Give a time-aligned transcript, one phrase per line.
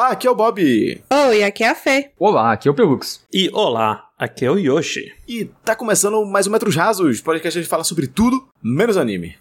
[0.00, 1.02] Olá, aqui é o Bob.
[1.28, 2.10] Oi, aqui é a Fê.
[2.18, 3.22] Olá, aqui é o Pelux.
[3.30, 5.12] E olá, aqui é o Yoshi.
[5.28, 8.96] E tá começando mais um Metros Rasos, podcast que a gente fala sobre tudo, menos
[8.96, 9.36] anime.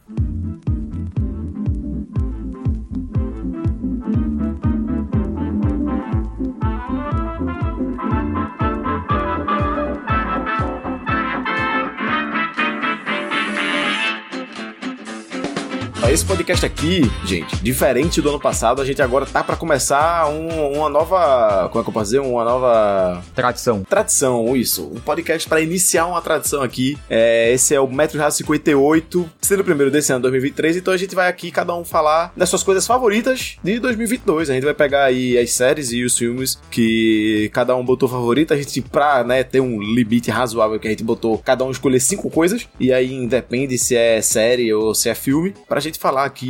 [16.19, 20.73] Esse podcast aqui, gente, diferente do ano passado, a gente agora tá para começar um-
[20.77, 21.69] uma nova.
[21.71, 22.19] Como é que eu posso dizer?
[22.19, 23.85] Uma nova Tradição.
[23.89, 24.91] tradição, isso.
[24.93, 26.97] Um podcast para iniciar uma tradição aqui.
[27.09, 30.75] É, esse é o Metro Raso 58, sendo o primeiro desse ano 2023.
[30.75, 34.49] Então a gente vai aqui, cada um, falar das suas coisas favoritas de 2022.
[34.49, 38.53] A gente vai pegar aí as séries e os filmes que cada um botou favorito.
[38.53, 42.01] A gente, pra né, ter um limite razoável que a gente botou, cada um escolher
[42.01, 42.67] cinco coisas.
[42.77, 45.53] E aí independe se é série ou se é filme.
[45.65, 46.47] Pra gente falar aqui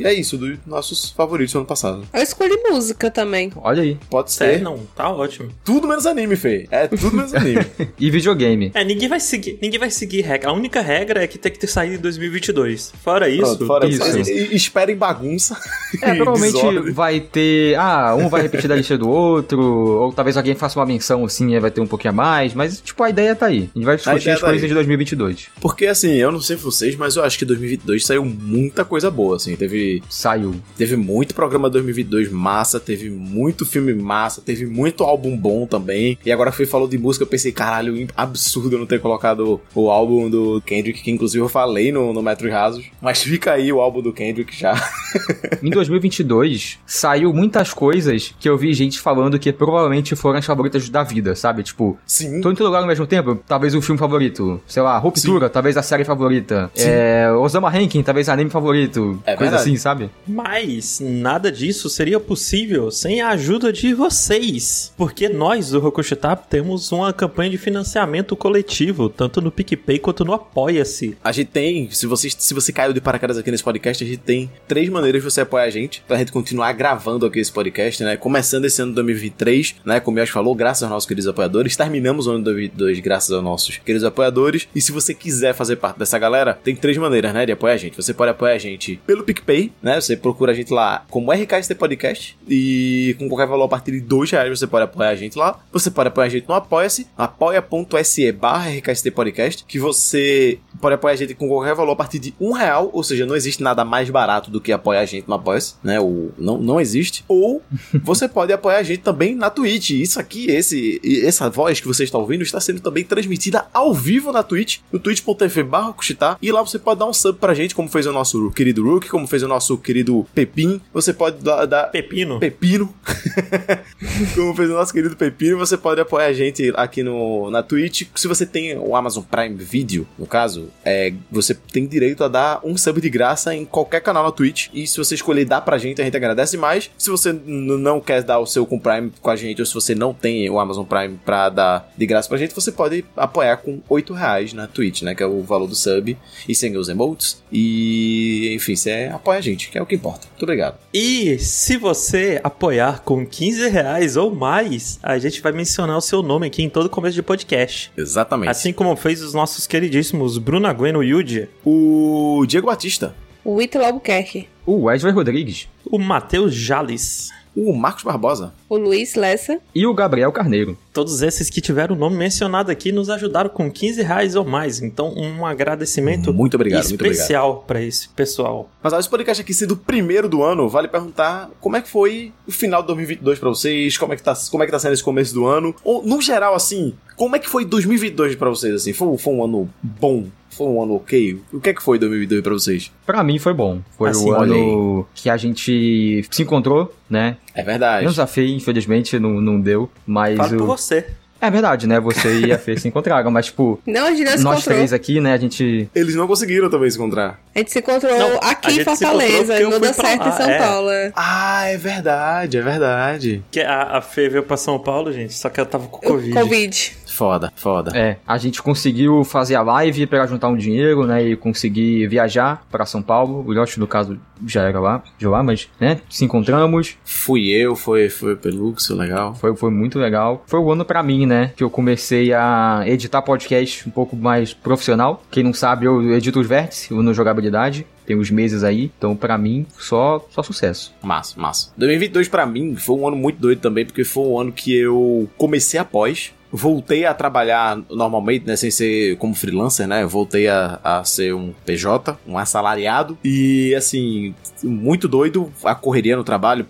[0.00, 0.02] e.
[0.04, 2.06] É isso, dos nossos favoritos do ano passado.
[2.12, 3.52] Eu escolhi música também.
[3.56, 3.98] Olha aí.
[4.10, 4.44] Pode ser.
[4.44, 5.50] Sério, não, tá ótimo.
[5.64, 6.66] Tudo menos anime, Fê.
[6.70, 7.64] É tudo menos anime.
[7.98, 8.70] E videogame.
[8.74, 10.50] É, ninguém vai seguir, ninguém vai seguir regra.
[10.50, 12.92] A única regra é que tem que ter saído em 2022.
[13.02, 14.18] Fora isso, Pronto, fora isso.
[14.18, 14.30] isso.
[14.54, 15.58] Esperem bagunça.
[16.02, 16.92] É, e provavelmente desordem.
[16.92, 17.76] vai ter.
[17.76, 19.60] Ah, um vai repetir da lista do outro.
[19.60, 22.54] Ou talvez alguém faça uma menção assim e vai ter um pouquinho a mais.
[22.54, 23.68] Mas, tipo, a ideia tá aí.
[23.74, 24.68] A gente vai discutir as tá coisas aí.
[24.68, 25.46] de 2022.
[25.60, 29.36] Porque assim, eu não sei vocês, mas eu acho que 2022 saiu muita coisa boa,
[29.36, 29.56] assim.
[29.56, 30.54] Teve, Saiu.
[30.76, 36.18] teve muito programa 2022 massa, teve muito filme massa, teve muito álbum bom também.
[36.24, 40.28] E agora foi falou de música, eu pensei, caralho, absurdo não ter colocado o álbum
[40.28, 42.84] do Kendrick, que inclusive eu falei no, no Metro Rasos.
[43.00, 44.74] Mas fica aí o álbum do Kendrick já.
[45.62, 50.88] Em 2022, saiu muitas coisas que eu vi gente falando que provavelmente foram as favoritas
[50.88, 51.62] da vida, sabe?
[51.62, 52.40] Tipo, Sim.
[52.40, 54.60] Tô em todo lugar ao mesmo tempo, talvez o filme favorito.
[54.66, 56.70] Sei lá, Ruptura, talvez a série favorita.
[56.74, 56.88] Sim.
[56.88, 59.18] É, Osama Rankin, talvez anime favorito.
[59.24, 59.70] É coisa verdade.
[59.70, 60.10] assim, sabe?
[60.26, 64.92] Mas nada disso seria possível sem a ajuda de vocês.
[64.94, 70.34] Porque nós do Rokushitap temos uma campanha de financiamento coletivo, tanto no PicPay quanto no
[70.34, 71.16] Apoia-se.
[71.24, 74.18] A gente tem, se você, se você caiu de paraquedas aqui nesse podcast, a gente
[74.18, 78.04] tem três maneiras de você apoiar a gente, pra gente continuar gravando aqui esse podcast,
[78.04, 78.18] né?
[78.18, 79.98] Começando esse ano de 2023, né?
[79.98, 81.74] Como o Yoshi falou, graças aos nossos queridos apoiadores.
[81.74, 84.68] Terminamos o ano de 2022 graças aos nossos queridos apoiadores.
[84.74, 87.45] E se você quiser fazer parte dessa galera, tem três maneiras, né?
[87.46, 87.96] De apoiar a gente.
[87.96, 90.00] Você pode apoiar a gente pelo PicPay, né?
[90.00, 94.00] Você procura a gente lá como RKST Podcast e com qualquer valor a partir de
[94.00, 95.60] dois reais você pode apoiar a gente lá.
[95.72, 101.14] Você pode apoiar a gente no Apoia-se, apoia.se barra RKST Podcast, que você pode apoiar
[101.14, 103.84] a gente com qualquer valor a partir de um real, ou seja, não existe nada
[103.84, 106.00] mais barato do que apoiar a gente no Apoia-se, né?
[106.00, 107.24] O, não, não existe.
[107.28, 107.62] Ou
[108.02, 109.90] você pode apoiar a gente também na Twitch.
[109.90, 114.32] Isso aqui, esse, essa voz que você está ouvindo, está sendo também transmitida ao vivo
[114.32, 115.94] na Twitch, no twitch.tv barra
[116.40, 119.08] e lá você pode dar um sub pra gente, como fez o nosso querido Rook,
[119.08, 120.80] como fez o nosso querido Pepin.
[120.92, 122.38] Você pode dar, dar Pepino.
[122.38, 122.94] Pepino.
[124.34, 128.04] Como fez o nosso querido Pepino, você pode apoiar a gente aqui no, na Twitch.
[128.14, 132.60] Se você tem o Amazon Prime Video, no caso, é, você tem direito a dar
[132.64, 134.68] um sub de graça em qualquer canal na Twitch.
[134.72, 136.90] E se você escolher dar pra gente, a gente agradece mais.
[136.96, 139.94] Se você não quer dar o seu com Prime com a gente, ou se você
[139.94, 143.80] não tem o Amazon Prime pra dar de graça pra gente, você pode apoiar com
[143.88, 145.14] 8 reais na Twitch, né?
[145.14, 146.16] Que é o valor do sub.
[146.48, 147.42] E sem os emotes.
[147.50, 150.26] E, enfim, você apoia a gente, que é o que importa.
[150.28, 150.78] Muito obrigado.
[150.92, 156.22] E se você apoiar com 15 reais ou mais, a gente vai mencionar o seu
[156.22, 157.90] nome aqui em todo começo de podcast.
[157.96, 158.50] Exatamente.
[158.50, 164.48] Assim como fez os nossos queridíssimos Bruno Agüeno Yuji, O Diego Batista, O Ítalo Albuquerque.
[164.64, 167.30] O Wesley Rodrigues o Matheus Jales.
[167.56, 169.58] o Marcos Barbosa, O Luiz Lessa.
[169.74, 170.76] e o Gabriel Carneiro.
[170.92, 174.80] Todos esses que tiveram o nome mencionado aqui nos ajudaram com 15 reais ou mais.
[174.80, 178.68] Então, um agradecimento Muito obrigado, especial para esse pessoal.
[178.82, 181.88] Mas ó, esse podcast aqui sendo o primeiro do ano, vale perguntar como é que
[181.88, 184.78] foi o final de 2022 pra vocês, como é que tá, como é que tá
[184.78, 188.48] sendo esse começo do ano, ou no geral assim, como é que foi 2022 pra
[188.48, 188.92] vocês assim?
[188.92, 190.24] Foi, foi um ano bom?
[190.50, 191.38] Foi um ano ok?
[191.52, 192.90] O que é que foi 2022 pra vocês?
[193.04, 193.80] Pra mim foi bom.
[193.98, 197.36] Foi Assim, o ano que a gente se encontrou, né?
[197.56, 198.02] É verdade.
[198.02, 199.90] Menos a Fê, infelizmente, não, não deu.
[200.06, 200.66] Mas Falo por o...
[200.66, 201.06] você.
[201.40, 202.00] É verdade, né?
[202.00, 203.30] Você e a Fê se encontraram.
[203.30, 204.74] Mas, tipo, Não, a gente não se nós encontrou.
[204.76, 205.34] três aqui, né?
[205.34, 205.88] A gente.
[205.94, 207.38] Eles não conseguiram também se encontrar.
[207.54, 209.60] A gente se encontrou Não, aqui em Fortaleza.
[209.60, 210.58] Não deu certo lá, em São é.
[210.58, 210.90] Paulo.
[211.14, 213.42] Ah, é verdade, é verdade.
[213.50, 216.32] Que a, a Fê veio pra São Paulo, gente, só que ela tava com Covid.
[216.32, 216.96] Covid.
[217.16, 217.96] Foda, foda.
[217.96, 221.24] É, a gente conseguiu fazer a live pra juntar um dinheiro, né?
[221.24, 223.42] E conseguir viajar pra São Paulo.
[223.46, 225.98] O Yoshi, no caso, já era lá, de lá, mas, né?
[226.10, 226.94] Se encontramos.
[227.04, 229.34] Fui eu, foi, foi o Pelux, legal.
[229.34, 230.44] Foi, foi muito legal.
[230.46, 231.52] Foi o ano pra mim, né?
[231.56, 235.22] Que eu comecei a editar podcast um pouco mais profissional.
[235.30, 237.86] Quem não sabe, eu edito os vértices, o no jogabilidade.
[238.04, 238.92] tem uns meses aí.
[238.98, 240.94] Então, pra mim, só, só sucesso.
[241.02, 241.72] Massa, massa.
[241.78, 245.28] 2022 pra mim foi um ano muito doido também, porque foi um ano que eu
[245.38, 246.34] comecei após.
[246.56, 248.56] Voltei a trabalhar normalmente, né?
[248.56, 250.02] Sem ser como freelancer, né?
[250.02, 253.18] Eu voltei a, a ser um PJ, um assalariado.
[253.22, 256.66] E, assim, muito doido a correria no trabalho.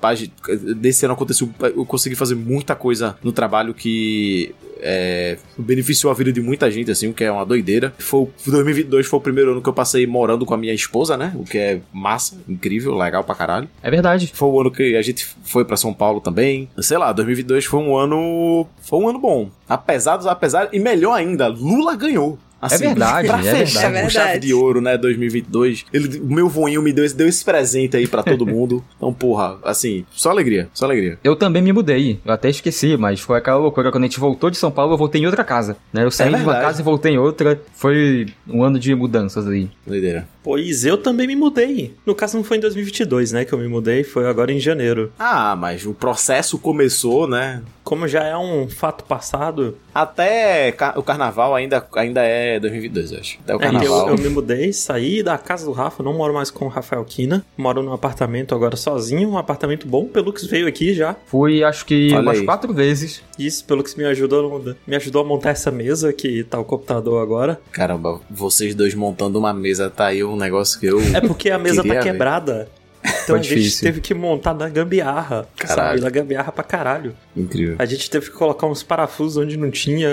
[0.77, 6.33] Desse ano aconteceu, eu consegui fazer muita coisa no trabalho que é, beneficiou a vida
[6.33, 7.95] de muita gente, assim, o que é uma doideira.
[7.99, 11.17] Foi, o- 2022 foi o primeiro ano que eu passei morando com a minha esposa,
[11.17, 11.33] né?
[11.37, 13.69] O que é massa, incrível, legal pra caralho.
[13.83, 14.31] É verdade.
[14.35, 16.69] Foi o ano que a gente foi pra São Paulo também.
[16.79, 18.67] Sei lá, 2022 foi um ano.
[18.83, 19.51] Foi um ano bom.
[19.69, 20.69] Apesar dos apesar.
[20.73, 22.39] E melhor ainda, Lula ganhou.
[22.67, 24.05] Assim, verdade, pra é fechar verdade.
[24.05, 25.85] com chave de ouro, né, 2022.
[25.93, 28.85] Ele, o meu voinho me deu, esse- deu esse presente aí pra todo mundo.
[28.97, 31.19] Então, porra, assim, só alegria, só alegria.
[31.25, 32.21] Eu também me mudei.
[32.25, 33.91] Eu até esqueci, mas foi aquela loucura.
[33.91, 35.77] Quando a gente voltou de São Paulo, eu voltei em outra casa.
[35.93, 36.05] Né?
[36.05, 37.61] Eu saí de uma casa e voltei em outra.
[37.75, 39.69] Foi um ano de mudanças aí.
[39.87, 40.29] Doideira.
[40.43, 41.95] Pois eu também me mudei.
[42.07, 45.13] No caso, não foi em 2022, né, que eu me mudei, foi agora em janeiro.
[45.19, 47.63] Ah, mas o processo começou, né?
[47.87, 53.39] Como já é um fato passado, Até o carnaval ainda, ainda é 2022, eu acho.
[53.45, 54.09] Até o é, eu, carnaval.
[54.09, 57.47] eu me mudei, saí da casa do Rafa, não moro mais com o Rafael Kina,
[57.57, 61.15] moro num apartamento agora sozinho, um apartamento bom, Pelux veio aqui já.
[61.27, 62.45] Fui, acho que Olha umas aí.
[62.45, 63.23] quatro vezes.
[63.39, 67.61] Isso, Pelux me ajudou, me ajudou a montar essa mesa que tá o computador agora.
[67.71, 71.01] Caramba, vocês dois montando uma mesa, tá aí um negócio que eu.
[71.15, 72.69] É porque a mesa tá ver.
[73.27, 73.83] Então Foi a gente difícil.
[73.83, 75.49] teve que montar na gambiarra.
[75.57, 75.89] Caralho.
[75.89, 76.01] Sabe?
[76.01, 77.13] Na gambiarra pra caralho.
[77.37, 77.75] Incrível.
[77.77, 80.09] A gente teve que colocar uns parafusos onde não tinha.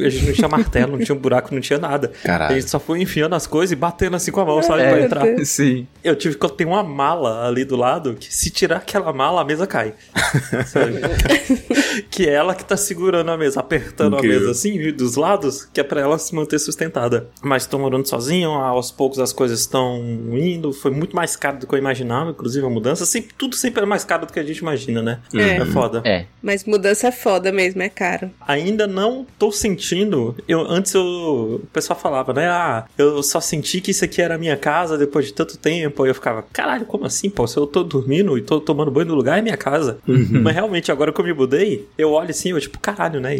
[0.00, 2.10] A gente não tinha martelo, não tinha um buraco, não tinha nada.
[2.24, 2.54] A Caralho.
[2.56, 4.82] gente só foi enfiando as coisas e batendo assim com a mão, sabe?
[4.82, 4.90] É.
[4.90, 5.44] Pra entrar.
[5.46, 5.86] Sim.
[6.02, 9.44] Eu tive que ter uma mala ali do lado que se tirar aquela mala, a
[9.44, 9.94] mesa cai.
[10.66, 11.00] Sabe?
[12.10, 14.36] que é ela que tá segurando a mesa, apertando Incrível.
[14.38, 17.28] a mesa assim, dos lados, que é pra ela se manter sustentada.
[17.42, 19.98] Mas tô morando sozinho, aos poucos as coisas estão
[20.32, 20.72] indo.
[20.72, 23.04] Foi muito mais caro do que eu imaginava, inclusive a mudança.
[23.04, 25.20] Sempre, tudo sempre é mais caro do que a gente imagina, né?
[25.34, 25.56] É.
[25.56, 26.02] É foda.
[26.04, 26.26] É.
[26.42, 28.30] Mas mudança é foda mesmo, é caro.
[28.46, 30.36] Ainda não tô sentindo.
[30.46, 32.48] Eu antes eu, o pessoal falava, né?
[32.48, 36.02] Ah, eu só senti que isso aqui era a minha casa depois de tanto tempo.
[36.02, 37.46] Aí eu ficava, caralho, como assim, pô?
[37.46, 39.98] Se eu tô dormindo e tô tomando banho no lugar é minha casa.
[40.06, 43.36] Mas realmente agora que eu me mudei, eu olho assim, eu tipo, caralho, né?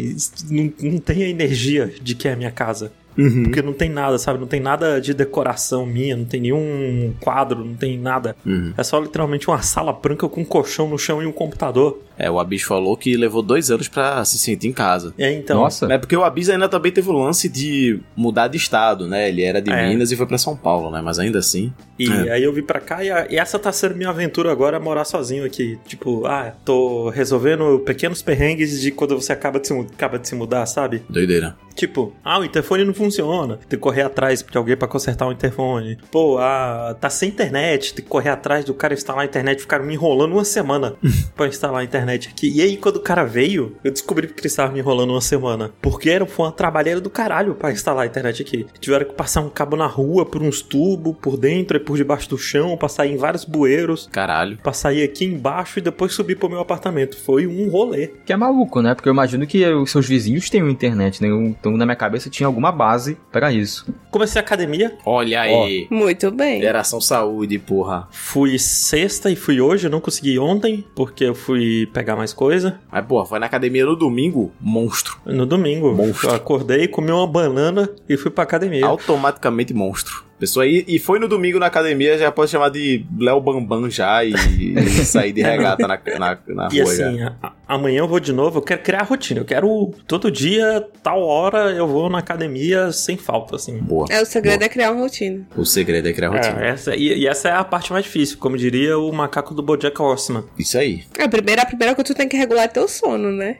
[0.49, 2.91] Não, não tem a energia de que é a minha casa.
[3.17, 3.43] Uhum.
[3.43, 4.39] Porque não tem nada, sabe?
[4.39, 8.35] Não tem nada de decoração minha, não tem nenhum quadro, não tem nada.
[8.45, 8.73] Uhum.
[8.77, 11.99] É só literalmente uma sala branca com um colchão no chão e um computador.
[12.17, 15.13] É, o Abis falou que levou dois anos pra se sentir em casa.
[15.17, 15.61] É, então.
[15.61, 15.85] Nossa.
[15.91, 19.29] É porque o Abis ainda também teve o lance de mudar de estado, né?
[19.29, 19.87] Ele era de É.
[19.89, 21.01] Minas e foi pra São Paulo, né?
[21.03, 21.71] Mas ainda assim.
[21.99, 22.31] E É.
[22.33, 25.05] aí eu vim pra cá e, a- e essa tá sendo minha aventura agora, morar
[25.05, 25.77] sozinho aqui.
[25.85, 30.35] Tipo, ah, tô resolvendo pequenos perrengues de quando você acaba de se, acaba de se
[30.35, 31.03] mudar, sabe?
[31.09, 31.55] Doideira.
[31.75, 33.57] Tipo, ah, o interfone não funciona.
[33.57, 35.97] Tem que correr atrás de alguém pra consertar o interfone.
[36.11, 37.93] Pô, ah, tá sem internet.
[37.93, 39.61] Tem que correr atrás do cara instalar a internet.
[39.61, 40.95] Ficaram me enrolando uma semana
[41.35, 42.51] pra instalar a internet aqui.
[42.53, 45.71] E aí, quando o cara veio, eu descobri que eles estavam me enrolando uma semana.
[45.81, 48.65] Porque era, foi uma trabalheira do caralho pra instalar a internet aqui.
[48.79, 52.29] Tiveram que passar um cabo na rua por uns tubos, por dentro e por debaixo
[52.29, 54.07] do chão, pra sair em vários bueiros.
[54.11, 54.57] Caralho.
[54.57, 57.17] Pra sair aqui embaixo e depois subir pro meu apartamento.
[57.17, 58.11] Foi um rolê.
[58.25, 58.95] Que é maluco, né?
[58.95, 61.27] Porque eu imagino que os seus vizinhos tenham internet, né?
[61.27, 63.85] Então, na minha cabeça, tinha alguma base pra isso.
[64.11, 65.87] Comecei a academia, Olha aí.
[65.89, 66.61] Muito bem.
[66.61, 68.07] Geração saúde, porra.
[68.11, 72.79] Fui sexta e fui hoje, eu não consegui ontem, porque eu fui pegar mais coisa.
[72.91, 75.17] Mas, porra, foi na academia no domingo, monstro.
[75.25, 76.29] No domingo, Monstro.
[76.29, 78.85] eu acordei, comi uma banana e fui pra academia.
[78.85, 80.26] Automaticamente monstro.
[80.39, 84.23] Pessoa aí, e foi no domingo na academia, já pode chamar de Léo Bambam já
[84.23, 87.35] e, e sair de regata na, na, na E rua assim, já.
[87.41, 89.39] a- amanhã eu vou de novo, eu quero criar a rotina.
[89.41, 93.77] Eu quero todo dia, tal hora, eu vou na academia sem falta, assim.
[93.79, 94.05] Boa.
[94.11, 95.45] É, o segredo é criar uma rotina.
[95.55, 96.63] O segredo é criar rotina.
[96.65, 99.63] É, essa, e, e essa é a parte mais difícil, como diria o macaco do
[99.63, 100.43] Bojack Horseman.
[100.57, 101.03] Isso aí.
[101.19, 103.57] A primeira, a primeira coisa que tu tem que regular é teu sono, né?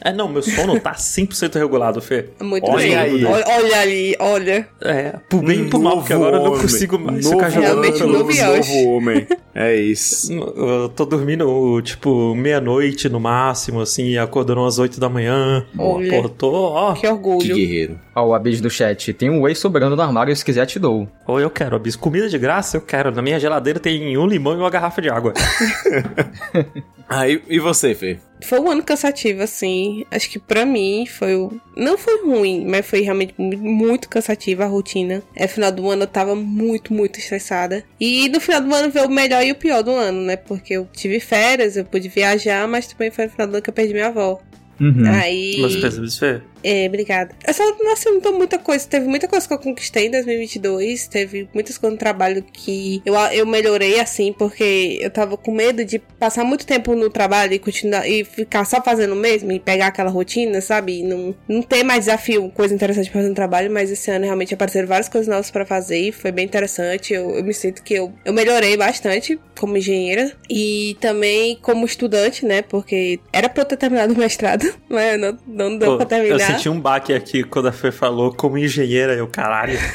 [0.00, 2.26] É, não, meu sono tá 100% regulado, Fê.
[2.40, 2.96] Muito Olha bem.
[2.96, 3.24] aí.
[3.24, 4.68] Olha, olha ali, olha.
[4.80, 7.64] É, por bem e por mal, porque agora eu não consigo mais novo ficar jogando
[7.70, 8.12] Realmente pelo...
[8.12, 8.86] novo novo, Yoshi.
[8.86, 9.26] homem.
[9.54, 10.32] É isso.
[10.58, 15.64] Eu tô dormindo, tipo, meia-noite no máximo, assim, acordando às 8 da manhã.
[15.76, 16.22] Olha.
[16.22, 16.94] Pô, tô, ó.
[16.94, 17.54] Que Que orgulho.
[17.56, 17.98] guerreiro.
[18.14, 19.12] Ó, o Abis do chat.
[19.12, 21.08] Tem um whey sobrando no armário, se quiser te dou.
[21.26, 21.96] Ou eu quero, Abis.
[21.96, 23.10] Comida de graça, eu quero.
[23.10, 25.32] Na minha geladeira tem um limão e uma garrafa de água.
[27.08, 28.18] Aí, e você, Fê?
[28.42, 30.04] Foi um ano cansativo, assim.
[30.10, 31.52] Acho que pra mim foi o.
[31.76, 35.22] Não foi ruim, mas foi realmente mu- muito cansativo a rotina.
[35.34, 37.84] É, final do ano eu tava muito, muito estressada.
[38.00, 40.36] E no final do ano veio o melhor e o pior do ano, né?
[40.36, 43.70] Porque eu tive férias, eu pude viajar, mas também foi no final do ano que
[43.70, 44.40] eu perdi minha avó.
[44.80, 45.02] Uhum.
[45.12, 45.56] Aí.
[45.60, 47.34] Mas pensa, Abis, Fê, É, obrigada.
[47.46, 48.86] Eu só não assuntou muita coisa.
[48.86, 51.06] Teve muita coisa que eu conquistei em 2022.
[51.08, 55.84] Teve muitas coisas no trabalho que eu, eu melhorei, assim, porque eu tava com medo
[55.84, 59.60] de passar muito tempo no trabalho e continuar e ficar só fazendo o mesmo e
[59.60, 61.00] pegar aquela rotina, sabe?
[61.00, 63.70] E não, não ter mais desafio, coisa interessante pra fazer no trabalho.
[63.70, 67.12] Mas esse ano realmente apareceram várias coisas novas para fazer e foi bem interessante.
[67.12, 72.44] Eu, eu me sinto que eu, eu melhorei bastante como engenheira e também como estudante,
[72.44, 72.62] né?
[72.62, 76.38] Porque era pra eu ter terminado o mestrado, mas não, não deu Pô, pra terminar.
[76.48, 79.78] Eu senti um baque aqui quando a Fê falou como engenheira, eu, caralho.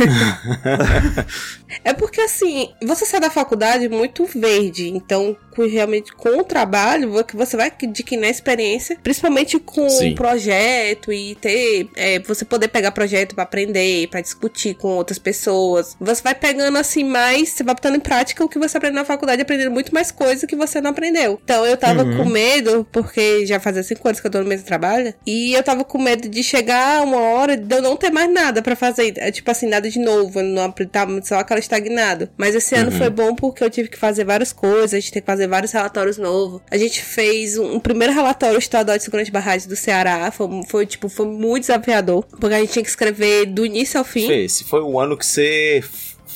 [1.83, 7.11] É porque assim, você sai da faculdade muito verde, então com, realmente com o trabalho
[7.33, 10.15] você vai adquirir experiência, principalmente com Sim.
[10.15, 15.95] projeto e ter é, você poder pegar projeto pra aprender, pra discutir com outras pessoas.
[15.99, 19.05] Você vai pegando assim mais, você vai botando em prática o que você aprendeu na
[19.05, 21.39] faculdade, aprendendo muito mais coisa que você não aprendeu.
[21.43, 22.17] Então eu tava Uhum.
[22.17, 25.63] com medo, porque já fazia cinco anos que eu tô no mesmo trabalho, e eu
[25.63, 29.13] tava com medo de chegar uma hora de eu não ter mais nada pra fazer,
[29.17, 32.29] é, tipo assim, nada de novo, eu não tava só aquela estagnado.
[32.37, 35.21] Mas esse ano foi bom porque eu tive que fazer várias coisas, a gente tem
[35.21, 36.61] que fazer vários relatórios novos.
[36.69, 40.47] A gente fez um, um primeiro relatório estadual de segurança de barragens do Ceará, foi,
[40.67, 44.27] foi, tipo, foi muito desafiador, porque a gente tinha que escrever do início ao fim.
[44.27, 45.83] Fê, esse foi o ano que você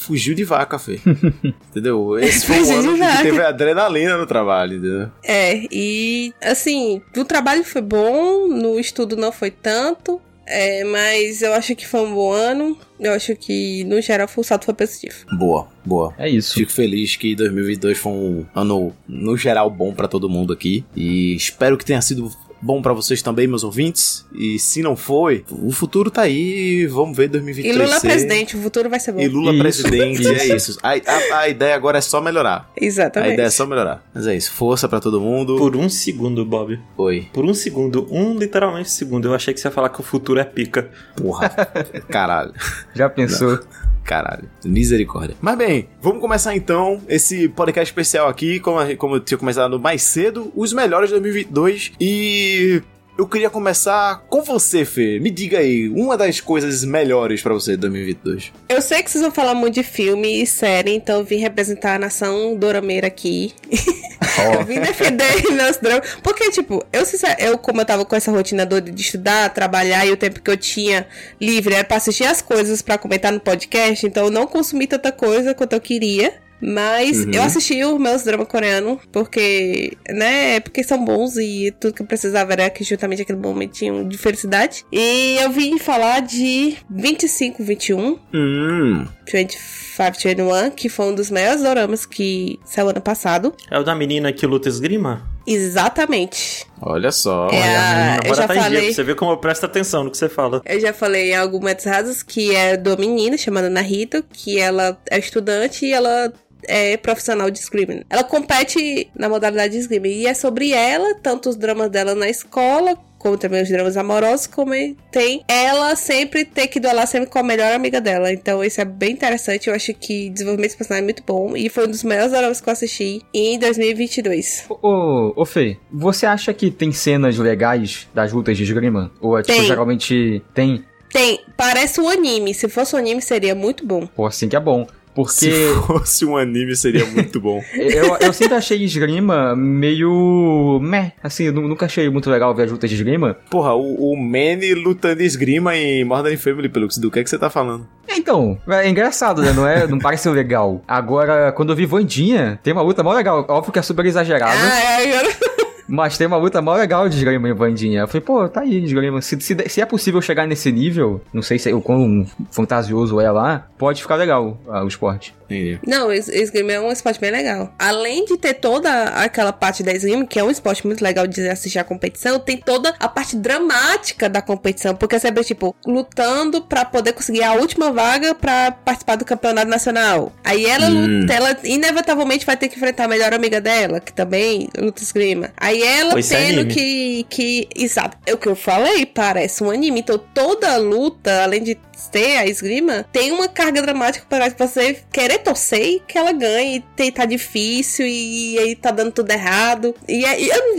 [0.07, 0.99] fugiu de vaca, Fê.
[1.69, 2.17] entendeu?
[2.19, 5.11] Esse foi de ano que teve adrenalina no trabalho, entendeu?
[5.23, 10.21] É, e assim, o trabalho foi bom, no estudo não foi tanto.
[10.47, 12.77] É, mas eu acho que foi um bom ano.
[12.99, 15.13] Eu acho que, no geral, o salto foi positivo.
[15.37, 16.13] Boa, boa.
[16.17, 16.53] É isso.
[16.53, 20.85] Fico feliz que 2022 foi um ano, no geral, bom pra todo mundo aqui.
[20.95, 24.25] E espero que tenha sido bom pra vocês também, meus ouvintes.
[24.33, 26.85] E se não foi, o futuro tá aí.
[26.87, 27.77] Vamos ver E 2023.
[27.87, 28.07] Lula ser.
[28.07, 29.19] presidente, o futuro vai ser bom.
[29.21, 29.59] E Lula Isso.
[29.59, 30.77] presidente, é isso.
[30.83, 32.69] A, a- a ideia agora é só melhorar.
[32.79, 33.33] A Exatamente.
[33.33, 34.03] ideia é só melhorar.
[34.13, 34.51] Mas é isso.
[34.53, 35.55] Força pra todo mundo.
[35.57, 36.79] Por um segundo, Bob.
[36.97, 37.27] Oi.
[37.33, 40.39] Por um segundo, um literalmente segundo, eu achei que você ia falar que o futuro
[40.39, 40.89] é pica.
[41.15, 41.49] Porra.
[42.09, 42.53] Caralho.
[42.93, 43.59] Já pensou?
[44.07, 45.35] Caralho, misericórdia.
[45.41, 50.01] Mas bem, vamos começar então esse podcast especial aqui, como, como eu tinha começado mais
[50.01, 51.91] cedo, os melhores de 2022.
[51.99, 52.81] E
[53.17, 55.19] eu queria começar com você, Fê.
[55.19, 58.53] Me diga aí, uma das coisas melhores pra você de 2022.
[58.69, 61.95] Eu sei que vocês vão falar muito de filme e série, então eu vim representar
[61.95, 63.53] a nação dorameira aqui.
[64.53, 66.17] eu vim defender meus dramas.
[66.21, 67.03] Porque, tipo, eu,
[67.39, 70.49] eu, como eu tava com essa rotina doida de estudar, trabalhar e o tempo que
[70.49, 71.07] eu tinha
[71.39, 75.11] livre era pra assistir as coisas pra comentar no podcast, então eu não consumi tanta
[75.11, 76.46] coisa quanto eu queria.
[76.61, 77.31] Mas Uhum.
[77.33, 82.05] eu assisti os meus dramas coreanos, porque, né, porque são bons e tudo que eu
[82.05, 84.83] precisava era que justamente aquele momentinho de felicidade.
[84.91, 92.05] E eu vim falar de 25, 21, Hum, 2521, que foi um dos melhores doramas
[92.05, 93.53] que saiu ano passado.
[93.69, 95.27] É o da menina que luta esgrima?
[95.45, 96.65] Exatamente.
[96.81, 97.47] olha só.
[97.49, 98.63] É, Olha, a menina eu agora já tá em dia.
[98.63, 98.93] falei.
[98.93, 100.61] Você vê como eu presto atenção no que você fala.
[100.65, 105.17] Eu já falei em algumas razas que é do menino chamado Narito, que ela é
[105.17, 106.33] estudante e ela
[106.63, 108.01] é profissional de esgrima.
[108.09, 112.29] Ela compete na modalidade de esgrima e é sobre ela, tanto os dramas dela na
[112.29, 114.71] escola, como também os dramas amorosos, como
[115.11, 118.31] tem ela sempre ter que duelar sempre com a melhor amiga dela.
[118.31, 121.55] Então isso é bem interessante, eu acho que o desenvolvimento desse personagem é muito bom
[121.55, 124.65] e foi um dos melhores dramas que eu assisti em 2022.
[124.69, 129.11] Ô, ô, ô Fê, você acha que tem cenas legais das lutas de esgrima?
[129.19, 129.67] Ou é tipo, Tem.
[129.67, 130.83] geralmente tem?
[131.11, 134.05] Tem, parece um anime, se fosse um anime seria muito bom.
[134.07, 134.85] Pô, assim que é bom.
[135.17, 137.63] Porque Se fosse um anime, seria muito bom.
[137.73, 140.79] eu, eu sempre achei esgrima meio.
[140.79, 141.13] meh.
[141.23, 143.35] Assim, nunca achei muito legal ver as lutas de esgrima.
[143.49, 147.31] Porra, o, o Manny lutando esgrima em Modern Family, pelo que do que, é que
[147.31, 147.87] você tá falando?
[148.07, 149.51] É, Então, é engraçado, né?
[149.53, 150.83] Não, é, não parece legal.
[150.87, 153.43] Agora, quando eu vi Vandinha, tem uma luta mó legal.
[153.49, 154.53] Óbvio que é super exagerada.
[154.55, 155.46] Ah, eu...
[155.87, 158.01] Mas tem uma luta mó legal de esgrima em Vandinha.
[158.01, 159.21] Eu falei, pô, tá aí, esgrima.
[159.21, 163.19] Se, se, se é possível chegar nesse nível, não sei se é o quão fantasioso
[163.21, 165.33] é lá, pode ficar legal ah, o esporte.
[165.45, 165.79] Entendi.
[165.87, 167.73] Não, es- esgrima é um esporte bem legal.
[167.79, 171.47] Além de ter toda aquela parte da esgrima, que é um esporte muito legal de
[171.47, 176.61] assistir a competição, tem toda a parte dramática da competição, porque é sempre, tipo, lutando
[176.61, 180.33] pra poder conseguir a última vaga pra participar do campeonato nacional.
[180.43, 181.21] Aí ela, Hum.
[181.21, 185.49] luta, ela inevitavelmente vai ter que enfrentar a melhor amiga dela, que também luta esgrima.
[185.55, 187.67] Aí ela Pois é tendo que, que.
[187.75, 188.17] Exato.
[188.25, 189.99] É o que eu falei, parece um anime.
[189.99, 191.75] Então toda luta, além de
[192.11, 197.11] ter a esgrima, tem uma carga dramática para você querer torcer que ela ganhe, e
[197.11, 199.95] tá difícil e aí tá dando tudo errado.
[200.07, 200.37] E é,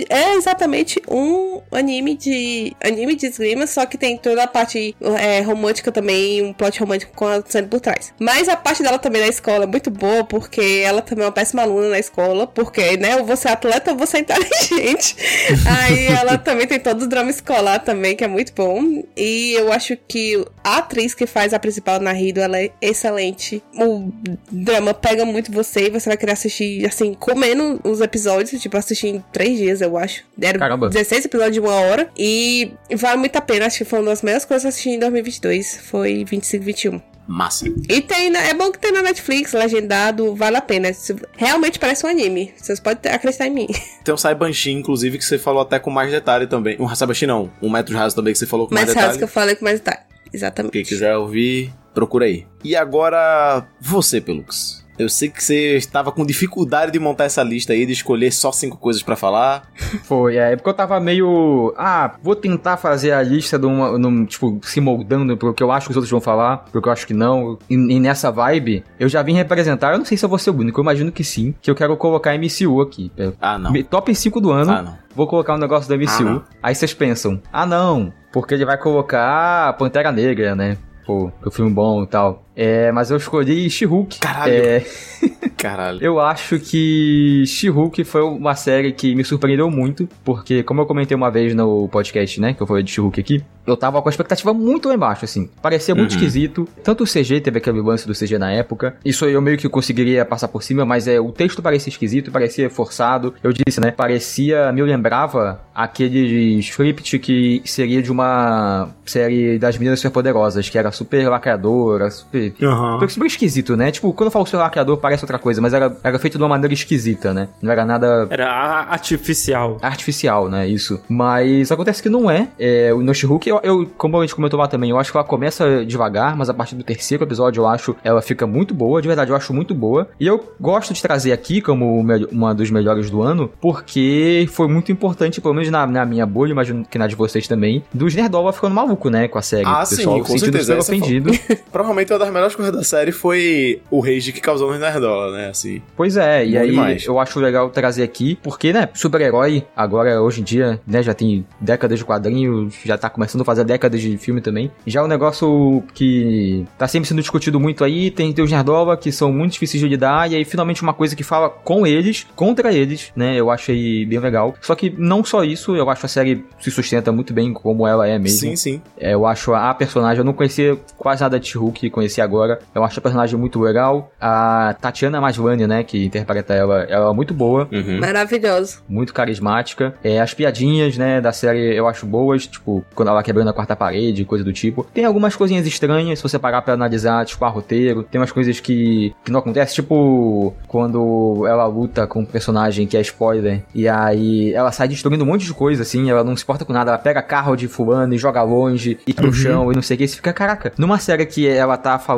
[0.09, 5.41] é exatamente um anime de anime de esgrima, só que tem toda a parte é,
[5.41, 8.13] romântica também, um plot romântico com a sendo por trás.
[8.19, 11.33] Mas a parte dela também na escola é muito boa, porque ela também é uma
[11.33, 15.17] péssima aluna na escola, porque, né, você é atleta, você é inteligente.
[15.67, 19.05] aí ela também tem todo o drama escolar também, que é muito bom.
[19.17, 23.63] E eu acho que a atriz que faz a principal na Rido, ela é excelente.
[23.75, 24.11] O
[24.51, 29.09] drama pega muito você e você vai querer assistir, assim, comendo os episódios, tipo, assistir
[29.09, 30.25] em três dias, eu acho.
[30.37, 30.89] Deram Caramba.
[30.89, 32.11] 16 episódios de uma hora.
[32.17, 34.91] E vale muito a pena, acho que foi uma das melhores coisas que eu assisti
[34.91, 35.81] em 2022.
[35.83, 37.01] Foi 25 21.
[37.29, 37.67] Massa.
[37.91, 40.91] E tem, é bom que tem na Netflix, legendado, vale a pena.
[41.37, 42.55] Realmente parece um anime.
[42.57, 43.69] Vocês podem acreditar em mim.
[44.03, 46.79] Tem um Saibanshi, inclusive, que você falou até com mais detalhe também.
[46.81, 49.19] Um Saibanshi não, um Metro Raso também que você falou com mais, Mas sabe detalhe.
[49.19, 50.08] que eu falei com mais detalhe.
[50.33, 50.73] Exatamente.
[50.73, 52.47] Quem quiser ouvir, procura aí.
[52.63, 54.85] E agora, você, Pelux.
[54.99, 58.51] Eu sei que você estava com dificuldade de montar essa lista aí, de escolher só
[58.53, 59.63] cinco coisas pra falar.
[60.05, 61.73] Foi, é, porque eu tava meio.
[61.77, 63.97] Ah, vou tentar fazer a lista de uma.
[63.99, 66.89] num, tipo, se moldando pro que eu acho que os outros vão falar, pro que
[66.89, 67.59] eu acho que não.
[67.71, 70.51] E, e nessa vibe, eu já vim representar, eu não sei se eu vou ser
[70.51, 73.13] o único, eu imagino que sim, que eu quero colocar MCU aqui.
[73.17, 73.73] É, Ah, não.
[73.85, 74.99] Top 5 do ano, Ah, não.
[75.15, 76.43] vou colocar um negócio da MCU.
[76.45, 76.57] Ah.
[76.63, 80.77] Aí vocês pensam, ah não, porque ele vai colocar Pantera Negra, né?
[81.07, 82.45] Pô, que é um filme bom e tal.
[82.61, 84.19] É, mas eu escolhi She-Hulk.
[84.19, 84.53] Caralho.
[84.53, 84.85] É,
[85.57, 85.99] Caralho.
[86.03, 91.17] eu acho que She-Hulk foi uma série que me surpreendeu muito, porque, como eu comentei
[91.17, 94.11] uma vez no podcast, né, que eu falei de She-Hulk aqui, eu tava com a
[94.11, 95.49] expectativa muito lá embaixo, assim.
[95.63, 96.17] Parecia muito Uhum.
[96.17, 96.69] esquisito.
[96.83, 98.97] Tanto o CG, teve aquele lance do CG na época.
[99.05, 102.69] Isso eu meio que conseguiria passar por cima, mas é, o texto parecia esquisito, parecia
[102.71, 103.35] forçado.
[103.43, 110.01] Eu disse, né, parecia, me lembrava aquele script que seria de uma série das meninas
[110.01, 112.99] superpoderosas, que era super lacradora, super Aham.
[112.99, 113.91] foi super esquisito, né?
[113.91, 116.49] Tipo, quando eu falo seu hackeador parece outra coisa, mas era, era feito de uma
[116.49, 117.49] maneira esquisita, né?
[117.63, 118.49] Não era nada Era
[118.91, 119.79] artificial.
[119.83, 120.67] artificial, né?
[120.69, 121.01] Isso.
[121.09, 122.49] Mas acontece que não é.
[122.59, 125.27] é o Noshihulk, eu, eu, como a gente comentou lá também, eu acho que ela
[125.27, 129.01] começa devagar, mas a partir do terceiro episódio eu acho ela fica muito boa.
[129.03, 130.09] De verdade, eu acho muito boa.
[130.19, 131.99] E eu gosto de trazer aqui como
[132.31, 136.53] uma dos melhores do ano, porque foi muito importante, pelo menos na, na minha bolha,
[136.53, 139.29] imagino que na de vocês também, dos Nerdola ficando maluco, né?
[139.29, 139.65] Com a série.
[139.67, 140.73] Ah, sim, pessoal com certeza.
[140.83, 141.31] foi- ofendido.
[141.73, 145.49] Provavelmente uma das melhores coisas da série foi o rage que causou no Nerdola, né?
[145.49, 145.83] Assim.
[145.97, 147.05] Pois é, e aí demais.
[147.05, 151.45] eu acho legal trazer aqui, porque, né, super-herói, agora, hoje em dia, né, já tem
[151.61, 154.71] décadas de quadrinhos, já tá começando a fazer décadas de filme também.
[154.87, 159.11] Já é um negócio que tá sempre sendo discutido muito aí, tem, os Nerdola, que
[159.11, 162.73] são muito difíceis de lidar, e aí finalmente uma coisa que fala com eles, contra
[162.73, 164.55] eles, né, eu achei bem legal.
[164.61, 168.07] Só que não só isso, eu acho a série se sustenta muito bem como ela
[168.07, 168.39] é mesmo.
[168.39, 168.83] Sim, sim.
[168.99, 172.59] É, eu acho a personagem, eu não conhecia quase nada de She-Hulk, conheci agora.
[172.75, 174.11] Eu acho a personagem muito legal.
[174.21, 177.99] A Tatiana Maslany, né, que interpreta ela, ela é muito boa, Uhum.
[178.01, 178.83] Maravilhoso.
[178.89, 179.95] muito carismática.
[180.03, 183.75] É, as piadinhas, né, da série eu acho boas, tipo, quando ela quebrando a quarta
[183.77, 184.85] parede, coisa do tipo.
[184.93, 188.03] Tem algumas coisinhas estranhas, se você parar pra analisar, tipo, a roteiro.
[188.05, 192.97] Tem umas coisas que, que não acontecem, tipo, quando ela luta com um personagem que
[192.97, 196.43] é spoiler, e aí ela sai destruindo um monte de coisa, assim, ela não se
[196.43, 199.75] importa com nada, ela pega carro de fulano e joga longe, e pro chão, e
[199.75, 202.18] não sei o que, e você fica, caraca, numa série que ela tá falando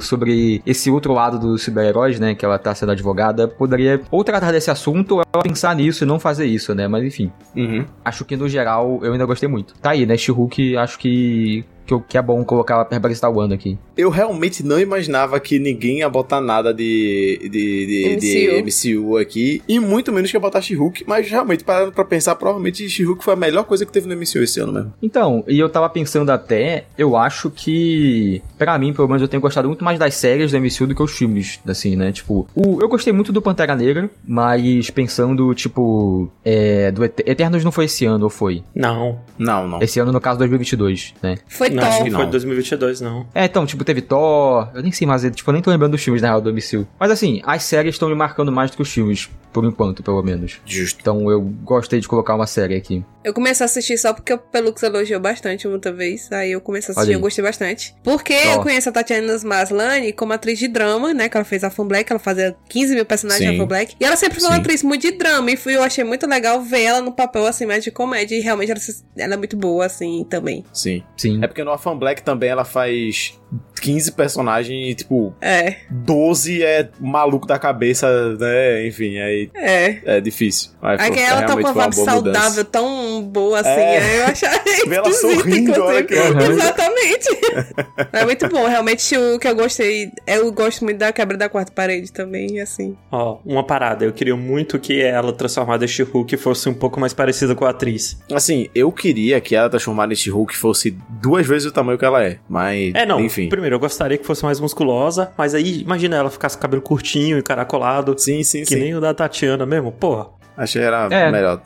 [0.00, 4.52] sobre esse outro lado dos super-heróis, né, que ela tá sendo advogada, poderia ou tratar
[4.52, 7.84] desse assunto, ou ela pensar nisso e não fazer isso, né, mas enfim, Uhum.
[8.04, 9.74] acho que no geral eu ainda gostei muito.
[9.80, 13.30] Tá aí, né, She-Hulk, acho que, que, eu- que é bom colocar ela pra representar
[13.30, 13.78] o ano aqui.
[13.96, 19.62] Eu realmente não imaginava que ninguém ia botar nada de, de, de, de MCU aqui,
[19.66, 23.32] e muito menos que ia botar She-Hulk, mas realmente, parando pra pensar, provavelmente She-Hulk foi
[23.32, 24.92] a melhor coisa que teve no MCU esse ano mesmo.
[25.02, 29.40] Então, e eu tava pensando até, eu acho que, pra mim, pelo menos, eu tenho
[29.40, 32.12] gostado muito mais das séries do MCU do que os filmes, assim, né?
[32.12, 37.64] Tipo, o, eu gostei muito do Pantera Negra, mas pensando, tipo, é, do Et- Eternos
[37.64, 38.62] não foi esse ano, ou foi?
[38.74, 39.20] Não.
[39.38, 39.80] Não, não.
[39.82, 41.36] Esse ano, no caso, 2022, né?
[41.48, 42.30] Foi Não, acho que foi não.
[42.30, 43.26] 2022, não.
[43.34, 46.02] É, então, tipo, teve Thor, eu nem sei mais, tipo, eu nem tô lembrando dos
[46.02, 46.86] filmes, na real, do MCU.
[46.98, 50.22] Mas assim, as séries estão me marcando mais do que os filmes, por enquanto, pelo
[50.22, 50.60] menos.
[50.66, 50.98] Justo.
[51.00, 53.04] Então eu gostei de colocar uma série aqui.
[53.24, 56.30] Eu comecei a assistir só porque o Pelux elogiou bastante muita vez.
[56.32, 57.94] Aí eu comecei a assistir e eu gostei bastante.
[58.02, 61.28] Porque eu conheço a Tatiana Maslany como atriz de drama, né?
[61.28, 63.56] Que ela fez a Fan Black, ela fazia 15 mil personagens Sim.
[63.56, 63.96] na Fan Black.
[64.00, 65.50] E ela sempre foi uma atriz muito de drama.
[65.50, 68.36] E fui- eu achei muito legal ver ela no papel assim, mais de comédia.
[68.36, 68.80] E realmente ela,
[69.16, 70.64] ela é muito boa, assim, também.
[70.72, 71.02] Sim.
[71.16, 71.42] Sim.
[71.42, 73.38] É porque Afan Black também ela faz
[73.78, 78.86] 15 personagens e, tipo, É, 12 é maluco da cabeça, né?
[78.86, 79.98] Enfim, aí é.
[80.04, 80.70] é difícil.
[80.80, 82.38] Mas, Aí pô, ela tá com uma uma vibe boa mudança.
[82.40, 83.70] saudável, tão boa assim.
[83.70, 83.98] É.
[83.98, 84.48] aí Eu achei
[84.88, 86.42] Vê ela sorrindo, olha que horror.
[86.50, 87.28] Exatamente.
[88.12, 88.66] é muito bom.
[88.66, 90.10] Realmente, o que eu gostei.
[90.26, 92.96] Eu gosto muito da quebra da quarta parede também, assim.
[93.10, 94.04] Ó, uma parada.
[94.04, 97.70] Eu queria muito que ela transformada em She-Hulk fosse um pouco mais parecida com a
[97.70, 98.18] atriz.
[98.32, 102.24] Assim, eu queria que ela transformada em Hulk fosse duas vezes o tamanho que ela
[102.24, 102.38] é.
[102.48, 103.20] Mas, É, não.
[103.20, 103.48] enfim.
[103.48, 106.82] Primeiro, eu gostaria que fosse mais musculosa, mas aí, imagina ela ficasse com o cabelo
[106.82, 108.14] curtinho e caracolado.
[108.18, 108.80] Sim, sim, Que sim.
[108.80, 109.90] nem o da Tatiana mesmo.
[109.92, 110.26] Porra.
[110.56, 111.30] Achei era É.
[111.30, 111.62] melhor.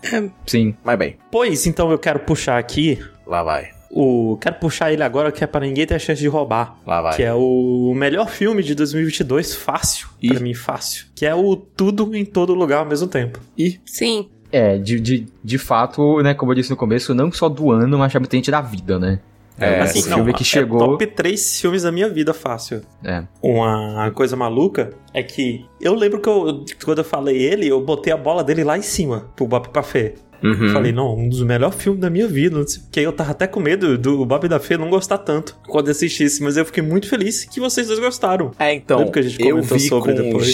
[0.47, 0.75] Sim.
[0.85, 3.71] Mas bem, Pois, então eu quero puxar aqui lá vai.
[3.91, 4.37] o...
[4.41, 6.77] Quero puxar ele agora que é para ninguém ter a chance de roubar.
[6.87, 7.17] Lá vai.
[7.17, 10.09] Que é o melhor filme de 2022, fácil.
[10.23, 10.29] Ih.
[10.29, 11.07] Pra mim, fácil.
[11.15, 13.39] Que é o Tudo em Todo Lugar ao mesmo tempo.
[13.57, 14.29] E Sim.
[14.55, 17.97] É, de, de, de fato, né, como eu disse no começo, não só do ano,
[17.99, 19.19] mas também da vida, né?
[19.59, 20.83] É, um assim, filme que chegou.
[20.83, 22.83] É top 3 filmes da minha vida, fácil.
[23.05, 23.25] É.
[23.43, 28.13] Uma coisa maluca é que eu lembro que eu, quando eu falei ele, eu botei
[28.13, 30.15] a bola dele lá em cima, pro Bob Pafé.
[30.43, 30.73] Uhum.
[30.73, 32.59] Falei, não, um dos melhores filmes da minha vida.
[32.59, 33.01] Não sei o que.
[33.01, 36.57] Eu tava até com medo do Bob da Fé não gostar tanto quando assistisse, mas
[36.57, 38.51] eu fiquei muito feliz que vocês dois gostaram.
[38.59, 40.47] É, então, que eu vi sobre com o depois?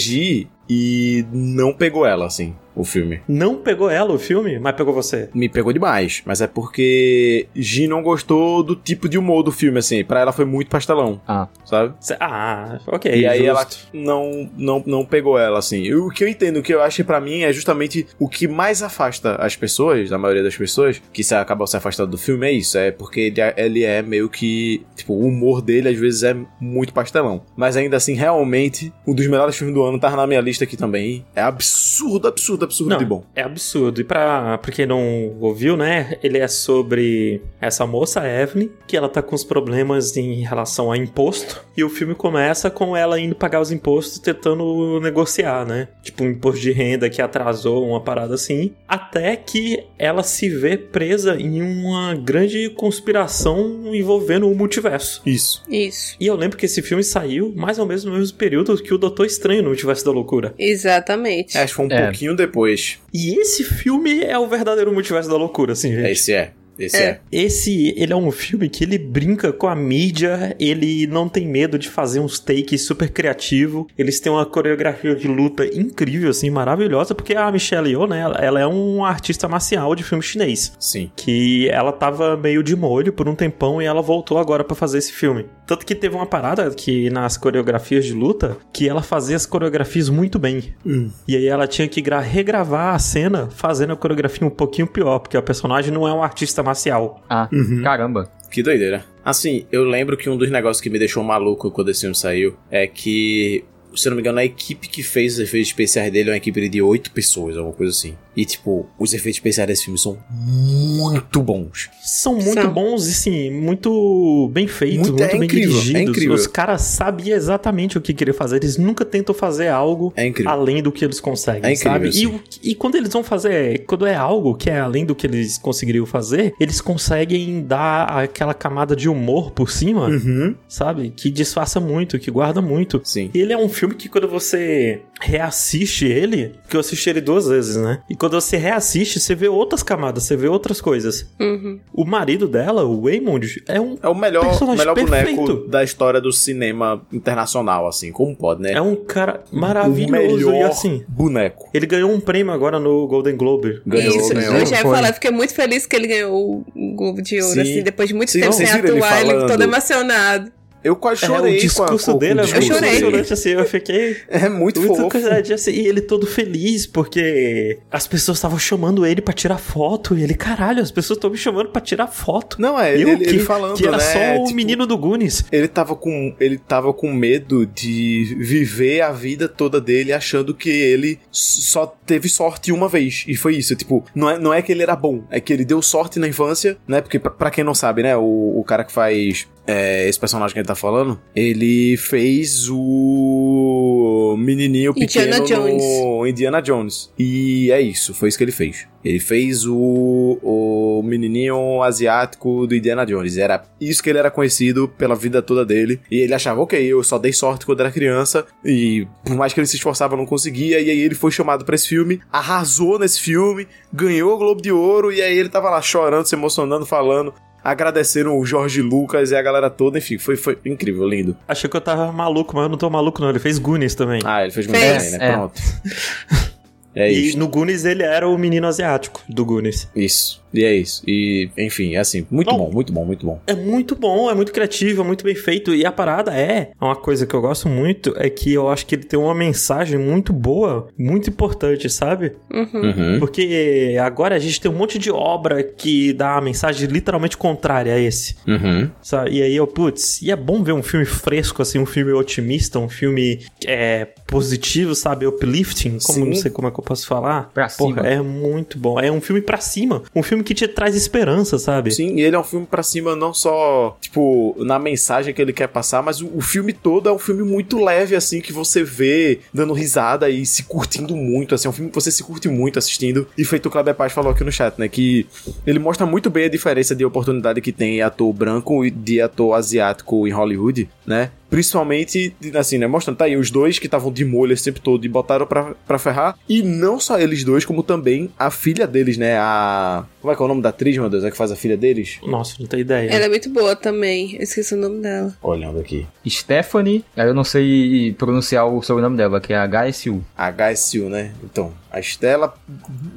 [0.69, 3.21] E não pegou ela, assim, o filme.
[3.27, 5.27] Não pegou ela o filme, mas pegou você.
[5.33, 9.79] Me pegou demais, mas é porque Gi não gostou do tipo de humor do filme,
[9.79, 10.03] assim.
[10.03, 11.93] Pra ela foi muito pastelão, Ah, sabe?
[11.99, 13.11] Cê- ah, ok.
[13.13, 13.87] e aí ela justo.
[13.93, 15.81] não, não, não pegou ela, assim.
[15.81, 18.29] E o que eu entendo, o que eu acho que pra mim é justamente o
[18.29, 22.17] que mais afasta as pessoas, a maioria das pessoas, que se acabam se afastando do
[22.17, 22.77] filme, é isso.
[22.77, 24.85] É porque ele é, ele é meio que.
[24.95, 27.41] Tipo, o humor dele às vezes é muito pastelão.
[27.57, 30.77] Mas ainda assim, realmente, um dos melhores filmes do ano tá na minha lista aqui
[30.77, 31.25] também.
[31.35, 33.23] É absurdo, absurdo, absurdo Não, de bom.
[33.35, 34.01] é absurdo.
[34.01, 36.17] E pra, pra quem não ouviu, né?
[36.23, 40.97] Ele é sobre essa moça, Evelyn, que ela tá com os problemas em relação a
[40.97, 41.63] imposto.
[41.75, 45.87] E o filme começa com ela indo pagar os impostos, tentando negociar, né?
[46.03, 48.73] Tipo, um imposto de renda que atrasou, uma parada assim.
[48.87, 55.21] Até que ela se vê presa em uma grande conspiração envolvendo o multiverso.
[55.25, 55.63] Isso.
[55.69, 56.15] Isso.
[56.19, 58.97] E eu lembro que esse filme saiu mais ou menos no mesmo período que o
[58.97, 60.48] Doutor Estranho no Multiverso da Loucura.
[60.57, 61.57] Exatamente.
[61.57, 62.03] Acho que foi um É.
[62.03, 62.99] pouquinho depois.
[63.13, 66.09] E esse filme é o verdadeiro Multiverso da Loucura, assim, gente.
[66.11, 66.51] Esse é.
[66.79, 67.01] Esse é.
[67.01, 67.19] É.
[67.31, 71.77] Esse, ele é um filme que ele brinca com a mídia, ele não tem medo
[71.77, 73.87] de fazer uns takes super criativo.
[73.97, 78.59] Eles têm uma coreografia de luta incrível, assim, maravilhosa, porque a Michelle Yeoh, né, ela,
[78.59, 80.73] é um artista marcial de filme chinês.
[80.79, 81.11] Sim.
[81.15, 84.97] Que ela tava meio de molho por um tempão e ela voltou agora pra fazer
[84.99, 85.45] esse filme.
[85.67, 90.09] Tanto que teve uma parada que nas coreografias de luta, que ela fazia as coreografias
[90.09, 90.73] muito bem.
[90.85, 91.09] Hum.
[91.27, 95.19] E aí ela tinha que gra- regravar a cena fazendo a coreografia um pouquinho pior,
[95.19, 97.23] porque a personagem não é um artista marcial.
[97.29, 97.81] ah, Uhum.
[97.83, 98.31] caramba.
[98.51, 99.05] Que doideira.
[99.23, 102.55] Assim, eu lembro que um dos negócios que me deixou maluco quando esse filme saiu
[102.71, 103.63] é que,
[103.95, 106.37] se eu não me engano, a equipe que fez os efeitos especiais dele é uma
[106.37, 108.15] equipe de oito pessoas, alguma coisa assim.
[108.39, 111.89] E, tipo, os efeitos especiais desse filme são muito bons.
[112.01, 112.71] São muito São.
[112.73, 116.09] bons e sim, muito bem feitos, Muito- muito, é bem incrível, é dirigidos.
[116.09, 116.35] incrível.
[116.35, 120.81] Os caras sabiam exatamente o que queriam fazer, eles nunca tentam fazer algo É além
[120.81, 122.41] do que eles conseguem, É incrível, sabe?
[122.63, 125.57] E, e quando eles vão fazer, quando é algo que é além do que eles
[125.57, 130.55] conseguiriam fazer, eles conseguem dar aquela camada de humor por cima, Uhum.
[130.67, 131.09] sabe?
[131.15, 133.01] Que disfarça muito, que guarda muito.
[133.03, 133.29] Sim.
[133.33, 137.47] E ele é um filme que quando você reassiste ele, que eu assisti ele duas
[137.47, 138.01] vezes, né?
[138.09, 141.29] E quando você reassiste, você vê outras camadas, você vê outras coisas.
[141.39, 141.79] Uhum.
[141.93, 146.21] O marido dela, o Waymond, é um É o melhor, Personagem melhor boneco da história
[146.21, 148.11] do cinema internacional, assim.
[148.11, 148.73] Como pode, né?
[148.73, 151.03] é um cara maravilhoso e assim.
[151.07, 151.69] boneco.
[151.73, 153.81] Ele ganhou um prêmio agora no Golden Globe.
[153.85, 154.55] Ganhou, Isso, ganhou.
[154.55, 157.61] eu já ia falar, fiquei muito feliz que ele ganhou o Globo de Ouro, Sim.
[157.61, 159.47] assim, depois de muito Sim, tempo sem ele atuar, ele, falando?
[159.47, 160.58] todo emocionado.
[160.83, 163.33] Eu quase É, chorei o discurso com a, com, dele com o é muito emocionante,
[163.33, 165.09] assim, eu fiquei É muito, muito fofo.
[165.09, 170.17] coisa assim, e ele todo feliz porque as pessoas estavam chamando ele pra tirar foto
[170.17, 172.61] e ele, caralho, as pessoas estão me chamando pra tirar foto.
[172.61, 174.03] Não, é, Eu ele, ele que, falando, que era né?
[174.03, 175.43] só o tipo, menino do Goonies.
[175.51, 180.69] Ele tava, com, ele tava com medo de viver a vida toda dele achando que
[180.69, 183.25] ele só teve sorte uma vez.
[183.27, 183.75] E foi isso.
[183.75, 186.27] Tipo, não é, não é que ele era bom, é que ele deu sorte na
[186.27, 187.01] infância, né?
[187.01, 188.15] Porque, pra, pra quem não sabe, né?
[188.15, 194.35] O, o cara que faz é, esse personagem que ele tá falando, ele fez o
[194.35, 195.83] menininho Indiana pequeno no Jones.
[196.27, 197.13] Indiana Jones.
[197.19, 198.87] E é isso, foi isso que ele fez.
[199.05, 203.37] Ele fez o, o menininho asiático do Indiana Jones.
[203.37, 206.01] Era isso que ele era conhecido pela vida toda dele.
[206.09, 208.45] E ele achava, ok, eu só dei sorte quando era criança.
[208.65, 210.81] E por mais que ele se esforçava, não conseguia.
[210.81, 214.71] E aí ele foi chamado pra esse filme, arrasou nesse filme, ganhou o Globo de
[214.71, 215.13] Ouro.
[215.13, 219.41] E aí ele tava lá chorando, se emocionando, falando agradeceram o Jorge Lucas e a
[219.41, 221.35] galera toda, enfim, foi, foi incrível, lindo.
[221.47, 224.21] Achei que eu tava maluco, mas eu não tô maluco não, ele fez Goonies também.
[224.23, 225.11] Ah, ele fez muito Fez.
[225.11, 225.29] bem, né?
[225.29, 225.31] É.
[225.33, 225.61] Pronto.
[226.95, 227.37] É e isso.
[227.37, 229.87] no Goonies ele era o menino asiático do Goonies.
[229.95, 230.41] Isso.
[230.53, 231.03] E é isso.
[231.07, 232.57] E, enfim, é assim, muito Bom.
[232.57, 233.39] bom, muito bom, muito bom.
[233.45, 235.73] É muito bom, é muito criativo, é muito bem feito.
[235.73, 238.95] E a parada é, uma coisa que eu gosto muito, é que eu acho que
[238.95, 242.33] ele tem uma mensagem muito boa, muito importante, sabe?
[242.51, 242.81] Uhum.
[242.81, 243.19] Uhum.
[243.19, 247.93] Porque agora a gente tem um monte de obra que dá uma mensagem literalmente contrária
[247.93, 248.35] a esse.
[248.47, 248.89] Uhum.
[249.01, 249.37] Sabe?
[249.37, 252.79] E aí eu, putz, e é bom ver um filme fresco, assim, um filme otimista,
[252.79, 255.25] um filme é, positivo, sabe?
[255.27, 256.25] Uplifting, como Sim.
[256.25, 257.49] não sei como é que eu posso falar.
[257.53, 258.07] Pra Porra, cima.
[258.07, 258.99] é muito bom.
[258.99, 260.03] É um filme pra cima.
[260.15, 261.91] Um filme que te traz esperança, sabe?
[261.91, 265.53] Sim, e ele é um filme pra cima não só, tipo, na mensagem que ele
[265.53, 268.83] quer passar, mas o, o filme todo é um filme muito leve, assim, que você
[268.83, 272.47] vê dando risada e se curtindo muito, assim, é um filme que você se curte
[272.47, 273.27] muito assistindo.
[273.37, 275.25] E feito o Kleber Paz falou aqui no chat, né, que
[275.65, 279.53] ele mostra muito bem a diferença de oportunidade que tem ator branco e de ator
[279.53, 281.31] asiático em Hollywood, né?
[281.49, 282.87] Principalmente, assim, né?
[282.87, 285.73] Mostrando, tá aí, os dois que estavam de molho esse tempo todo e botaram pra,
[285.87, 286.37] pra ferrar.
[286.47, 289.37] E não só eles dois, como também a filha deles, né?
[289.37, 290.05] A.
[290.21, 291.23] Como é que é o nome da atriz, meu Deus?
[291.23, 292.19] É que faz a filha deles?
[292.23, 293.09] Nossa, não tenho ideia.
[293.09, 294.35] Ela é muito boa também.
[294.35, 295.33] Eu esqueci o nome dela.
[295.41, 296.05] Olhando aqui.
[296.27, 300.23] Stephanie, aí eu não sei pronunciar o sobrenome dela, que é HSU.
[300.37, 301.31] HSU, né?
[301.43, 302.53] Então, a Estela.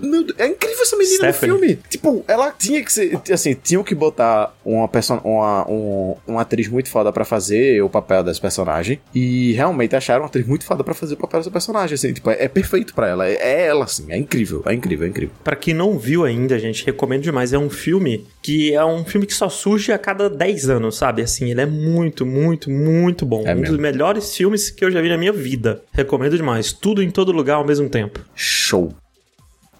[0.00, 1.52] Meu Deus, é incrível essa menina Stephanie.
[1.52, 1.78] no filme.
[1.88, 3.20] Tipo, ela tinha que ser.
[3.32, 4.88] Assim, tinham que botar uma,
[5.24, 9.00] uma, um- uma atriz muito foda pra fazer o papel desse personagem.
[9.14, 11.94] E realmente acharam uma atriz muito foda pra fazer o papel desse personagem.
[11.94, 13.26] Assim, tipo, é, é perfeito pra ela.
[13.28, 14.06] É, é ela, assim.
[14.10, 14.62] É incrível.
[14.66, 15.34] É incrível, é incrível.
[15.44, 17.52] Pra quem não viu ainda, gente, recomendo demais.
[17.52, 21.22] É um filme que é um filme que só surge a cada 10 anos, sabe?
[21.22, 23.42] Assim, ele é muito, muito, muito bom.
[23.46, 23.74] É um mesmo.
[23.74, 25.82] dos melhores filmes que eu já vi na minha vida.
[25.92, 26.72] Recomendo demais.
[26.72, 28.20] Tudo em todo lugar ao mesmo tempo.
[28.62, 28.94] Show.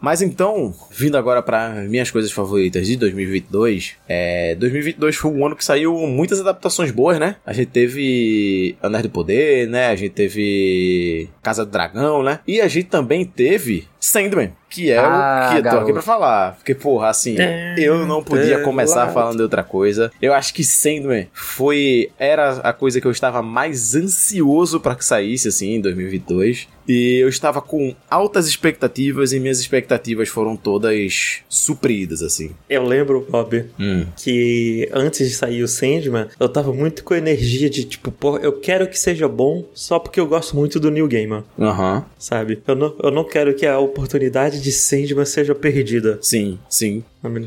[0.03, 5.55] Mas então, vindo agora para minhas coisas favoritas de 2022, é, 2022 foi um ano
[5.55, 7.37] que saiu muitas adaptações boas, né?
[7.47, 9.87] A gente teve Anéis do Poder, né?
[9.87, 12.41] A gente teve Casa do Dragão, né?
[12.49, 15.93] E a gente também teve Sandman, que é Ah, o que eu tô aqui garoto.
[15.93, 16.55] pra falar.
[16.57, 17.37] Porque, porra, assim,
[17.77, 20.11] eu não podia começar falando de outra coisa.
[20.21, 25.05] Eu acho que Sandman foi era a coisa que eu estava mais ansioso pra que
[25.05, 26.69] saísse assim em 2022.
[26.89, 32.51] E eu estava com altas expectativas e minhas expectativas foram todas supridas assim.
[32.69, 34.05] Eu lembro, Bob, Hum.
[34.17, 38.53] que antes de sair o Sandman, eu tava muito com energia de tipo, pô, eu
[38.55, 42.05] quero que seja bom só porque eu gosto muito do Neil Gaiman, Aham.
[42.19, 42.61] sabe?
[42.67, 46.19] Eu não, eu não quero que a oportunidade de Sandman seja perdida.
[46.23, 47.05] Sim, sim.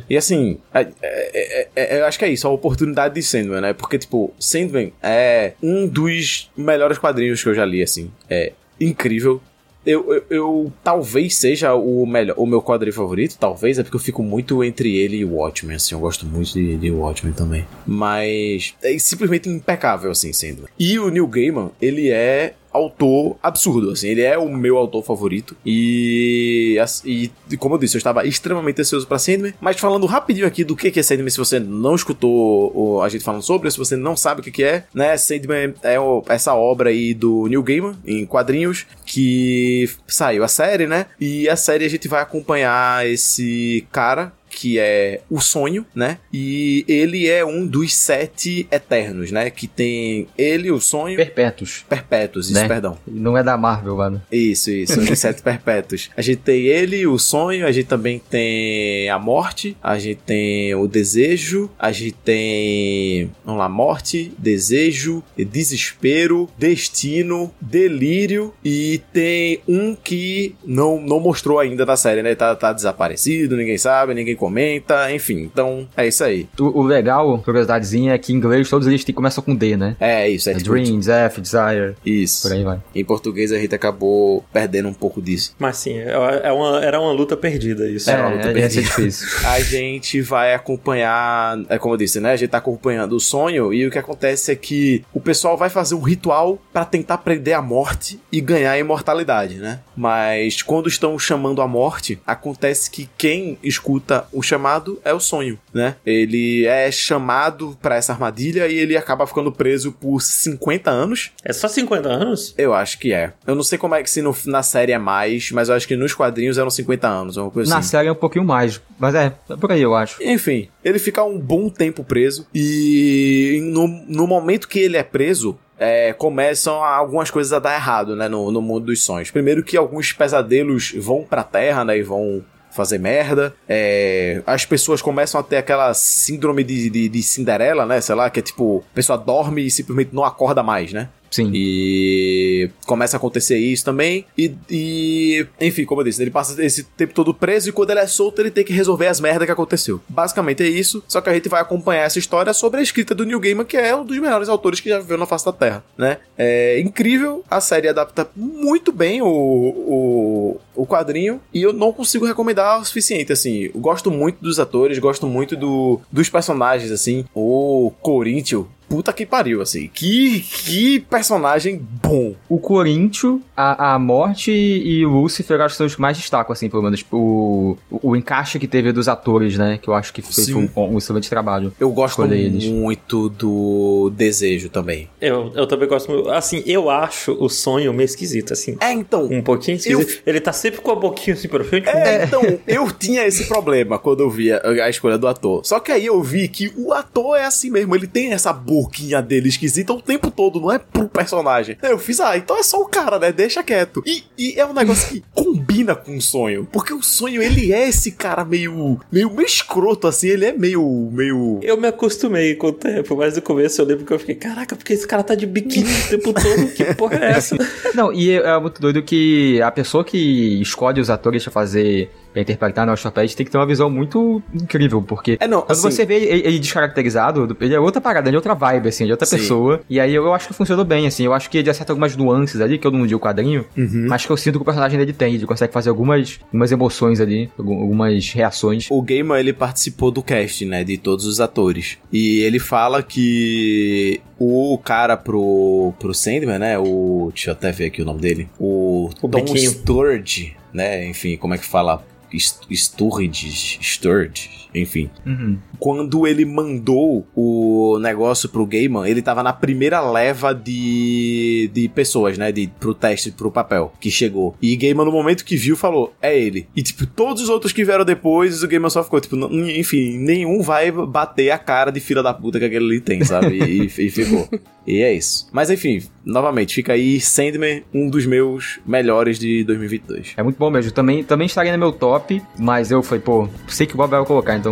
[0.10, 3.62] E assim, é- é- é- é- eu acho que é isso, a oportunidade de Sandman,
[3.62, 3.74] né?
[3.74, 8.12] Porque, tipo, Sandman é um dos melhores quadrinhos que eu já li, assim.
[8.30, 9.42] É incrível.
[9.86, 14.00] Eu, eu, eu- talvez seja o melhor, o meu quadrinho favorito, talvez, é porque eu
[14.02, 17.68] fico muito entre ele e o Watchmen, assim, eu gosto muito de, de Watchmen também.
[17.86, 20.68] Mas é simplesmente impecável, assim, Sandman.
[20.80, 25.56] E o Neil Gaiman, ele é autor absurdo, assim, ele é o meu autor favorito.
[25.66, 30.64] E, e como eu disse, eu estava extremamente ansioso pra Sandman, mas falando rapidinho aqui
[30.64, 34.16] do que é Sandman, se você não escutou a gente falando sobre, se você não
[34.16, 35.96] sabe o que é, né, Sandman é
[36.28, 41.56] essa obra aí do Neil Gaiman, em quadrinhos, que saiu a série, né, e a
[41.56, 46.18] série a gente vai acompanhar esse cara que é o sonho, né?
[46.32, 49.50] E ele é um dos sete eternos, né?
[49.50, 51.84] Que tem ele, o sonho, Perpétuos.
[51.90, 52.68] perpétuos, isso, Né?
[52.68, 52.98] perdão.
[53.06, 54.22] Não é da Marvel, mano.
[54.32, 56.10] Isso, isso, os sete perpétuos.
[56.16, 60.74] A gente tem ele, o sonho, a gente também tem a morte, a gente tem
[60.74, 69.96] o desejo, a gente tem, vamos lá, morte, desejo, desespero, destino, delírio e tem um
[69.96, 72.36] que não, não mostrou ainda na série, né?
[72.36, 75.40] Tá, tá desaparecido, ninguém sabe, ninguém comenta, enfim.
[75.42, 76.48] Então, é isso aí.
[76.60, 79.96] O, o legal, curiosidadezinha, é que em inglês todos eles têm- começam com D, né?
[80.00, 82.44] É isso, é, É tipo, Dream, Death, Desire, Isso.
[82.48, 82.80] por aí vai.
[82.94, 85.56] Em português a gente acabou perdendo um pouco disso.
[85.60, 86.12] Mas sim, é
[86.44, 88.10] é uma, era uma luta perdida isso.
[88.10, 88.82] É, uma luta é, ia ser perdida.
[88.84, 89.28] difícil.
[89.48, 92.32] a gente vai acompanhar, é como eu disse, né?
[92.32, 95.70] A gente tá acompanhando o sonho e o que acontece é que o pessoal vai
[95.70, 99.80] fazer um ritual pra tentar prender a morte e ganhar a imortalidade, né?
[99.96, 105.58] Mas quando estão chamando a morte, acontece que quem escuta o chamado é o sonho,
[105.74, 105.96] né?
[106.06, 111.32] Ele é chamado pra essa armadilha e ele acaba ficando preso por 50 anos.
[111.44, 112.54] É só 50 anos?
[112.58, 113.34] Eu acho que é.
[113.48, 115.88] Eu não sei como é que se no- na série é mais, mas eu acho
[115.88, 117.90] que nos quadrinhos eram 50 anos, coisa Na assim.
[117.90, 120.22] série é um pouquinho mais, mas é, é por aí eu acho.
[120.24, 125.58] Enfim, ele fica um bom tempo preso e no, no momento que ele é preso,
[125.78, 129.30] é, começam algumas coisas a dar errado, né, no, no mundo dos sonhos.
[129.32, 132.44] Primeiro que alguns pesadelos vão pra terra, né, e vão
[132.76, 133.56] fazer merda.
[133.68, 138.02] É, as pessoas começam a ter aquela síndrome de, de, de Cinderela, né?
[138.02, 141.10] Sei lá, que é tipo, a pessoa dorme e simplesmente não acorda mais, né?
[141.36, 141.52] Sim.
[141.54, 144.26] E começa a acontecer isso também.
[144.38, 148.00] E, e, enfim, como eu disse, ele passa esse tempo todo preso e quando ele
[148.00, 150.00] é solto, ele tem que resolver as merdas que aconteceu.
[150.08, 151.04] Basicamente é isso.
[151.10, 153.76] Só que a gente vai acompanhar essa história sobre a escrita do Neil Gaiman, que
[153.76, 156.20] é um dos melhores autores que já viveu na face da Terra, né?
[156.38, 157.44] É incrível.
[157.50, 162.86] A série adapta muito bem o, o, o quadrinho e eu não consigo recomendar o
[162.86, 163.72] suficiente, assim.
[163.74, 167.26] Eu gosto muito dos atores, gosto muito do, dos personagens, assim.
[167.36, 169.90] O Corinthians, puta que pariu, assim.
[169.94, 172.36] Que, que personagem bom.
[172.50, 176.54] O Corinthians, a, a Morte e o Lucifer acho que são os que mais destacam,
[176.54, 177.04] assim, pelo menos.
[177.12, 179.80] O, o, o encaixe que teve dos atores, né?
[179.82, 181.74] Que eu acho que fez um, um, excelente trabalho.
[181.80, 185.10] Eu gosto muito do Desejo também.
[185.20, 186.30] Eu, eu também gosto muito.
[186.30, 188.78] Assim, eu acho o sonho meio esquisito, assim.
[188.80, 189.26] É, então.
[189.26, 190.22] Um pouquinho esquisito.
[190.26, 190.36] Eu...
[190.36, 191.88] Ele tá sempre com a boquinha assim pra frente.
[191.88, 195.66] É, então, eu tinha esse problema quando eu via a escolha do ator.
[195.66, 198.54] Só que aí eu vi que o ator é assim mesmo, ele tem essa
[198.86, 201.78] boquinha dele esquisita o tempo todo, não é pro personagem.
[201.82, 203.32] Eu fiz, ah, então é só o cara, né?
[203.32, 204.04] Deixa quieto.
[204.06, 207.90] E, e é um negócio que combina com o sonho, porque o sonho, ele é
[207.90, 211.60] esse cara meio, meio, meio escroto, assim, ele é meio, meio...
[211.64, 214.76] Eu me acostumei com o tempo, mas no começo eu lembro que eu fiquei, caraca,
[214.76, 217.58] porque esse cara tá de biquíni o tempo todo, que porra é essa?
[217.96, 222.42] Não, e é muito doido que a pessoa que escolhe os atores pra fazer pra
[222.42, 225.90] interpretar no Orthoped tem que ter uma visão muito incrível, porque é, não, quando assim,
[225.90, 229.12] você vê ele, ele, descaracterizado, ele é outra parada, ele é outra vibe, assim, de
[229.12, 229.38] outra sim.
[229.38, 229.80] pessoa.
[229.90, 231.24] E aí eu, eu, acho que funcionou bem, assim.
[231.24, 234.08] Eu acho que ele acerta algumas nuances ali, que eu não vi o quadrinho, uhum.
[234.10, 235.36] mas que eu sinto que o personagem dele tem.
[235.36, 238.88] Ele consegue fazer algumas, algumas emoções ali, algumas reações.
[238.92, 241.98] O Gamer, ele participou do cast, né, de todos os atores.
[242.12, 247.30] E ele fala que o cara pro, pro Sandman, né, o...
[247.34, 248.50] Deixa eu até ver aqui o nome dele.
[248.60, 252.04] O, o Tom Sturge, né, enfim, como é que fala?
[252.32, 255.10] Sturridge, Sturridge, enfim.
[255.26, 255.58] Uhum.
[255.80, 262.38] Quando ele mandou o negócio pro Gaiman, ele tava na primeira leva de, de pessoas,
[262.38, 262.52] né?
[262.52, 264.56] De, pro teste, pro papel, que chegou.
[264.62, 266.68] E Gaiman, no momento que viu, falou, é ele.
[266.76, 270.62] E, tipo, todos os outros que vieram depois, o Gaiman só ficou, tipo, enfim, nenhum
[270.62, 273.58] vai bater a cara de filha da puta que aquele ali tem, sabe?
[273.58, 274.48] e, e ficou.
[274.88, 275.48] E é isso.
[275.52, 280.34] Mas enfim, novamente, fica aí Sandman, um dos meus melhores de 2022.
[280.38, 280.92] É muito bom mesmo.
[280.92, 284.24] Também, também estaria no meu top, mas eu falei, pô, sei que o Bob vai
[284.26, 284.65] colocar, então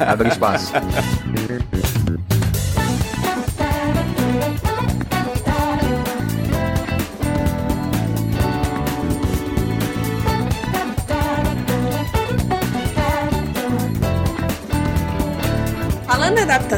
[0.00, 0.72] abre espaço.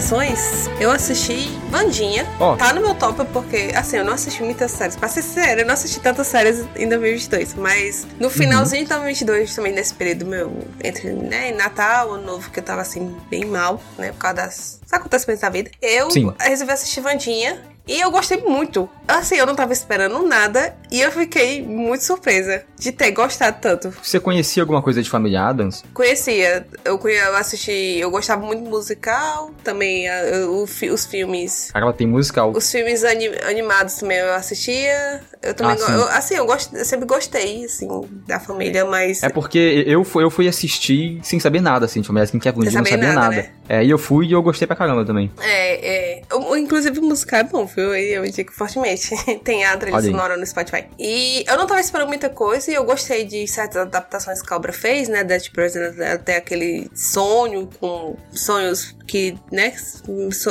[0.00, 2.26] Adaptações, eu assisti Vandinha.
[2.40, 2.56] Ó.
[2.56, 4.96] Tá no meu top porque, assim, eu não assisti muitas séries.
[4.96, 7.54] Pra ser sério, eu não assisti tantas séries em 2022.
[7.54, 12.60] Mas no finalzinho de 2022, também nesse período meu, entre né, Natal, Ano Novo, que
[12.60, 14.12] eu tava assim, bem mal, né?
[14.12, 15.70] Por causa das acontecimentos da vida.
[15.82, 16.32] Eu Sim.
[16.40, 17.60] resolvi assistir Vandinha.
[17.86, 18.88] E eu gostei muito.
[19.08, 20.76] Assim, eu não tava esperando nada.
[20.90, 23.92] E eu fiquei muito surpresa de ter gostado tanto.
[24.02, 25.82] Você conhecia alguma coisa de Família Adams?
[25.92, 26.66] Conhecia.
[26.84, 27.98] Eu, eu assisti.
[27.98, 29.50] Eu gostava muito do musical.
[29.64, 30.06] Também
[30.48, 30.62] o
[30.92, 31.70] os filmes.
[31.74, 32.52] Ela tem musical.
[32.54, 35.20] Os filmes ani- animados também eu assistia.
[35.42, 35.76] Eu também.
[35.86, 37.88] Ah, eu- assim, eu, gosto, eu sempre gostei, assim,
[38.26, 39.22] da família, mas.
[39.22, 42.48] É porque eu fui, eu fui assistir sem saber nada, assim, de Família Adams, que
[42.48, 43.36] é não sabia nada, nada.
[43.36, 43.50] né?
[43.72, 45.30] É, e eu fui e eu gostei pra caramba também.
[45.40, 46.22] É, é.
[46.34, 47.94] O- Inclusive o musical é bom, viu?
[47.94, 49.10] Eu indico fortemente.
[49.44, 50.86] Tem a trilha sonora no Spotify.
[50.98, 54.50] E eu não tava esperando muita coisa e eu gostei de certas adaptações que a
[54.50, 55.22] Cobra fez, né?
[55.22, 59.72] Death President até aquele sonho com sonhos que, né?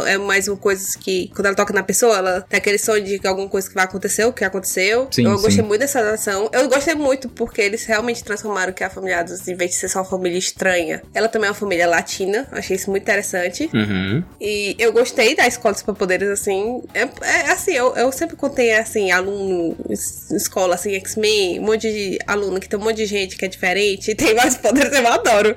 [0.08, 3.18] É mais uma coisa que quando ela toca na pessoa, ela tem aquele sonho de
[3.20, 5.08] que alguma coisa que vai acontecer, o que aconteceu.
[5.12, 5.62] Sim, eu gostei sim.
[5.62, 6.50] muito dessa adaptação.
[6.52, 9.88] Eu gostei muito porque eles realmente transformaram que a família Adams, em vez de ser
[9.90, 12.48] só uma família estranha, ela também é uma família latina.
[12.52, 13.70] Achei isso muito interessante.
[13.74, 14.24] Uhum.
[14.42, 16.82] E eu gostei da escola dos superpoderes, assim.
[16.94, 21.92] É, é assim, eu, eu sempre contei, assim, aluno, es- escola, assim, X-Men, um monte
[21.92, 24.92] de aluno que tem um monte de gente que é diferente, e tem vários poderes,
[24.92, 25.56] eu adoro.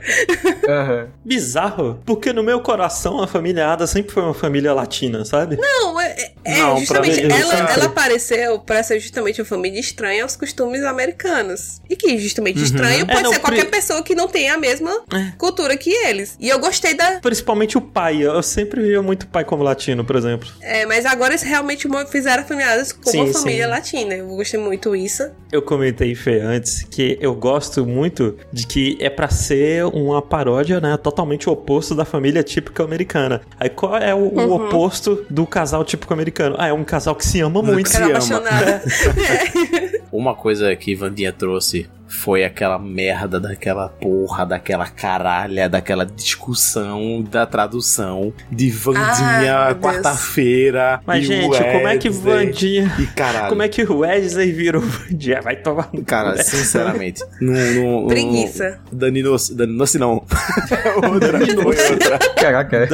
[1.25, 2.92] Bizarro, porque no meu coração
[3.23, 5.57] a família Ada sempre foi uma família latina, sabe?
[5.57, 9.47] Não, é, é Não, pra justamente, mim, ela, sempre- ela apareceu pra ser justamente uma
[9.47, 11.81] família estranha aos costumes americanos.
[11.89, 14.59] E que justamente estranho pode É, não, ser qualquer pri- pessoa que não tenha a
[14.59, 15.33] mesma É.
[15.39, 16.37] cultura que eles.
[16.41, 18.23] E eu gostei da, Principalmente o pai.
[18.23, 20.49] Eu sempre via muito pai como latino, por exemplo.
[20.61, 23.71] É, mas agora eles realmente fizeram a família Adams como Sim, uma família sim.
[23.71, 24.15] latina.
[24.15, 25.23] Eu gostei muito isso.
[25.51, 30.81] Eu comentei, Fê, antes, que eu gosto muito de que é pra ser uma paródia,
[30.81, 30.97] né?
[30.97, 33.40] Totalmente o oposto da família típica americana.
[33.59, 34.53] Aí qual é o, o Uhum.
[34.66, 36.57] oposto do casal típico americano?
[36.59, 37.88] Ah, é um casal que se ama muito.
[37.88, 38.14] Se Era ama.
[38.16, 38.83] apaixonada.
[39.33, 40.01] É.
[40.12, 47.46] Uma coisa que Vandinha trouxe foi aquela merda daquela porra, daquela caralha, daquela discussão da
[47.46, 51.01] tradução de Vandinha Ah, quarta-feira.
[51.07, 52.92] Mas, e gente, como é que Wesley, Vandinha.
[52.98, 53.48] E caralho.
[53.48, 55.40] Como é que o Wesley virou Vandinha?
[55.40, 56.42] Vai tomar no cu, Cara, né?
[56.42, 57.23] sinceramente.
[57.40, 58.79] Não, não, Preguiça.
[58.92, 60.13] Daninos, Daninos não.
[61.13, 62.19] outra, foi outra.
[62.37, 62.88] Caraca.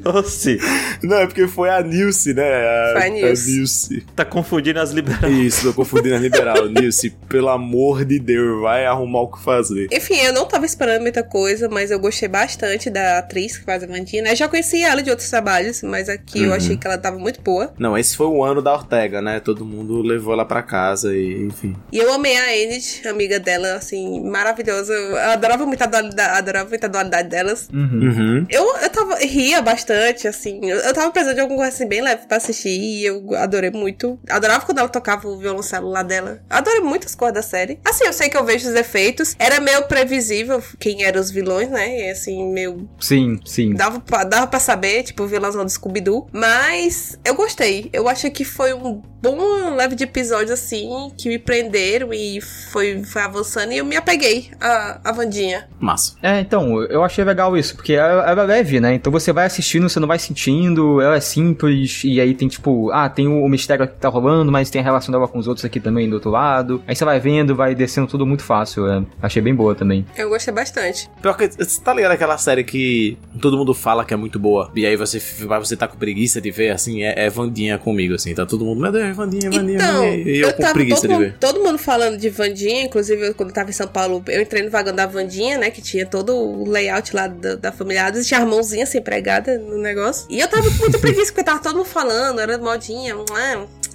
[0.00, 0.58] Doce.
[1.02, 2.42] Não, é porque foi a Nilce, né?
[2.44, 3.50] A, Foi a Nilce.
[3.50, 4.06] Nilce.
[4.14, 5.32] Tá confundindo as liberais.
[5.34, 6.68] Isso, tô confundindo a liberal.
[6.70, 9.88] Nilce, pelo amor de Deus, vai arrumar o que fazer.
[9.92, 13.82] Enfim, eu não tava esperando muita coisa, mas eu gostei bastante da atriz que faz
[13.82, 14.34] a Vandinha, né?
[14.36, 16.54] Já conhecia ela de outros trabalhos, mas aqui eu Uhum.
[16.56, 17.72] achei que ela tava muito boa.
[17.78, 19.40] Não, esse foi o ano da Ortega, né?
[19.40, 21.76] Todo mundo levou ela pra casa e, enfim.
[21.92, 24.92] E eu amei a Enid, amiga dela, assim, maravilhosa.
[24.92, 27.68] Eu adorava muito a dualidade, adorava muito a dualidade delas.
[27.72, 28.00] Uhum.
[28.02, 28.46] Uhum.
[28.50, 30.60] Eu, eu tava, ria bastante, assim.
[30.68, 33.70] Eu, eu tava precisando de alguma coisa assim, bem leve pra assistir e eu adorei
[33.70, 34.18] muito.
[34.28, 36.40] Adorava quando ela tocava o violoncelo lá dela.
[36.50, 37.78] Adorei muitas coisas da série.
[37.84, 39.34] Assim, eu sei que eu vejo os efeitos.
[39.38, 42.08] Era meio previsível quem eram os vilões, né?
[42.08, 43.74] E assim, meio Sim, sim.
[43.74, 46.28] Dava pra, dava pra saber, tipo, o vilãozão do Scooby-Doo.
[46.32, 47.88] Mas eu gostei.
[47.92, 53.04] Eu achei que foi um bom leve de episódios, assim, que me prenderam e foi,
[53.04, 53.72] foi avançando.
[53.72, 55.68] E eu me apeguei à, à Vandinha.
[55.78, 56.16] Massa.
[56.22, 58.94] É, então, eu achei legal isso, porque ela, é leve, né?
[58.94, 62.90] Então você vai assistindo, você não vai sentindo, ela é simples, e aí tem tipo,
[62.90, 65.46] ah, tem o, o mistério que tá rolando, mas tem a relação dela com os
[65.46, 66.82] outros aqui também do outro lado.
[66.86, 68.86] Aí você vai vendo, vai descendo tudo muito fácil.
[68.90, 69.02] é.
[69.22, 70.04] Achei bem boa também.
[70.16, 71.08] Eu gostei bastante.
[71.20, 74.70] Pior que você tá ligado aquela série que todo mundo fala que é muito boa.
[74.74, 78.14] E aí você vai você tá com preguiça de ver, assim, é, é Vandinha comigo,
[78.14, 78.34] assim.
[78.34, 80.16] Tá todo mundo, meu Deus, Vandinha, Vandinha, Então, Vandinha.
[80.28, 81.36] E eu, eu com tava preguiça todo de mundo, ver.
[81.38, 84.62] todo mundo falando de Vandinha, inclusive eu, quando eu tava em São Paulo, eu entrei
[84.62, 85.70] no vagão da Vandinha, né?
[85.70, 89.58] Que tinha todo o layout lá da, da família Adams, tinha a mãozinha assim pregada
[89.58, 90.26] no negócio.
[90.30, 93.14] E eu tava com muita preguiça, porque tava todo mundo falando, era modinha,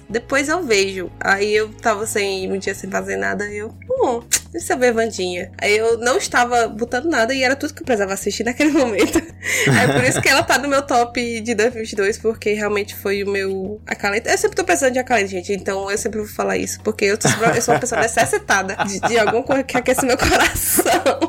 [0.08, 1.10] depois eu vejo.
[1.20, 4.20] Aí eu tava sem, um dia sem fazer nada, eu, hum,
[4.52, 5.50] deixa eu ver Vandinha.
[5.60, 9.18] Aí eu não estava botando nada e era tudo que eu precisava assistir naquele momento.
[9.18, 13.30] É por isso que ela tá no meu top de 2022, porque realmente foi o
[13.30, 14.28] meu acalento.
[14.28, 17.18] Eu sempre tô precisando de acalento, gente, então eu sempre vou falar isso, porque eu,
[17.18, 20.88] tô- eu sou uma pessoa necessitada de, de alguma coisa que aquece meu coração.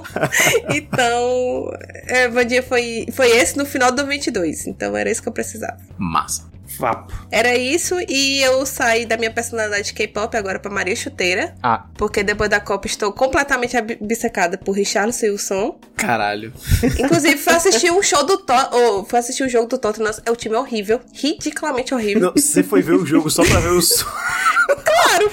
[0.69, 1.71] Então,
[2.07, 5.77] é, Vandinha foi, foi esse no final do 22, então era isso que eu precisava.
[5.97, 6.48] Massa.
[6.80, 7.13] Vapo.
[7.32, 12.23] Era isso, e eu saí da minha personalidade K-pop agora pra Maria Chuteira, Ah, porque
[12.23, 15.80] depois da Copa estou completamente obcecada por Richarlison e Wilson.
[15.97, 16.53] Caralho.
[16.97, 19.03] Inclusive, fui assistir um show do Tottenham.
[19.05, 20.11] Fui assistir um jogo do Tottenham.
[20.25, 21.01] É o time horrível.
[21.13, 22.21] Ridiculamente horrível.
[22.21, 24.05] Não, você foi ver o jogo só pra ver o som.
[24.86, 25.32] Claro!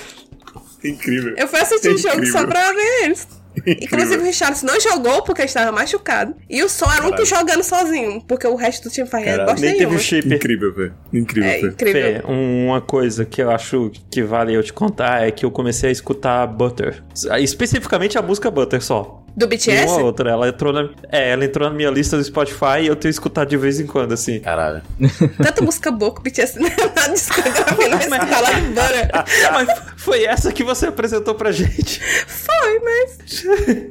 [0.85, 1.35] Incrível.
[1.37, 2.41] Eu fui assistir o jogo Incrível.
[2.41, 3.27] só pra ver eles.
[3.67, 6.35] Inclusive, o Richardson não jogou porque estava machucado.
[6.49, 8.21] E o som era o único jogando sozinho.
[8.27, 9.97] Porque o resto do time faz Caralho, bosta Nem teve nenhuma.
[9.99, 10.35] o chip.
[10.35, 10.95] Incrível, velho.
[11.13, 11.73] Incrível, É velho.
[11.73, 12.03] incrível.
[12.03, 15.89] Fê, uma coisa que eu acho que vale eu te contar é que eu comecei
[15.89, 17.03] a escutar Butter.
[17.41, 19.23] Especificamente a música Butter só.
[19.37, 19.85] Do BTS?
[19.85, 20.31] Uma ou outra.
[20.31, 23.49] Ela entrou na, é, ela entrou na minha lista do Spotify e eu tenho escutado
[23.49, 24.41] de vez em quando, assim.
[24.41, 24.81] Caralho.
[25.37, 29.11] Tanta música boa que o BTS na discografia não vai escutar lá de embora.
[29.53, 32.01] Mas foi essa que você apresentou pra gente.
[32.27, 33.41] Foi, mas.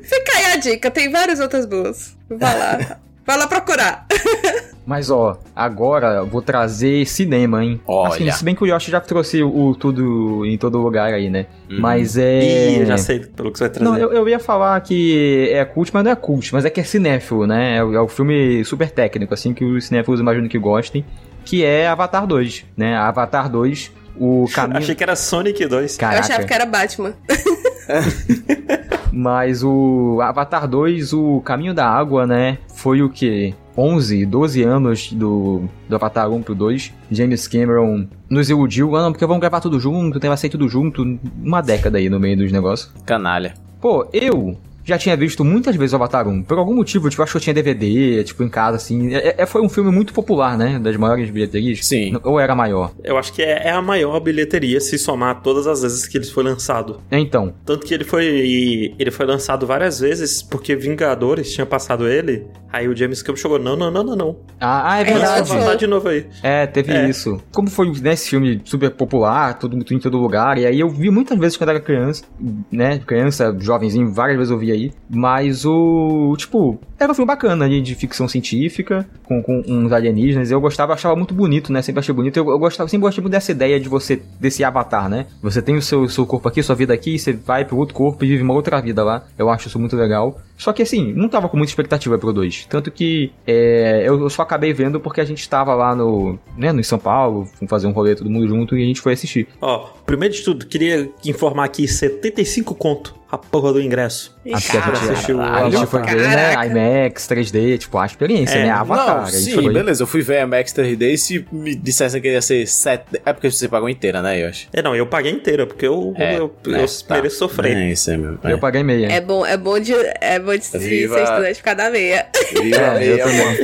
[0.04, 0.89] Fica aí a dica.
[0.89, 2.16] Tem várias outras boas.
[2.30, 3.00] Vai lá.
[3.26, 4.05] Vai lá procurar.
[4.86, 7.82] mas ó, agora eu vou trazer cinema, hein?
[7.88, 8.13] Olha.
[8.13, 11.30] Assim, se bem que o Yoshi já trouxe o, o tudo em todo lugar aí,
[11.30, 11.47] né?
[11.69, 11.80] Uhum.
[11.80, 12.39] Mas é.
[12.43, 13.89] Ih, eu já sei pelo que você vai trazer.
[13.89, 16.80] Não, eu, eu ia falar que é cult, mas não é cult, mas é que
[16.80, 17.78] é cinéfilo, né?
[17.78, 21.03] É, o- é o filme super técnico, assim, que os cinéfilos imagino que gostem,
[21.43, 22.95] que é Avatar 2, né?
[22.95, 24.78] Avatar 2, o caminho...
[24.78, 25.97] Achei que era Sonic 2.
[25.99, 27.13] Eu achava Caraca, que era Batman.
[29.12, 32.58] mas o Avatar 2, o Caminho da Água, né?
[32.74, 33.54] Foi o que?
[33.78, 36.94] 11, 12 anos do, do Avatar 1 pro 2.
[37.12, 40.68] James Cameron nos iludiu, ah, não, porque vamos gravar tudo junto, tem vai ser tudo
[40.68, 42.92] junto, uma década aí no meio dos negócios.
[43.06, 43.54] Canalha.
[43.82, 46.44] Pô, eu já tinha visto muitas vezes o Avatar 1.
[46.44, 49.14] Por algum motivo, tipo, acho que eu tinha DVD, tipo, em casa, assim.
[49.14, 50.80] É, é- foi um filme muito popular, né?
[50.80, 51.86] Das maiores bilheterias.
[51.86, 52.18] Sim.
[52.24, 52.92] Ou era maior?
[53.04, 56.26] Eu acho que é, é a maior bilheteria se somar todas as vezes que ele
[56.26, 57.02] foi lançado.
[57.12, 62.08] É, Então, Tanto que ele foi ele foi lançado várias vezes porque Vingadores tinha passado
[62.08, 62.46] ele.
[62.72, 64.36] Aí o James Cameron chegou, não, não, não, não, não.
[64.60, 65.52] ah, ah, é É, verdade.
[65.52, 66.26] Avatar de novo aí.
[66.44, 67.10] É, teve É.
[67.10, 67.42] isso.
[67.54, 70.90] Como foi né, esse filme super popular, tudo, tudo em todo lugar, e aí eu
[70.90, 72.24] vi muitas vezes quando era criança,
[72.72, 73.00] né?
[73.06, 74.91] Criança, jovenzinho, várias vezes eu vi aí.
[75.09, 76.36] Mas o.
[76.38, 80.51] Tipo, era um filme bacana de, de ficção científica, com, com uns alienígenas.
[80.51, 81.82] Eu gostava, achava muito bonito, né?
[81.82, 82.38] Sempre achei bonito.
[82.38, 85.26] Eu, eu gostava, sempre gostei muito dessa ideia de você, desse avatar, né?
[85.41, 88.23] Você tem o seu, seu corpo aqui, sua vida aqui, você vai pro outro corpo
[88.23, 89.23] e vive uma outra vida lá.
[89.38, 90.39] Eu acho isso muito legal.
[90.58, 92.66] Só que assim, não tava com muita expectativa pro 2.
[92.70, 96.72] Tanto que é, eu, eu só acabei vendo porque a gente tava lá no, né,
[96.72, 99.47] no São Paulo, fomos fazer um rolê todo mundo junto e a gente foi assistir.
[99.62, 104.34] Ó, primeiro de tudo, queria informar aqui 75 conto a porra do ingresso.
[104.45, 105.88] A Cara, gente, assistiu a, a gente Avatar.
[106.08, 106.53] foi ver, né.
[106.68, 109.22] IMAX, 3D, tipo, a experiência, É, né, Avatar.
[109.24, 110.03] Não, sim, foi- beleza.
[110.03, 113.20] Eu fui ver a Max 3D e se me dissessem que ia ser 7.
[113.26, 114.68] É porque você pagou inteira, né, eu acho.
[114.72, 117.16] É, não, eu paguei inteira, porque eu, É, eu, eu né, tá.
[117.16, 117.76] mereço sofrer.
[117.76, 118.39] É isso aí mesmo.
[118.43, 119.08] Eu paguei meia.
[119.08, 119.91] É bom, é bom de,
[120.22, 122.28] é bom de Viva- ser estudante ficar da meia.
[122.54, 123.46] Viva É, meia, eu também.
[123.46, 123.58] mano.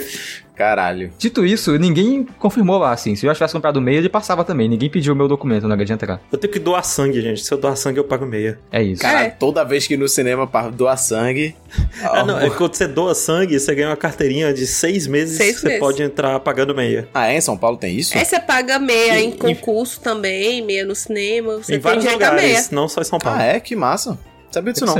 [0.54, 1.12] Caralho.
[1.18, 3.16] Dito isso, ninguém confirmou lá, assim.
[3.16, 4.70] Se eu tivesse comprado meia, ele passava também.
[4.70, 6.22] Ninguém pediu o meu documento hora de entrar.
[6.32, 7.44] Eu tenho que doar sangue, gente.
[7.44, 8.60] Se eu doar sangue, eu pago meia.
[8.72, 9.02] É isso.
[9.02, 9.30] Cara, É.
[9.32, 11.56] toda vez que ir no cinema pra doar sangue.
[12.04, 15.38] Ah, não, é que quando você doa sangue, você ganha uma carteirinha de seis meses
[15.38, 15.80] Seis você meses.
[15.80, 17.08] pode entrar pagando meia.
[17.14, 17.38] Ah, é?
[17.38, 18.16] Em São Paulo tem isso?
[18.18, 21.54] Aí você paga meia E- em concurso também, meia no cinema.
[21.58, 23.40] Você em tem vários lugares, não só em São Paulo.
[23.40, 23.60] Ah, é?
[23.60, 24.20] Que massa.
[24.52, 24.94] Sabia disso não.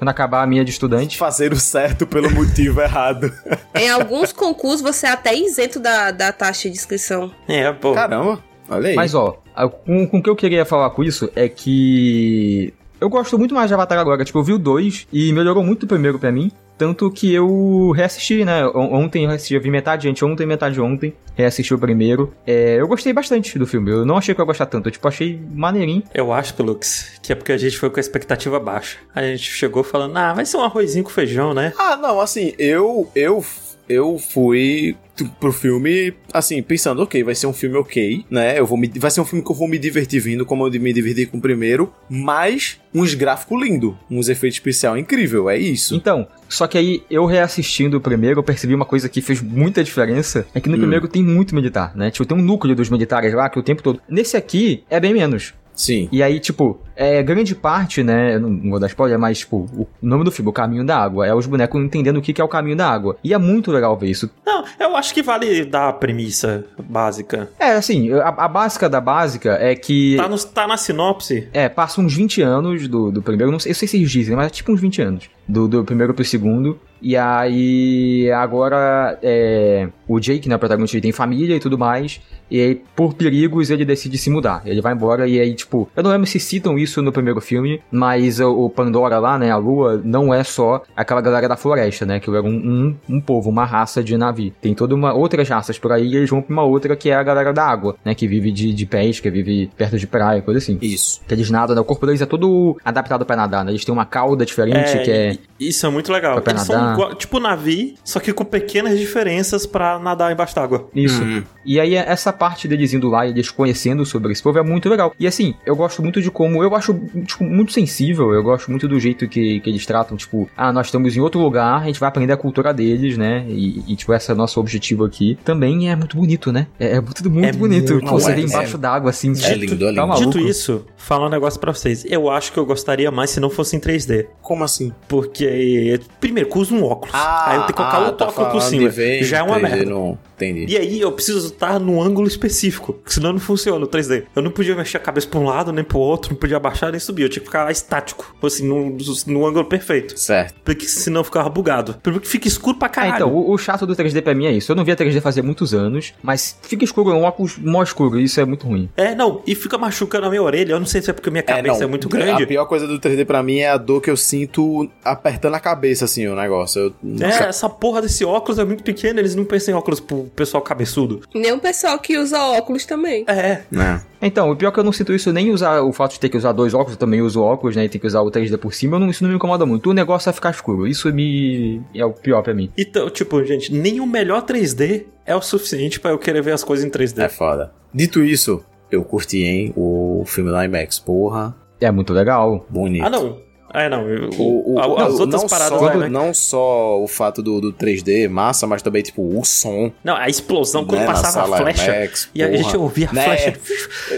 [0.00, 1.18] Quando acabar a minha de estudante.
[1.18, 3.30] Fazer o certo pelo motivo errado.
[3.74, 7.30] Em alguns concursos você é até isento da, da taxa de inscrição.
[7.46, 7.92] É, pô.
[7.92, 8.42] Caramba.
[8.70, 8.96] Olha aí.
[8.96, 9.38] Mas ó,
[9.84, 12.72] com, com o que eu queria falar com isso é que.
[12.98, 14.24] Eu gosto muito mais de Avatar agora.
[14.24, 16.50] Tipo, eu vi o 2 e melhorou muito o primeiro pra mim.
[16.80, 18.64] Tanto que eu reassisti, né?
[18.68, 21.12] On- Ontem eu reassisti, eu vi metade gente, ontem metade ontem.
[21.34, 22.32] Reassisti o primeiro.
[22.46, 23.90] É, eu gostei bastante do filme.
[23.90, 24.86] Eu não achei que eu ia gostar tanto.
[24.88, 26.02] Eu, tipo, achei maneirinho.
[26.14, 28.96] Eu acho, Pelux, que é porque a gente foi com a expectativa baixa.
[29.14, 31.74] A gente chegou falando, ah, vai ser um arrozinho com feijão, né?
[31.78, 33.10] Ah, não, assim, eu.
[33.14, 33.44] Eu.
[33.90, 34.94] Eu fui
[35.40, 38.56] pro filme, assim, pensando, ok, vai ser um filme ok, né?
[38.56, 40.80] Eu vou me, vai ser um filme que eu vou me divertir vindo, como eu
[40.80, 45.96] me diverti com o primeiro, mas uns gráficos lindos, uns efeitos especiais incrível, é isso.
[45.96, 49.82] Então, só que aí eu reassistindo o primeiro, eu percebi uma coisa que fez muita
[49.82, 50.46] diferença.
[50.54, 50.80] É que no Hum.
[50.80, 52.12] primeiro tem muito militar, né?
[52.12, 54.00] Tipo, tem um núcleo dos militares lá que o tempo todo.
[54.08, 55.52] Nesse aqui é bem menos.
[55.80, 56.10] Sim.
[56.12, 58.34] E aí, tipo, é grande parte, né?
[58.34, 61.26] eu Não, vou dar spoiler, mas, tipo, o nome do filme, O Caminho da Água,
[61.26, 63.16] é os bonecos entendendo o que, que é o caminho da água.
[63.24, 64.28] E é muito legal ver isso.
[64.44, 67.48] Não, eu acho que vale dar a premissa básica.
[67.58, 70.16] É, assim, a, a básica da básica é que.
[70.18, 71.48] Tá, no, tá na sinopse.
[71.54, 74.36] É, passa uns 20 anos do, do primeiro, não sei, eu sei se eles dizem,
[74.36, 75.30] mas é tipo uns 20 anos.
[75.48, 76.78] Do, do primeiro pro segundo.
[77.02, 82.20] E aí, agora, é, o Jake, né, o protagonista, ele tem família e tudo mais.
[82.50, 84.62] E aí, por perigos, ele decide se mudar.
[84.66, 87.80] Ele vai embora e aí, tipo, eu não lembro se citam isso no primeiro filme,
[87.90, 92.18] mas o, Pandora lá, né, a lua, não é só aquela galera da floresta, né,
[92.18, 94.52] que era um, um, um povo, uma raça de Navi.
[94.60, 97.14] Tem toda uma outras raças por aí e eles vão pra uma outra que é
[97.14, 100.58] a galera da água, né, que vive de, de pesca, vive perto de praia, coisa
[100.58, 100.76] assim.
[100.80, 101.20] Isso.
[101.28, 101.80] Que eles nadam, né?
[101.80, 103.70] O corpo deles é todo adaptado pra nadar, né?
[103.70, 105.38] Eles têm uma cauda diferente, que é...
[105.58, 106.40] Isso é muito legal.
[106.40, 106.94] Pra Eles são nadar.
[106.94, 110.88] igual- tipo navio, só que com pequenas diferenças pra nadar embaixo d'água.
[110.94, 111.22] Isso.
[111.22, 111.42] Uhum.
[111.64, 114.88] E aí, essa parte deles indo lá e eles conhecendo sobre esse povo é muito
[114.88, 115.14] legal.
[115.18, 116.62] E assim, eu gosto muito de como.
[116.62, 116.94] Eu acho,
[117.26, 118.32] tipo, muito sensível.
[118.32, 121.40] Eu gosto muito do jeito que, que eles tratam, tipo, ah, nós estamos em outro
[121.40, 123.44] lugar, a gente vai aprender a cultura deles, né?
[123.48, 125.38] E, e, tipo, esse é o nosso objetivo aqui.
[125.44, 126.66] Também é muito bonito, né?
[126.78, 127.92] É, é tudo muito É bonito.
[127.92, 129.32] muito, Pô, você é, vê embaixo d'água, assim.
[129.42, 130.06] É lindo, é Tá lindo.
[130.06, 130.30] maluco.
[130.30, 132.04] Dito isso, falar um negócio pra vocês.
[132.08, 134.26] Eu acho que eu gostaria mais se não fosse em 3D.
[134.40, 134.92] Como assim?
[135.08, 137.14] Porque, primeiro, que eu uso um óculos.
[137.14, 138.90] aí eu tenho que colocar ah, outro tá óculos por cima.
[139.22, 139.89] Já é uma 3D, merda.
[139.90, 140.72] Não, entendi.
[140.72, 144.24] E aí eu preciso estar no ângulo específico, porque senão não funciona o 3D.
[144.34, 146.90] Eu não podia mexer a cabeça pra um lado, nem pro outro, não podia abaixar
[146.90, 147.22] nem subir.
[147.24, 150.18] Eu tinha que ficar estático, assim, no, no ângulo perfeito.
[150.18, 150.54] Certo.
[150.64, 151.94] Porque senão eu ficava bugado.
[152.02, 153.14] Primeiro que fica escuro pra Ah, caralho.
[153.14, 154.72] então, o, o chato do 3D pra mim é isso.
[154.72, 158.18] Eu não via 3D fazia muitos anos, mas fica escuro, é um óculos mó escuro,
[158.18, 158.88] e isso é muito ruim.
[158.96, 160.72] É, não, e fica machucando a minha orelha.
[160.72, 162.42] Eu não sei se é porque minha cabeça é, muito grande.
[162.42, 165.60] A pior coisa do 3D pra mim é a dor que eu sinto apertando a
[165.60, 166.80] cabeça, assim, o negócio.
[167.02, 170.29] Eu, É, essa porra desse óculos é muito pequeno, eles não pensam em óculos pro
[170.34, 171.20] pessoal cabeçudo.
[171.34, 173.24] Nem o pessoal que usa óculos também.
[173.26, 174.02] É, Né?
[174.22, 176.28] Então, o pior é que eu não sinto isso nem usar o fato de ter
[176.28, 177.84] que usar dois óculos, eu também uso óculos, né?
[177.84, 179.90] E tem que usar o 3D por cima, eu não, isso não me incomoda muito.
[179.90, 180.86] O negócio é ficar escuro.
[180.86, 181.80] Isso me.
[181.94, 182.70] é o pior pra mim.
[182.76, 186.62] então, tipo, gente, nem o melhor 3D é o suficiente pra eu querer ver as
[186.64, 187.18] coisas em 3D.
[187.22, 187.72] É foda.
[187.92, 190.98] Dito isso, eu curti, hein, o filme da IMAX.
[190.98, 192.66] Porra, É muito legal.
[192.68, 193.04] bonito.
[193.04, 193.38] Ah, não.
[193.72, 194.08] É, não.
[194.08, 196.08] eu- O, o, a- as outras não paradas só, lá, né?
[196.08, 199.90] Não só o fato do, do 3D massa, mas também, tipo, o som.
[200.04, 201.84] Não, a explosão, quando né, passava a flecha.
[201.96, 203.24] IMAX, e a gente ouvia a Né?
[203.24, 203.60] flecha.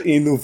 [0.04, 0.40] E no,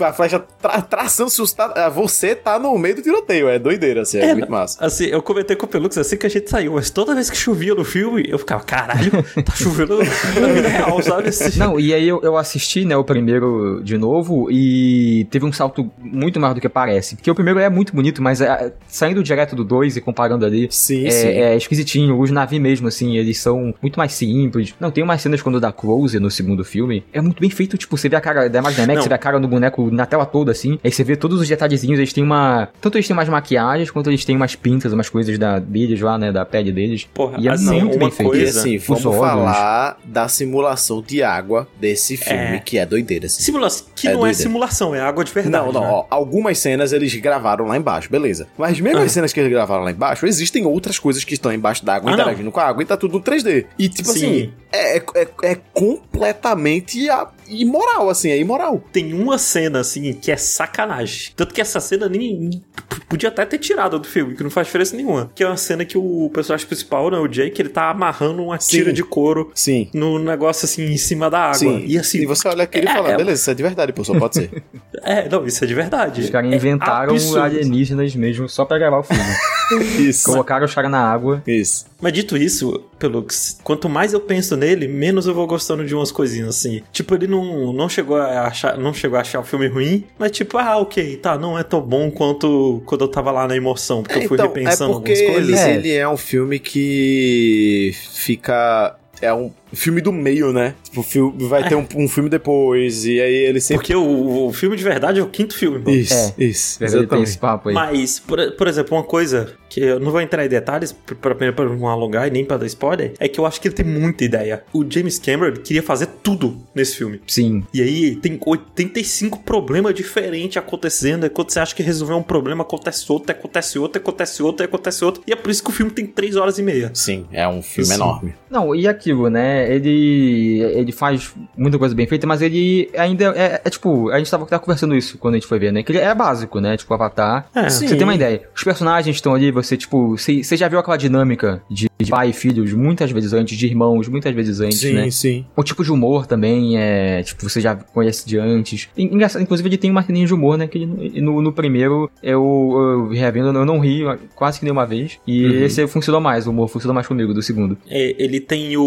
[0.00, 3.48] a flecha tra, traçando, se você tá, você tá no meio do tiroteio.
[3.48, 4.84] É doideira, assim, é, É, muito massa.
[4.84, 7.36] Assim, eu comentei com o Pelux assim que a gente saiu, mas toda vez que
[7.36, 9.10] chovia no filme, eu ficava, caralho,
[9.44, 10.04] tá chovendo na
[10.48, 11.28] vida real, sabe?
[11.28, 15.52] Assim, Não, e aí eu, eu assisti, né, o primeiro de novo e teve um
[15.52, 17.16] salto muito maior do que parece.
[17.16, 18.45] Porque o primeiro é muito bonito, mas é,
[18.86, 21.28] saindo direto do 2 e comparando ali, Sim, é, sim.
[21.28, 22.18] é esquisitinho.
[22.18, 24.74] Os navios mesmo, assim, eles são muito mais simples.
[24.80, 27.04] Não, tem umas cenas quando dá close no segundo filme.
[27.12, 29.18] É muito bem feito, tipo, você vê a cara da Imagem Max, você vê a
[29.18, 30.78] cara do boneco na tela toda, assim.
[30.84, 32.68] Aí você vê todos os detalhezinhos, eles têm uma.
[32.80, 36.18] Tanto eles têm umas maquiagens, quanto eles têm umas pintas, umas coisas da, deles lá,
[36.18, 36.32] né?
[36.32, 37.06] Da pele deles.
[37.12, 38.28] Porra, E é assim, muito uma bem feito.
[38.30, 38.60] Coisa...
[38.60, 39.20] assim, Os vamos órgãos.
[39.28, 42.58] falar da simulação de água desse filme, É.
[42.64, 43.26] que é doideira.
[43.26, 43.42] Assim.
[43.42, 44.42] Simulação, que É não é doideira.
[44.42, 45.52] simulação, é água de verdade.
[45.66, 45.86] Não, não, né?
[45.90, 48.35] ó, algumas cenas eles gravaram lá embaixo, beleza.
[48.58, 49.02] Mas mesmo Ah.
[49.04, 52.14] as cenas que eles gravaram lá embaixo, existem outras coisas que estão embaixo d'água, Ah,
[52.14, 53.66] interagindo com a água e tá tudo no 3D.
[53.78, 54.26] E tipo Sim.
[54.26, 58.82] assim, é, é, é completamente a- imoral, assim, é imoral.
[58.92, 61.32] Tem uma cena, assim, que é sacanagem.
[61.36, 62.62] Tanto que essa cena nem,
[63.08, 65.30] podia até ter tirado do filme, que não faz diferença nenhuma.
[65.34, 68.58] Que é uma cena que o personagem principal, né, o Jake, ele tá amarrando uma
[68.58, 68.70] Sim.
[68.78, 69.88] tira de couro Sim.
[69.94, 71.54] no negócio, assim, em cima da água.
[71.58, 73.92] Sim, E assim, você olha aquele e é- fala, é- beleza, isso é de verdade,
[73.92, 74.62] pô, só pode ser.
[75.02, 76.20] é, não, isso é de verdade.
[76.22, 77.42] Os caras É inventaram absurdo.
[77.42, 79.22] alienígenas mesmo só pra gravar o filme.
[79.98, 80.24] Isso.
[80.30, 81.42] Colocaram os caras na água.
[81.46, 81.86] Isso.
[82.00, 83.26] Mas dito isso, pelo
[83.62, 86.82] quanto mais eu penso nele, menos eu vou gostando de umas coisinhas assim.
[86.92, 90.30] Tipo, ele não, não chegou a achar, não chegou a achar o filme ruim, mas
[90.30, 94.02] tipo, ah, OK, tá, não é tão bom quanto quando eu tava lá na emoção,
[94.02, 95.60] porque eu fui então, repensando é porque algumas coisas.
[95.60, 95.74] ele, É.
[95.76, 98.96] ele é um filme que fica...
[99.22, 100.74] É um filme do meio, né?
[100.82, 103.78] Tipo, o filme, vai ter um, um filme depois, e aí ele sempre...
[103.82, 105.78] Porque o, o filme de verdade é o quinto filme.
[105.78, 105.90] mano.
[105.90, 106.44] Isso, É.
[106.44, 107.28] isso, tem exatamente.
[107.28, 107.74] esse papo aí.
[107.74, 111.52] Mas, por, por exemplo, uma coisa que eu não vou entrar em detalhes pra, pra,
[111.52, 113.84] pra não alongar e nem pra dar spoiler, é que eu acho que ele tem
[113.84, 114.62] muita ideia.
[114.72, 117.20] O James Cameron queria fazer tudo nesse filme.
[117.26, 117.64] Sim.
[117.74, 121.26] E aí tem 85 problemas diferentes acontecendo.
[121.26, 125.04] E quando você acha que resolveu um problema, acontece outro, acontece outro, acontece outro, acontece
[125.04, 125.22] outro.
[125.26, 126.90] E é por isso que o filme tem 3 horas e meia.
[126.94, 127.94] Sim, é um filme Sim.
[127.94, 128.34] enorme.
[128.50, 129.55] Não, e aquilo, né?
[129.74, 134.30] Ele ele faz muita coisa bem feita, mas ele ainda é, é tipo, a gente
[134.30, 135.82] tava, tava conversando isso quando a gente foi ver, né?
[135.82, 136.76] Que ele é básico, né?
[136.76, 137.48] Tipo, Avatar.
[137.54, 137.86] É, Sim.
[137.88, 138.42] Você tem uma ideia.
[138.54, 142.30] Os personagens estão ali, você, tipo, você você já viu aquela dinâmica de, de pai
[142.30, 145.10] e filhos muitas vezes antes, de irmãos muitas vezes antes, né?
[145.10, 145.44] sim.
[145.56, 148.88] O tipo de humor também é, tipo, você já conhece de antes.
[148.96, 150.66] En- Engraçado, inclusive ele tem uma linha de humor, né?
[150.66, 154.02] Que ele- no, no primeiro eu, eu revendo, eu não ri
[154.34, 155.18] quase que nenhuma vez.
[155.26, 155.64] E Uhum.
[155.64, 157.76] esse funcionou mais, o humor funcionou mais comigo do segundo.
[157.88, 158.82] É, ele tem o,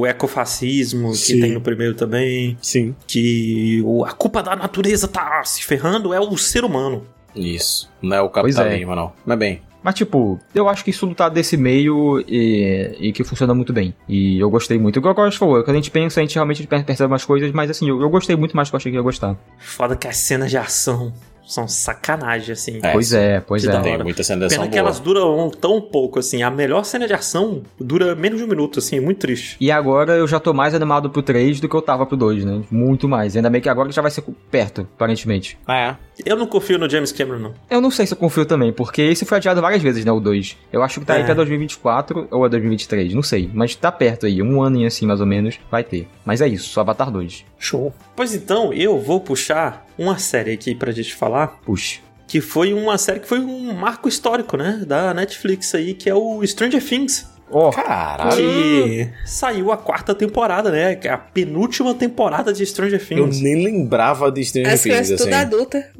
[0.00, 1.40] o ecofascismo, que Sim.
[1.40, 2.56] tem no primeiro também.
[2.62, 2.94] Sim.
[3.06, 7.04] Que o- a culpa da natureza tá se ferrando é o ser humano.
[7.34, 7.88] Isso.
[8.02, 8.28] Não é o é.
[8.30, 9.12] capitalismo, não.
[9.24, 9.62] Mas bem.
[9.80, 13.94] Mas, tipo, eu acho que isso tá desse meio e, e que funciona muito bem.
[14.08, 14.98] E eu gostei muito.
[14.98, 17.50] Igual o Gosto falou, quando a gente pensa, a gente realmente per- percebe umas coisas,
[17.52, 19.36] mas assim, eu, eu gostei muito mais do que eu achei que ia gostar.
[19.58, 21.12] Foda que as cenas de ação
[21.48, 22.78] são sacanagem, assim.
[22.82, 23.80] É, pois é, pois que é.
[23.80, 24.86] Tem muita cena de ação Pena que boa.
[24.86, 26.42] elas duram tão pouco, assim.
[26.42, 29.56] A melhor cena de ação dura menos de um minuto, assim, é muito triste.
[29.58, 32.44] E agora eu já tô mais animado pro 3 do que eu tava pro 2,
[32.44, 32.62] né?
[32.70, 33.34] Muito mais.
[33.34, 35.58] Ainda bem que agora já vai ser perto, aparentemente.
[35.66, 35.96] É.
[36.26, 37.54] Eu não confio no James Cameron, não.
[37.70, 40.10] Eu não sei se eu confio também, porque esse foi adiado várias vezes, né?
[40.12, 40.56] O 2.
[40.72, 41.24] Eu acho que tá aí É.
[41.24, 43.48] pra 2024 ou é 2023, não sei.
[43.52, 46.08] Mas tá perto aí, um ano assim mais ou menos, vai ter.
[46.24, 47.44] Mas é isso, Avatar 2.
[47.58, 47.92] Show.
[48.16, 52.00] Pois então, eu vou puxar uma série aqui pra gente falar, Puxa.
[52.26, 54.82] que foi uma série que foi um marco histórico, né?
[54.86, 57.26] Da Netflix aí, que é o Stranger Things.
[57.50, 58.36] Ó, Caralho.
[58.36, 60.94] Que saiu a quarta temporada, né?
[60.96, 63.40] Que é a penúltima temporada de Stranger Eu Things.
[63.40, 65.24] nem lembrava de Stranger As Things, crianças assim.
[65.30, 65.90] tudo adulta.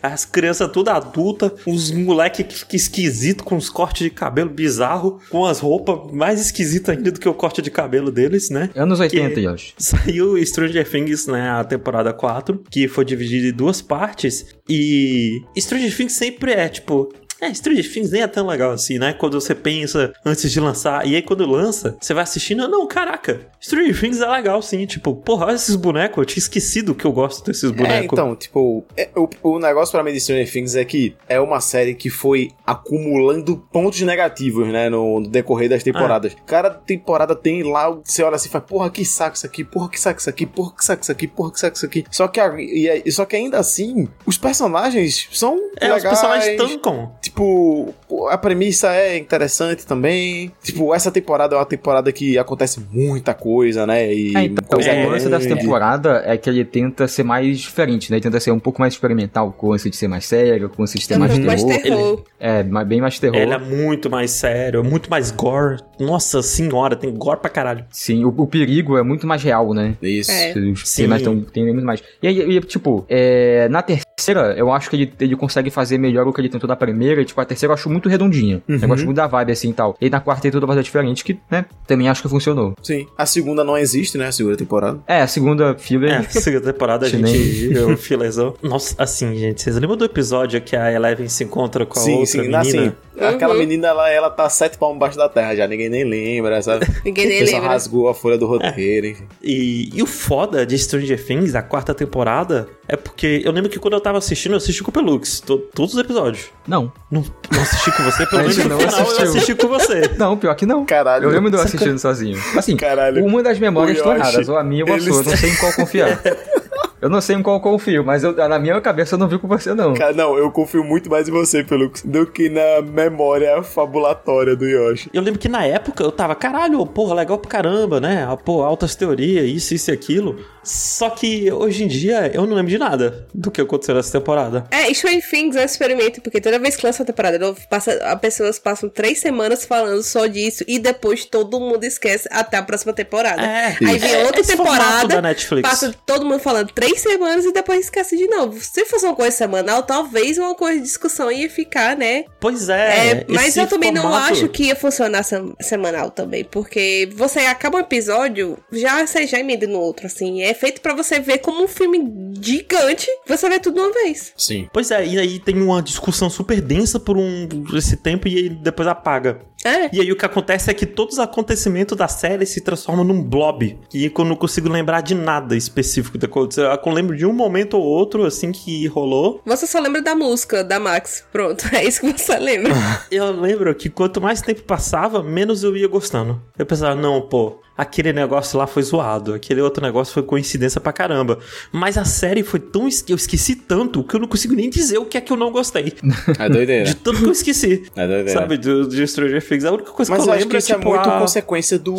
[0.00, 5.18] As crianças tudo adulta, os moleque que fica esquisito com os cortes de cabelo bizarro,
[5.28, 8.70] com as roupas mais esquisitas ainda do que o corte de cabelo deles, né?
[8.76, 9.74] anos 80, Que- Josh.
[9.76, 15.96] Saiu Stranger Things, né, a temporada 4, que foi dividida em duas partes, e Stranger
[15.96, 17.12] Things sempre é, tipo...
[17.40, 19.12] É, Stranger Things nem é tão legal assim, né?
[19.12, 23.40] Quando você pensa antes de lançar, e aí quando lança, você vai assistindo, não, caraca,
[23.60, 27.12] Stranger Things é legal sim, tipo, porra, olha esses bonecos, eu tinha esquecido que eu
[27.12, 27.94] gosto desses bonecos.
[27.94, 31.40] É, então, tipo, é, o, o negócio pra mim de Stranger Things é que é
[31.40, 36.36] uma série que foi acumulando pontos negativos, né, no, no decorrer das temporadas.
[36.46, 39.88] Cada temporada tem lá, você olha assim e fala, porra, que saco isso aqui, porra,
[39.88, 42.04] que saco isso aqui, porra, que saco isso aqui, porra, que saco isso aqui.
[42.10, 46.02] Só que, a- e, é- só que ainda assim, os personagens são É, os legais.
[46.04, 47.12] personagens tancam.
[47.28, 47.94] Tipo,
[48.30, 50.50] a premissa é interessante também.
[50.62, 54.12] Tipo, essa temporada é uma temporada que acontece muita coisa, né?
[54.12, 58.10] E É, então, coisa o lance dessa temporada é que ele tenta ser mais diferente,
[58.10, 58.16] né?
[58.16, 60.76] Ele tenta ser um pouco mais experimental, com o lance de ser mais sério, com
[60.78, 61.82] o lance de ter É mais muito mais terror.
[61.82, 62.24] terror.
[62.40, 63.36] É, mas bem mais terror.
[63.36, 65.76] Ele é muito mais sério, muito mais gore.
[66.00, 67.84] Nossa senhora, tem gore pra caralho.
[67.90, 69.96] Sim, o, o perigo é muito mais real, né?
[70.00, 70.30] Isso.
[70.30, 70.54] É.
[70.56, 71.02] Os Sim.
[71.02, 72.02] temas tão, tem muito mais.
[72.22, 75.98] E aí, e, tipo, é, na terceira terceira, eu acho que ele, ele consegue fazer
[75.98, 77.20] melhor o que ele tentou na primeira.
[77.20, 78.62] E, tipo, a terceira eu acho muito redondinha.
[78.68, 78.78] Uhum.
[78.80, 79.96] Eu gosto muito da vibe assim e tal.
[80.00, 82.74] E na quarta tem tudo fazer diferente, que, né, também acho que funcionou.
[82.82, 83.06] Sim.
[83.16, 84.26] A segunda não existe, né?
[84.26, 85.00] A segunda temporada.
[85.06, 86.20] É, a segunda filler.
[86.20, 88.54] É, segunda temporada a gente viu o filezão.
[88.62, 92.12] Nossa, assim, gente, vocês lembram do episódio que a Eleven se encontra com a sim,
[92.12, 92.38] outra sim.
[92.38, 92.58] menina?
[92.60, 93.58] Assim, aquela Uhum.
[93.60, 95.66] menina, ela, ela tá sete palmos embaixo da terra já.
[95.66, 96.86] Ninguém nem lembra, sabe?
[97.04, 97.68] Ninguém nem lembra.
[97.68, 99.24] rasgou a folha do roteiro, enfim.
[99.42, 103.78] E, e o foda de Stranger Things, a quarta temporada, é porque eu lembro que
[103.78, 106.46] quando eu tava assistindo, eu assisti com o Pelux, to- todos os episódios.
[106.66, 106.90] Não.
[107.10, 107.22] Não,
[107.52, 110.10] não assisti com você, pelo menos no não eu assisti com você.
[110.18, 110.84] Não, pior que não.
[110.84, 111.24] Caralho.
[111.24, 112.38] Eu lembro de eu assistindo sozinho.
[112.56, 113.24] Assim, Caralho.
[113.24, 115.36] uma das memórias O estão erradas, ou a minha ou a eles- sua, eu não
[115.36, 116.20] sei em qual confiar.
[117.00, 119.46] Eu não sei em qual confio, mas eu- na minha cabeça eu não vi com
[119.48, 119.94] você, não.
[119.94, 124.66] Cara, não, eu confio muito mais em você, Pelux, do que na memória fabulatória do
[124.66, 125.08] Yoshi.
[125.12, 128.26] Eu lembro que na época eu tava, caralho, porra, legal pra caramba, né?
[128.28, 130.36] Ah, Pô, altas teorias, isso, isso e aquilo.
[130.62, 134.64] Só que hoje em dia eu não lembro de nada do que aconteceu nessa temporada.
[134.70, 137.92] É, Stranger Things é um experimento, porque toda vez que lança uma temporada nova, passa,
[138.04, 142.62] as pessoas passam três semanas falando só disso e depois todo mundo esquece até a
[142.62, 143.40] próxima temporada.
[143.42, 145.68] É, Aí vem é outra temporada, da Netflix.
[145.68, 148.60] passa todo mundo falando três semanas e depois esquece de novo.
[148.60, 152.24] Se fosse uma coisa semanal, talvez uma coisa de discussão ia ficar, né?
[152.40, 153.08] Pois é.
[153.20, 157.40] É, mas eu também não formato- acho que ia funcionar sem- semanal também, porque você
[157.40, 160.42] acaba um episódio, já você já emenda no outro, assim.
[160.42, 161.98] É feito pra você ver como um filme
[162.40, 164.32] gigante, você vê tudo de uma vez.
[164.36, 164.68] Sim.
[164.72, 168.48] Pois é, e aí tem uma discussão super densa por um esse tempo e aí
[168.48, 169.40] depois apaga.
[169.68, 169.90] É.
[169.92, 173.22] E aí o que acontece é que todos os acontecimentos da série se transformam num
[173.22, 173.78] blob.
[173.92, 176.64] E eu não consigo lembrar de nada específico que aconteceu.
[176.64, 179.42] Eu lembro de um momento ou outro, assim, que rolou.
[179.44, 181.24] Você só lembra da música da Max.
[181.30, 182.72] Pronto, é isso que você lembra.
[183.10, 186.40] Eu lembro que quanto mais tempo passava, menos eu ia gostando.
[186.58, 190.92] Eu pensava, não, pô, aquele negócio lá foi zoado, aquele outro negócio foi coincidência pra
[190.92, 191.38] caramba.
[191.72, 192.88] Mas a série foi tão.
[193.08, 195.52] Eu esqueci tanto que eu não consigo nem dizer o que é que eu não
[195.52, 195.92] gostei.
[196.38, 196.84] É doideira.
[196.86, 197.84] De tanto que eu esqueci.
[197.96, 198.40] É doideira.
[198.40, 199.64] Sabe, do, de Stranger Things.
[199.64, 200.88] A única coisa Mas que eu eu acho lembro que é é tipo.
[200.90, 201.94] muito a- consequência do,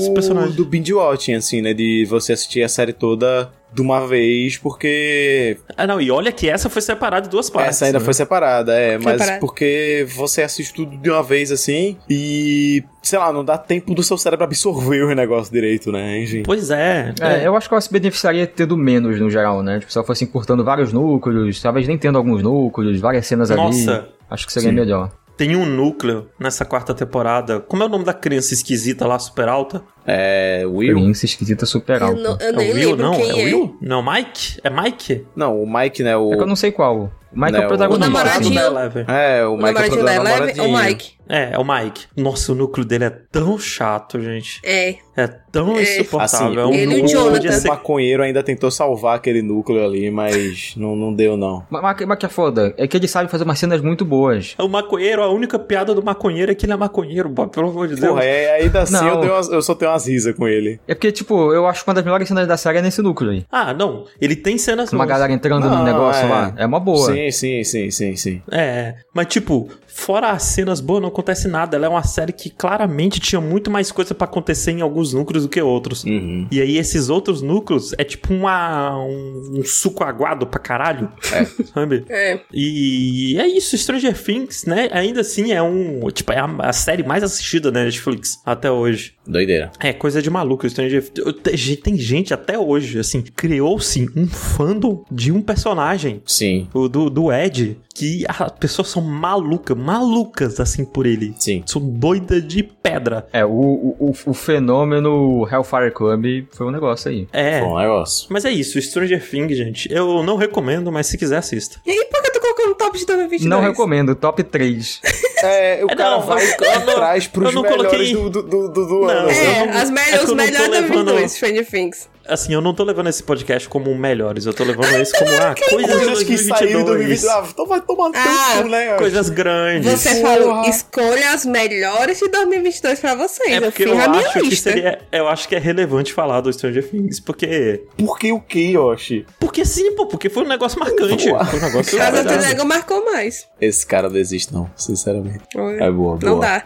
[0.54, 1.74] do binge watching, assim, né?
[1.74, 6.50] De você assistir a série toda de uma vez, porque Ah, não, e olha que
[6.50, 7.76] essa foi separada em duas partes.
[7.76, 8.06] essa ainda né?
[8.06, 9.40] foi separada, é, mas Separada.
[9.40, 14.02] porque você assiste tudo de uma vez assim e, sei lá, não dá tempo do
[14.04, 16.20] seu cérebro absorver o negócio direito, né?
[16.24, 16.44] Enfim.
[16.44, 17.14] Pois é.
[17.22, 19.80] É, eu acho que ela se beneficiaria tendo menos no geral, né?
[19.80, 23.62] Tipo, se ela fosse encurtando vários núcleos, talvez nem tendo alguns núcleos, várias cenas ali.
[23.62, 24.10] Nossa.
[24.30, 24.76] Acho que seria Sim.
[24.76, 25.12] melhor.
[25.38, 27.62] Tem um núcleo nessa quarta temporada.
[27.62, 29.82] Como é o nome da criança esquisita lá, super alta?
[30.06, 30.90] É, Will?
[30.94, 32.22] Experiência esquisita super Eu, alta.
[32.22, 33.12] não, eu é nem o Will, lembro não?
[33.14, 33.34] quem é é.
[33.34, 33.78] o Will?
[33.82, 34.60] Não, Mike?
[34.64, 35.26] É Mike?
[35.36, 36.18] Não, o Mike, né?
[36.18, 36.34] O...
[36.34, 37.12] É que eu não sei qual.
[37.32, 38.08] O Mike Né, é o o protagonista.
[38.08, 38.60] O namoradinho.
[38.60, 38.68] assim.
[38.76, 39.06] Eleven.
[39.08, 40.78] É, o O Mike é o namoradinho da Eleven é o namoradinho.
[40.88, 41.20] Mike.
[41.32, 42.06] É, é o Mike.
[42.18, 44.60] Nossa, o núcleo dele é tão chato, gente.
[44.64, 44.96] É.
[45.16, 45.84] É tão É.
[45.84, 46.48] insuportável.
[46.48, 47.66] Assim, é um Ele e o núcleo Jonathan.
[47.66, 51.64] O maconheiro ainda tentou salvar aquele núcleo ali, mas não, não deu, não.
[51.70, 54.56] Mas, mas, mas que é foda, é que ele sabe fazer umas cenas muito boas.
[54.58, 57.88] O maconheiro, a única piada do maconheiro é que ele é maconheiro, pô, pelo amor
[57.88, 58.08] de Deus.
[58.08, 59.24] Porra, é, ainda assim Não.
[59.24, 60.80] eu, umas- eu só tenho umas risas com ele.
[60.88, 63.32] É porque, tipo, eu acho que uma das melhores cenas da série é nesse núcleo
[63.32, 63.46] aí.
[63.52, 64.06] Ah, não.
[64.20, 66.30] Ele tem cenas Uma galera entrando Não, no negócio é.
[66.30, 66.54] lá.
[66.58, 67.12] É uma boa.
[67.14, 68.42] Sim, sim, sim, sim, sim.
[68.52, 71.76] É, mas tipo, fora as cenas boas, não acontece nada.
[71.76, 75.44] Ela é uma série que claramente tinha muito mais coisa pra acontecer em alguns núcleos
[75.44, 76.04] do que outros.
[76.04, 76.48] Uhum.
[76.52, 81.12] E aí esses outros núcleos é tipo uma, um, um suco aguado pra caralho.
[81.34, 81.46] É.
[81.74, 82.06] Sabe?
[82.10, 82.40] É.
[82.54, 84.90] E é isso, Stranger Things, né?
[84.92, 86.08] Ainda assim é um.
[86.12, 89.14] Tipo, é a, a série mais assistida da Netflix até hoje.
[89.26, 89.72] Doideira.
[89.80, 95.32] É coisa de maluco, Stranger te- Tem gente até hoje, assim, criou-se um fandom de
[95.32, 96.22] um personagem.
[96.26, 101.34] Sim, O do, do Ed, que as pessoas são malucas, malucas assim por ele.
[101.40, 101.64] sim.
[101.66, 103.28] São doidas de pedra.
[103.32, 107.28] É, o, o, o- o fenômeno Hellfire Club foi um negócio aí.
[107.32, 107.62] É.
[107.62, 108.28] Bom negócio.
[108.30, 109.92] Mas é isso, Stranger Things, gente.
[109.92, 111.80] Eu não recomendo, mas se quiser, assista.
[111.86, 113.50] E aí, por que tu colocou no top de 2022?
[113.50, 115.02] Não recomendo, top 3.
[115.42, 118.68] É, o É, cara não, vai eu não- traz pros melhores coloquei- do, do, do,
[118.68, 119.30] do, Não, ano.
[119.30, 122.10] eu É, não- as é melhores, que eu os melhores da levando- 2022, Stranger Things.
[122.30, 125.32] Assim, eu não tô levando esse podcast como um melhores, eu tô levando esse como
[125.32, 127.22] ah, coisas Coisas que saíram em 2022.
[127.22, 127.26] 2022.
[127.26, 128.94] Ah, então vai tomar no teu Ah, cu, né?
[128.98, 129.92] Coisas grandes.
[129.92, 130.36] Você Porra.
[130.38, 133.52] falou, escolha as melhores de 2022 pra vocês.
[133.52, 134.72] É eu porque fiz eu a minha acho que lista.
[134.72, 135.00] seria.
[135.12, 137.20] Eu acho que é relevante falar do Stranger Things.
[137.20, 137.84] Porque.
[137.98, 139.26] Por que o que, Yoshi?
[139.40, 141.30] Porque sim, pô, porque foi um negócio marcante.
[141.30, 141.46] Boa.
[141.46, 141.98] Foi um negócio.
[141.98, 142.38] Casa do.
[142.38, 143.48] Nego marcou mais.
[143.60, 145.44] Esse cara não existe, não, sinceramente.
[145.80, 146.20] É boa, boa.
[146.24, 146.64] Não dá.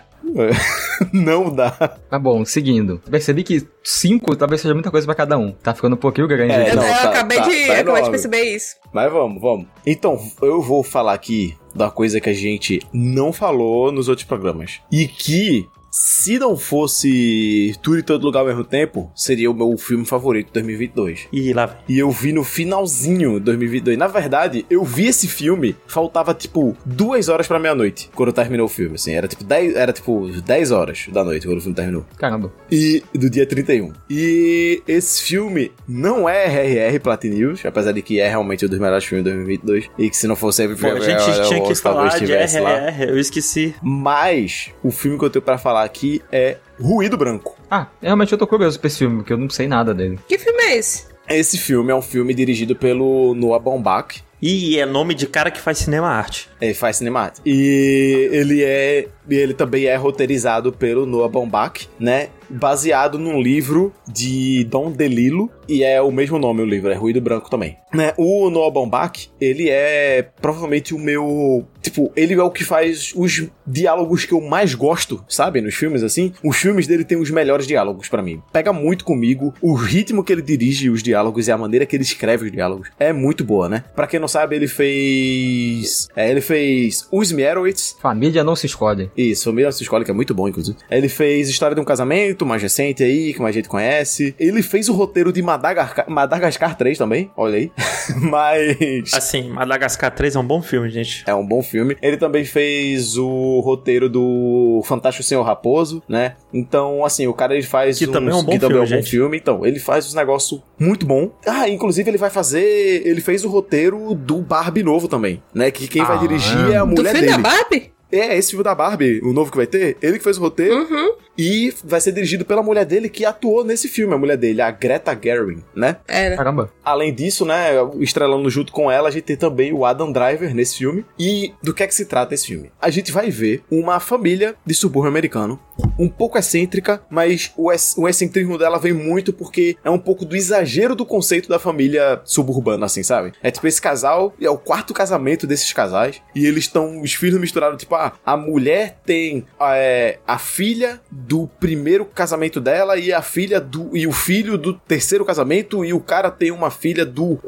[1.12, 1.72] Não dá.
[1.72, 3.00] Tá bom, seguindo.
[3.10, 5.52] Percebi que 5 talvez seja muita coisa pra cada um.
[5.52, 6.54] Tá ficando um pouquinho grande.
[6.54, 8.76] É, eu não, eu tá- acabei, tá- de, tá acabei de perceber isso.
[8.94, 9.68] Mas vamos, vamos.
[9.86, 14.80] Então, eu vou falar aqui da coisa que a gente não falou nos outros programas.
[14.92, 19.78] E que se não fosse Tudo em Todo Lugar ao mesmo tempo, seria o meu
[19.78, 21.28] filme favorito de 2022.
[21.32, 21.78] E lá vem.
[21.88, 23.96] E eu vi no finalzinho de 2022.
[23.96, 28.70] Na verdade, eu vi esse filme, faltava tipo duas horas pra meia-noite quando terminou o
[28.70, 29.14] filme, assim.
[29.14, 32.06] Era tipo 10, era, tipo, 10 horas da noite quando o filme terminou.
[32.18, 32.52] Caramba.
[32.72, 33.94] E do dia 31.
[34.10, 39.06] E esse filme não é RRR Platinum, apesar de que é realmente um dos melhores
[39.06, 39.92] filmes de 2022.
[40.00, 43.76] E que se não fosse Pô, a gente tinha que falar de RRR, eu esqueci.
[43.84, 47.56] Mas o filme que eu tenho pra falar aqui é Ruído Branco.
[47.70, 50.20] Ah, realmente eu tô curioso pra esse filme, porque eu não sei nada dele.
[50.28, 51.06] Que filme é esse?
[51.28, 54.24] Esse filme é um filme dirigido pelo Noah Baumbach.
[54.42, 56.50] E é nome de cara que faz cinema arte.
[56.60, 57.42] Ele faz cinemática.
[57.48, 59.08] E ele é.
[59.30, 62.30] Ele também é roteirizado pelo Noah Baumbach, né?
[62.50, 65.50] Baseado num livro de Dom DeLillo.
[65.68, 67.78] E é o mesmo nome o livro, é Ruído Branco também.
[67.94, 68.14] Né?
[68.18, 71.66] O Noah Baumbach, ele é provavelmente o meu.
[71.82, 75.62] Tipo, ele é o que faz os diálogos que eu mais gosto, sabe?
[75.62, 76.34] Nos filmes, assim.
[76.44, 78.42] Os filmes dele têm os melhores diálogos para mim.
[78.52, 79.54] Pega muito comigo.
[79.62, 82.90] O ritmo que ele dirige os diálogos e a maneira que ele escreve os diálogos
[83.00, 83.84] é muito boa, né?
[83.96, 86.08] Pra quem não sabe, ele fez.
[86.16, 87.96] É, ele fez Os Meyerowitz.
[88.02, 89.12] Família não se escolhe.
[89.16, 90.78] Isso, Família não se escolhe, que é muito bom, inclusive.
[90.90, 94.36] Ele fez História de um Casamento, mais recente aí, que mais gente conhece.
[94.40, 97.72] Ele fez o roteiro de Madagascar, Madagascar 3 também, olha aí.
[98.20, 99.14] Mas.
[99.14, 101.24] Assim, Madagascar 3 é um bom filme, gente.
[101.28, 101.96] É um bom filme.
[102.02, 106.36] Ele também fez o roteiro do Fantástico Senhor Raposo, né?
[106.54, 107.98] Então, assim, o cara ele faz.
[108.00, 109.10] Que uns- também é um bom que também filme, é um bom gente.
[109.12, 109.38] filme.
[109.38, 111.32] Então, ele faz uns negócios muito bom.
[111.46, 113.02] Ah, inclusive ele vai fazer.
[113.06, 115.72] Ele fez o roteiro do Barbie novo também, né?
[115.72, 116.20] Que quem vai Ah.
[116.20, 117.42] dirigir é a Do mulher filme dele.
[117.44, 117.93] da Barbie?
[118.14, 120.76] É, esse filme da Barbie, o novo que vai ter, ele que fez o roteiro
[120.76, 121.14] Uhum.
[121.38, 124.70] e vai ser dirigido pela mulher dele que atuou nesse filme, a mulher dele, a
[124.72, 125.98] Greta Gerwig, né?
[126.08, 126.36] Era.
[126.38, 126.72] Caramba.
[126.86, 130.78] Além disso, né, estrelando junto com ela, a gente tem também o Adam Driver nesse
[130.78, 131.06] filme.
[131.18, 132.72] E do que é que se trata esse filme?
[132.82, 135.60] A gente vai ver uma família de subúrbio americano,
[135.98, 140.24] um pouco excêntrica, mas o, ex- o excentrismo dela vem muito porque é um pouco
[140.26, 143.34] do exagero do conceito da família suburbana, assim, sabe?
[143.42, 147.40] É tipo esse casal, é o quarto casamento desses casais, e eles estão, os filhos
[147.40, 147.96] misturados, tipo,
[148.26, 153.96] a mulher tem é, a filha do primeiro casamento dela e a filha do.
[153.96, 157.40] e o filho do terceiro casamento, e o cara tem uma filha do.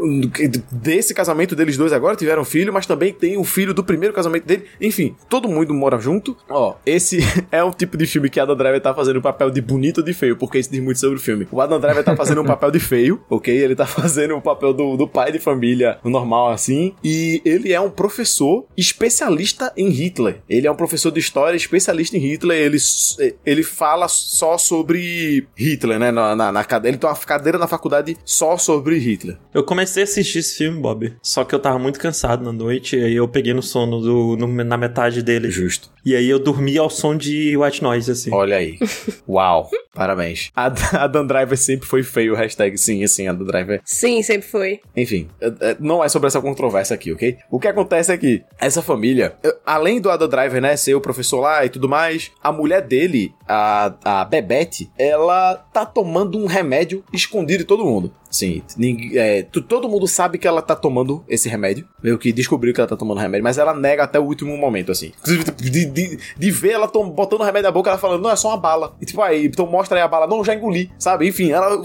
[0.72, 4.46] desse casamento deles dois agora, tiveram filho, mas também tem o filho do primeiro casamento
[4.46, 4.66] dele.
[4.80, 6.38] Enfim, todo mundo mora junto.
[6.50, 7.20] Ó, esse
[7.52, 10.04] é um tipo de filme que Adam Driver tá fazendo um papel de bonito ou
[10.04, 11.48] de feio, porque isso diz muito sobre o filme.
[11.52, 13.56] O Adam Driver tá fazendo um papel de feio, ok?
[13.56, 16.94] Ele tá fazendo o papel do, do pai de família normal assim.
[17.04, 20.42] E ele é um professor especialista em Hitler.
[20.50, 22.58] Ele é um professor de história especialista em Hitler.
[22.62, 22.78] Ele,
[23.46, 26.12] ele fala só sobre Hitler, né?
[26.12, 26.96] Na, na, na cadeira.
[26.96, 29.38] Ele tem uma cadeira na faculdade só sobre Hitler.
[29.54, 31.16] Eu comecei a assistir esse filme, Bob.
[31.22, 34.38] Só que eu tava muito cansado na noite, e aí eu peguei no sono do,
[34.38, 35.50] no- na metade dele.
[35.50, 35.90] Justo.
[36.06, 38.32] E aí eu dormi ao som de white noise, assim.
[38.34, 38.78] Olha aí.
[39.28, 39.70] Uau.
[39.94, 40.52] Parabéns.
[40.56, 40.66] A,
[41.04, 42.36] a Dan Driver sempre foi feio.
[42.36, 44.80] Hashtag sim, assim, a Dan Driver Sim, sempre foi.
[44.96, 47.38] Enfim, é- é- não é sobre essa controvérsia aqui, ok?
[47.50, 49.36] O que acontece é que essa família,
[49.66, 53.34] além do Adam Driver, né, ser o professor lá e tudo mais, a mulher dele,
[53.48, 58.12] a, a Bebete, ela tá tomando um remédio escondido de todo mundo.
[58.36, 61.88] Sim, ninguém, é, tu- todo mundo sabe que ela tá tomando esse remédio.
[62.04, 64.92] Meio que descobriu que ela tá tomando remédio, mas ela nega até o último momento,
[64.92, 65.14] assim.
[65.22, 68.22] Inclusive, tipo, de, de, de ver ela tom, botando o remédio na boca, ela falando,
[68.22, 68.94] não, é só uma bala.
[69.02, 71.28] E tipo, aí, então mostra aí a bala, não, já engoli, sabe?
[71.28, 71.82] Enfim, ela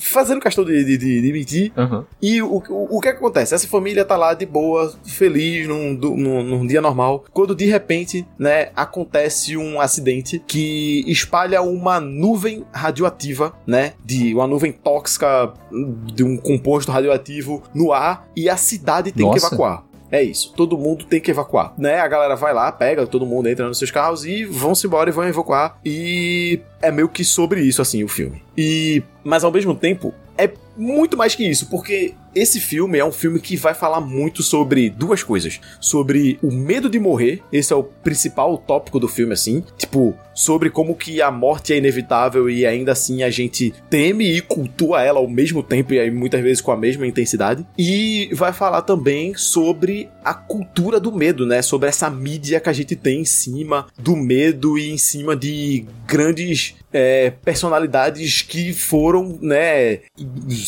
[0.00, 1.72] fazendo questão de, de, de, mentir.
[1.76, 2.06] Aham.
[2.22, 3.54] E o, o, o que acontece?
[3.54, 8.24] Essa família tá lá de boa, feliz, num, num, num dia normal, quando de repente,
[8.38, 15.52] né, acontece um acidente que espalha uma nuvem radioativa, né, de uma nuvem tóxica
[15.88, 19.46] de um composto radioativo no ar e a cidade tem que Nossa.
[19.46, 19.84] evacuar.
[20.10, 22.00] É isso, todo mundo tem que evacuar, né?
[22.00, 25.12] A galera vai lá, pega, todo mundo entra nos seus carros e vão-se embora e
[25.12, 25.78] vão evacuar.
[25.84, 28.42] E é meio que sobre isso, assim, o filme.
[28.56, 33.12] E, mas ao mesmo tempo, é muito mais que isso, porque esse filme é um
[33.12, 35.60] filme que vai falar muito sobre duas coisas.
[35.80, 39.64] Sobre o medo de morrer, esse é o principal tópico do filme, assim.
[39.76, 44.40] Tipo, sobre como que a morte é inevitável e ainda assim a gente teme e
[44.40, 47.66] cultua ela ao mesmo tempo e aí muitas vezes com a mesma intensidade.
[47.76, 51.60] E vai falar também sobre a cultura do medo, né?
[51.60, 55.86] Sobre essa mídia que a gente tem em cima do medo e em cima de
[56.06, 60.00] grandes é, personalidades que foram, né,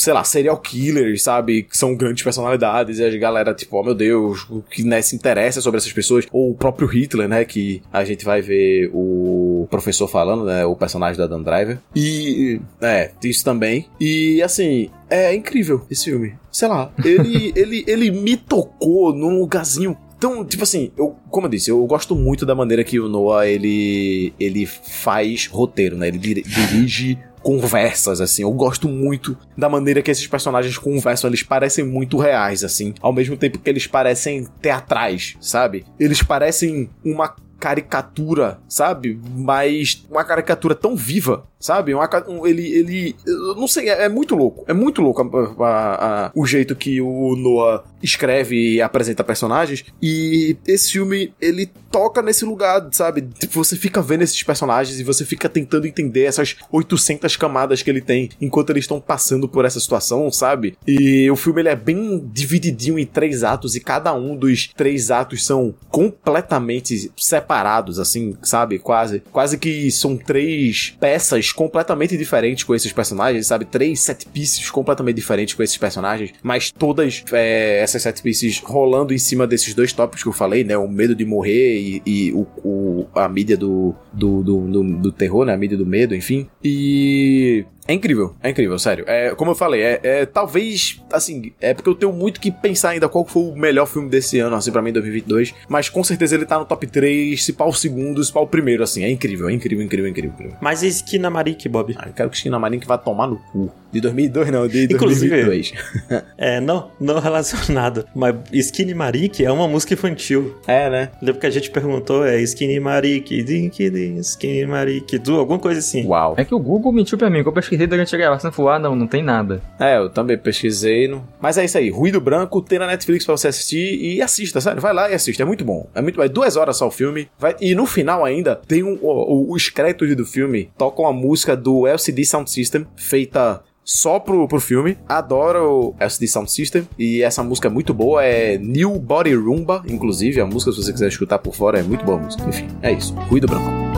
[0.00, 1.62] sei lá, serial killers, sabe?
[1.64, 5.14] Que são grandes personalidades e a galera, tipo, oh meu Deus, o que né, se
[5.14, 6.26] interessa sobre essas pessoas.
[6.32, 7.44] Ou o próprio Hitler, né?
[7.44, 10.64] Que a gente vai ver o professor falando, né?
[10.64, 11.78] O personagem da Dan Driver.
[11.94, 13.86] E, é, isso também.
[14.00, 16.34] E, assim, é incrível esse filme.
[16.50, 21.50] Sei lá, ele, ele, ele me tocou num lugarzinho Então, tipo assim, eu, como eu
[21.50, 26.08] disse, eu gosto muito da maneira que o Noah ele, ele faz roteiro, né?
[26.08, 28.42] Ele dir- dirige conversas, assim.
[28.42, 31.28] Eu gosto muito da maneira que esses personagens conversam.
[31.28, 32.94] Eles parecem muito reais, assim.
[33.00, 35.84] Ao mesmo tempo que eles parecem teatrais, sabe?
[35.98, 39.20] Eles parecem uma caricatura, sabe?
[39.36, 41.94] Mas uma caricatura tão viva, sabe?
[41.94, 44.64] Um- ele, ele, eu não sei, é, é muito louco.
[44.66, 49.84] É muito louco a- a- a- o jeito que o Noah escreve e apresenta personagens.
[50.02, 53.22] E esse filme, ele toca nesse lugar, sabe?
[53.38, 57.90] Tipo, Você fica vendo esses personagens e você fica tentando entender essas 800 camadas que
[57.90, 60.78] ele tem enquanto eles estão passando por essa situação, sabe?
[60.86, 65.10] E o filme ele é bem divididinho em três atos e cada um dos três
[65.10, 68.78] atos são completamente separados, assim, sabe?
[68.78, 73.64] Quase, quase que são três peças completamente diferentes com esses personagens, sabe?
[73.64, 79.12] Três set pieces completamente diferentes com esses personagens, mas todas é, essas set pieces rolando
[79.14, 80.76] em cima desses dois tópicos que eu falei, né?
[80.76, 85.12] O medo de morrer e, e o, o- a mídia do, do, do, do, do
[85.12, 85.54] terror, né?
[85.54, 86.46] A mídia do medo, enfim.
[86.62, 89.04] E é incrível, é incrível, sério.
[89.06, 92.90] É, como eu falei, é, é talvez, assim, é porque eu tenho muito que pensar
[92.90, 95.54] ainda qual foi o melhor filme desse ano, assim, pra mim, 2022.
[95.68, 98.46] Mas com certeza ele tá no top 3, se pá o segundo, se pá o
[98.46, 99.02] primeiro, assim.
[99.04, 100.56] É incrível, é incrível, incrível, incrível, incrível.
[100.60, 101.94] Mas e Esquina Marique, Bob?
[101.98, 103.70] Ah, eu quero que Esquina que vai tomar no cu.
[103.92, 105.72] De 2002, não, de Inclusive- 2002.
[106.38, 108.06] É, não, não relacionado.
[108.14, 110.54] Mas Skinny Marique é uma música infantil.
[110.66, 111.10] É, né?
[111.20, 115.80] Lembra que a gente perguntou, é Skinny Marique, Dink, Dink, Skinny Marique, du, alguma coisa
[115.80, 116.06] assim.
[116.06, 116.34] Uau.
[116.36, 118.74] É que o Google mentiu pra mim, que eu pesquisei durante a gravação e falei,
[118.74, 119.62] ah, não, não tem nada.
[119.78, 121.08] É, eu também pesquisei.
[121.08, 121.26] No...
[121.40, 121.90] Mas é isso aí.
[121.90, 124.80] Ruído Branco tem na Netflix pra você assistir e assista, sério.
[124.80, 125.42] Vai lá e assista.
[125.42, 125.88] É muito bom.
[125.94, 126.22] É muito bom.
[126.22, 127.28] É duas horas só o filme.
[127.38, 127.56] Vai...
[127.60, 128.98] E no final ainda tem um.
[129.00, 133.62] O, os créditos do filme tocam a música do LCD Sound System, feita.
[133.82, 134.96] Só pro, pro filme.
[135.08, 136.86] Adoro LCD Sound System.
[136.98, 138.22] E essa música é muito boa.
[138.22, 140.40] É New Body Rumba, inclusive.
[140.40, 142.48] A música, se você quiser escutar por fora, é muito boa a música.
[142.48, 143.14] Enfim, é isso.
[143.14, 143.89] Ruído Branco.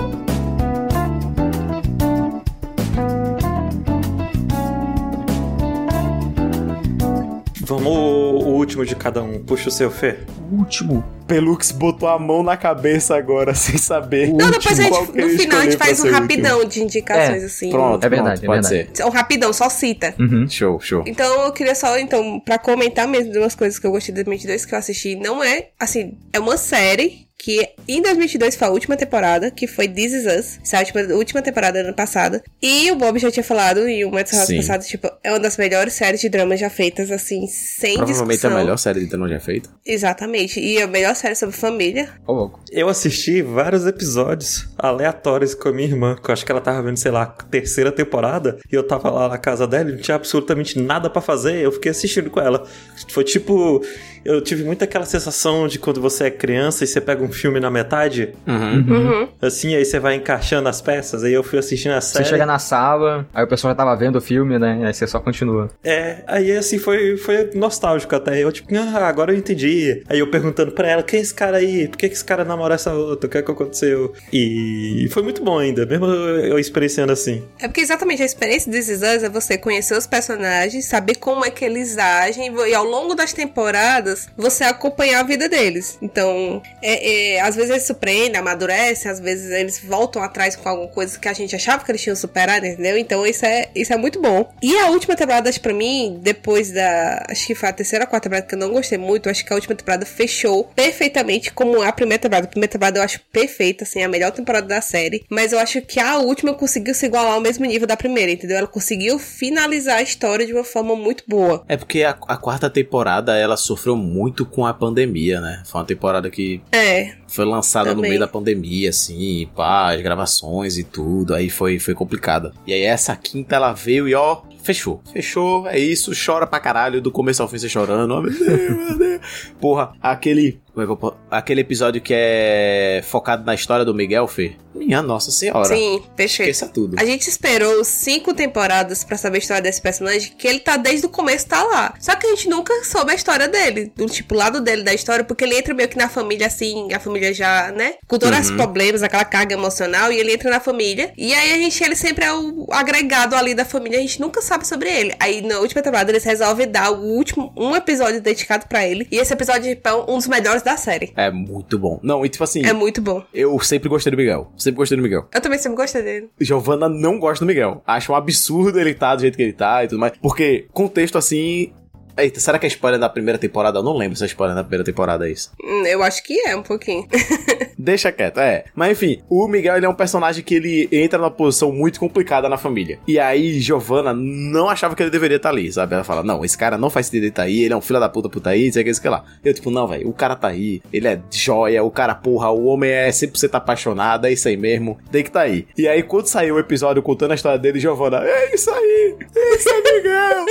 [7.73, 9.43] Vamos o, o último de cada um.
[9.43, 10.19] Puxa o seu, Fê.
[10.51, 11.03] O último.
[11.27, 14.29] Pelux botou a mão na cabeça agora, sem saber.
[14.33, 17.47] Não, depois a qual gente, no final a gente faz um rapidão de indicações, É,
[17.47, 17.71] assim.
[17.71, 18.97] Pronto, É verdade, pronto, é pode verdade.
[18.99, 19.05] ser.
[19.07, 20.15] Um rapidão, só cita.
[20.19, 20.47] Uhum.
[20.49, 21.03] Show, show.
[21.07, 24.23] Então eu queria só, então, pra comentar mesmo de umas coisas que eu gostei de
[24.23, 28.71] 2022 que eu assisti, não é, assim, é uma série que em 2022 foi a
[28.71, 31.97] última temporada, que foi This Is Us, essa é a última, última temporada do ano
[31.97, 32.41] passado.
[32.61, 34.57] E o Bob já tinha falado em um episódio Sim.
[34.57, 38.51] passado, tipo, é uma das melhores séries de drama já feitas, assim, sem Provavelmente discussão.
[38.51, 39.71] é a melhor série de drama já feita.
[39.85, 40.61] Exatamente.
[40.61, 42.09] E a melhor série sobre família.
[42.27, 42.61] Ô, louco.
[42.71, 46.83] Eu assisti vários episódios aleatórios com a minha irmã, que eu acho que ela tava
[46.83, 50.01] vendo, sei lá, a terceira temporada, e eu tava lá na casa dela e não
[50.01, 52.67] tinha absolutamente nada pra fazer, eu fiquei assistindo com ela.
[53.11, 53.83] Foi tipo.
[54.25, 57.59] Eu tive muito aquela sensação de quando você é criança e você pega um filme
[57.61, 58.85] na metade, Uhum.
[58.89, 59.29] Uhum.
[59.41, 62.25] assim, aí você vai encaixando as peças, aí eu fui assistindo a Você série.
[62.27, 64.83] chega na sala, aí o pessoal já tava vendo o filme, né?
[64.87, 65.71] Aí você só continua.
[65.83, 68.39] É, aí assim foi, foi nostálgico até.
[68.43, 70.03] Eu, tipo, ah, agora eu entendi.
[70.09, 71.89] Aí eu perguntando pra ela, quem é esse cara aí?
[71.89, 73.27] Por que, que esse cara namora essa outra?
[73.27, 74.13] O que é que aconteceu?
[74.33, 77.43] E foi muito bom ainda, mesmo eu experienciando assim.
[77.61, 81.17] É porque exatamente a experiência de This Is Us é você conhecer os personagens, saber
[81.17, 85.99] como é que eles agem, e ao longo das temporadas você acompanhar a vida deles.
[86.01, 90.89] Então, é, é, às vezes eles surpreendem, amadurecem, às vezes eles voltam atrás com alguma
[90.89, 92.97] coisa que a gente achava que eles tinham superado, entendeu?
[92.97, 94.51] Então isso é, isso é muito bom.
[94.63, 97.25] E a última temporada, acho pra mim, depois da.
[97.29, 99.53] Acho que foi a terceira ou quarta temporada que eu não gostei muito, acho que
[99.53, 102.47] a última temporada fechou perfeitamente como a primeira temporada.
[102.47, 105.25] A primeira temporada eu acho perfeita, assim, a melhor temporada da série.
[105.29, 108.57] Mas eu acho que a última conseguiu se igualar ao mesmo nível da primeira, entendeu?
[108.57, 111.65] Ela conseguiu finalizar a história de uma forma muito boa.
[111.69, 115.63] É porque a, a quarta temporada ela sofreu muito com a pandemia, né?
[115.65, 118.11] Foi uma temporada que É, foi lançada no Também.
[118.11, 122.53] meio da pandemia, assim, pá, as gravações e tudo, aí foi, foi complicada.
[122.67, 125.01] E aí essa quinta ela veio e ó, fechou.
[125.13, 128.49] Fechou, é isso, chora pra caralho, do começo ao fim você chorando, ó, meu Deus,
[128.89, 129.21] meu Deus.
[129.61, 130.61] Porra, aquele.
[130.75, 134.53] Como é que eu po- Aquele episódio que é focado na história do Miguel, Fê.
[134.75, 135.69] Minha nossa senhora.
[135.69, 136.51] sim, perfeito.
[136.51, 136.97] Esqueça tudo.
[136.99, 141.05] A gente esperou cinco temporadas pra saber a história desse personagem, que ele tá desde
[141.07, 141.95] o começo, tá lá.
[142.01, 145.25] Só que a gente nunca soube a história dele, do tipo, lado dele da história,
[145.25, 147.95] porque ele entra meio que na família assim, a família já, né?
[148.09, 151.13] Com todos os problemas, aquela carga emocional, e ele entra na família.
[151.19, 154.41] E aí a gente, ele sempre é o agregado ali da família, a gente nunca
[154.41, 155.15] sabe sobre ele.
[155.21, 159.07] Aí na última temporada eles resolvem dar o último, um episódio dedicado pra ele.
[159.11, 161.13] E esse episódio é um dos melhores da série.
[161.17, 161.99] É muito bom.
[162.03, 163.23] Não, e tipo assim, É muito bom.
[163.33, 164.51] eu sempre gostei do Miguel.
[164.57, 165.27] Sempre gostei do Miguel.
[165.33, 166.29] Eu também sempre gostei dele.
[166.41, 167.83] Giovanna não gosta do Miguel.
[167.87, 170.13] Acha um absurdo ele tá do jeito que ele tá e tudo mais.
[170.21, 171.73] Porque, contexto assim.
[172.15, 173.79] Eita, será que é spoiler da primeira temporada?
[173.79, 175.51] Eu não lembro se é spoiler da primeira temporada é isso.
[175.65, 177.07] Hum, Eu acho que é um pouquinho.
[177.83, 178.65] Deixa quieto, é.
[178.75, 182.49] Mas enfim, o Miguel ele é um personagem que ele entra numa posição muito complicada
[182.49, 182.99] na família.
[183.09, 185.95] E aí, Giovanna não achava que ele deveria estar ali, sabe?
[185.95, 187.99] Ela fala: Não, esse cara não faz sentido ele tá aí, ele é um filho
[187.99, 189.25] da puta puta aí, sei o que, sei que lá.
[189.45, 192.67] Eu, tipo, não, velho, o cara tá aí, ele é joia, o cara, porra, o
[192.67, 195.67] homem é 100% apaixonado, é isso aí mesmo, tem que tá aí.
[195.77, 199.69] E aí, quando saiu o episódio contando a história dele, Giovanna, é isso aí, esse
[199.69, 200.47] é Miguel.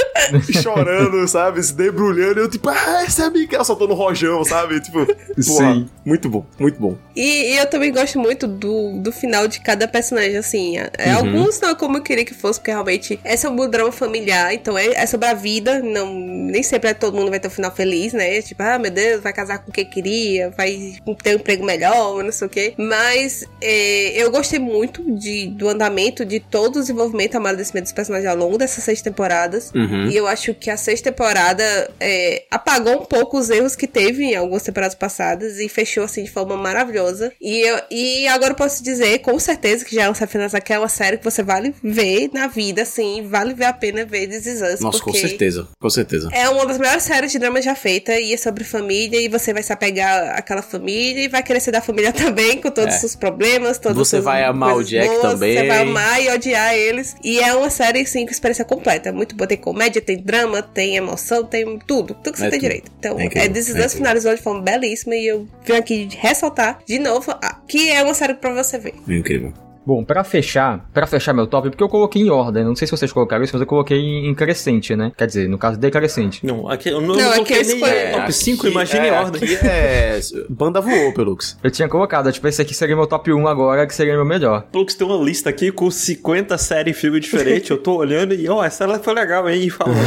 [0.61, 1.63] Chorando, sabe?
[1.63, 4.79] Se debrulhando, eu, tipo, ah, esse é Miguel, soltando rojão, sabe?
[4.81, 5.89] Tipo, porra, Sim.
[6.05, 6.97] muito bom, muito bom.
[7.15, 10.77] E, e eu também gosto muito do, do final de cada personagem, assim.
[10.97, 13.91] É, Alguns não é como eu queria que fosse, porque realmente é sobre o drama
[13.91, 15.79] familiar, então é, é sobre a vida.
[15.79, 18.41] Não, nem sempre é, todo mundo vai ter um final feliz, né?
[18.41, 22.31] Tipo, ah, meu Deus, vai casar com quem queria, vai ter um emprego melhor, não
[22.31, 22.73] sei o quê.
[22.77, 28.29] Mas é, eu gostei muito de, do andamento de todo o desenvolvimento, amadurecimento dos personagens
[28.29, 29.71] ao longo dessas seis temporadas.
[29.75, 30.09] Uhum.
[30.09, 31.63] E eu acho que a sexta temporada
[31.99, 36.23] é, apagou um pouco os erros que teve em algumas temporadas passadas e fechou assim
[36.23, 37.10] de forma maravilhosa.
[37.41, 41.17] E, eu, e agora eu posso dizer, com certeza, que já é apenas aquela série
[41.17, 44.79] que você vale ver na vida, assim, vale ver a pena ver This Is Us,
[44.79, 46.29] Nossa, com certeza, com certeza.
[46.31, 49.53] É uma das melhores séries de drama já feita e é sobre família e você
[49.53, 52.95] vai se apegar àquela família e vai querer ser da família também, com todos É.
[52.95, 55.57] os seus problemas, todas Você vai amar o Jack boas, também.
[55.57, 57.15] Você vai amar e odiar eles.
[57.23, 59.09] E é uma série, assim, com experiência completa.
[59.09, 59.47] É Muito boa.
[59.47, 62.13] Tem comédia, tem drama, tem emoção, tem tudo.
[62.15, 62.67] Tudo que você É tem tudo.
[62.69, 62.91] direito.
[62.99, 66.79] Então, É é, This Is Us finalizou de forma belíssima e eu venho aqui ressaltar
[66.85, 68.93] de novo ah, que é uma série pra você ver.
[69.07, 69.53] Incrível.
[69.85, 72.91] Bom, pra fechar, para fechar meu top, porque eu coloquei em ordem, não sei se
[72.91, 75.11] vocês colocaram isso, mas eu coloquei em crescente, né?
[75.17, 76.45] Quer dizer, no caso decrescente.
[76.45, 79.41] Não, aqui eu não, Não, coloquei eu nem é, top 5, imagine é, em ordem.
[79.63, 80.19] É.
[80.49, 81.57] Banda voou, Pelux.
[81.63, 84.63] Eu tinha colocado, tipo, esse aqui seria meu top 1 agora, que seria meu melhor.
[84.71, 87.69] Plux tem uma lista aqui com 50 séries e filme diferentes.
[87.69, 89.63] eu tô olhando e, ó, essa ela foi legal, hein?
[89.63, 89.95] E falou.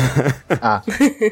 [0.61, 0.83] Ah,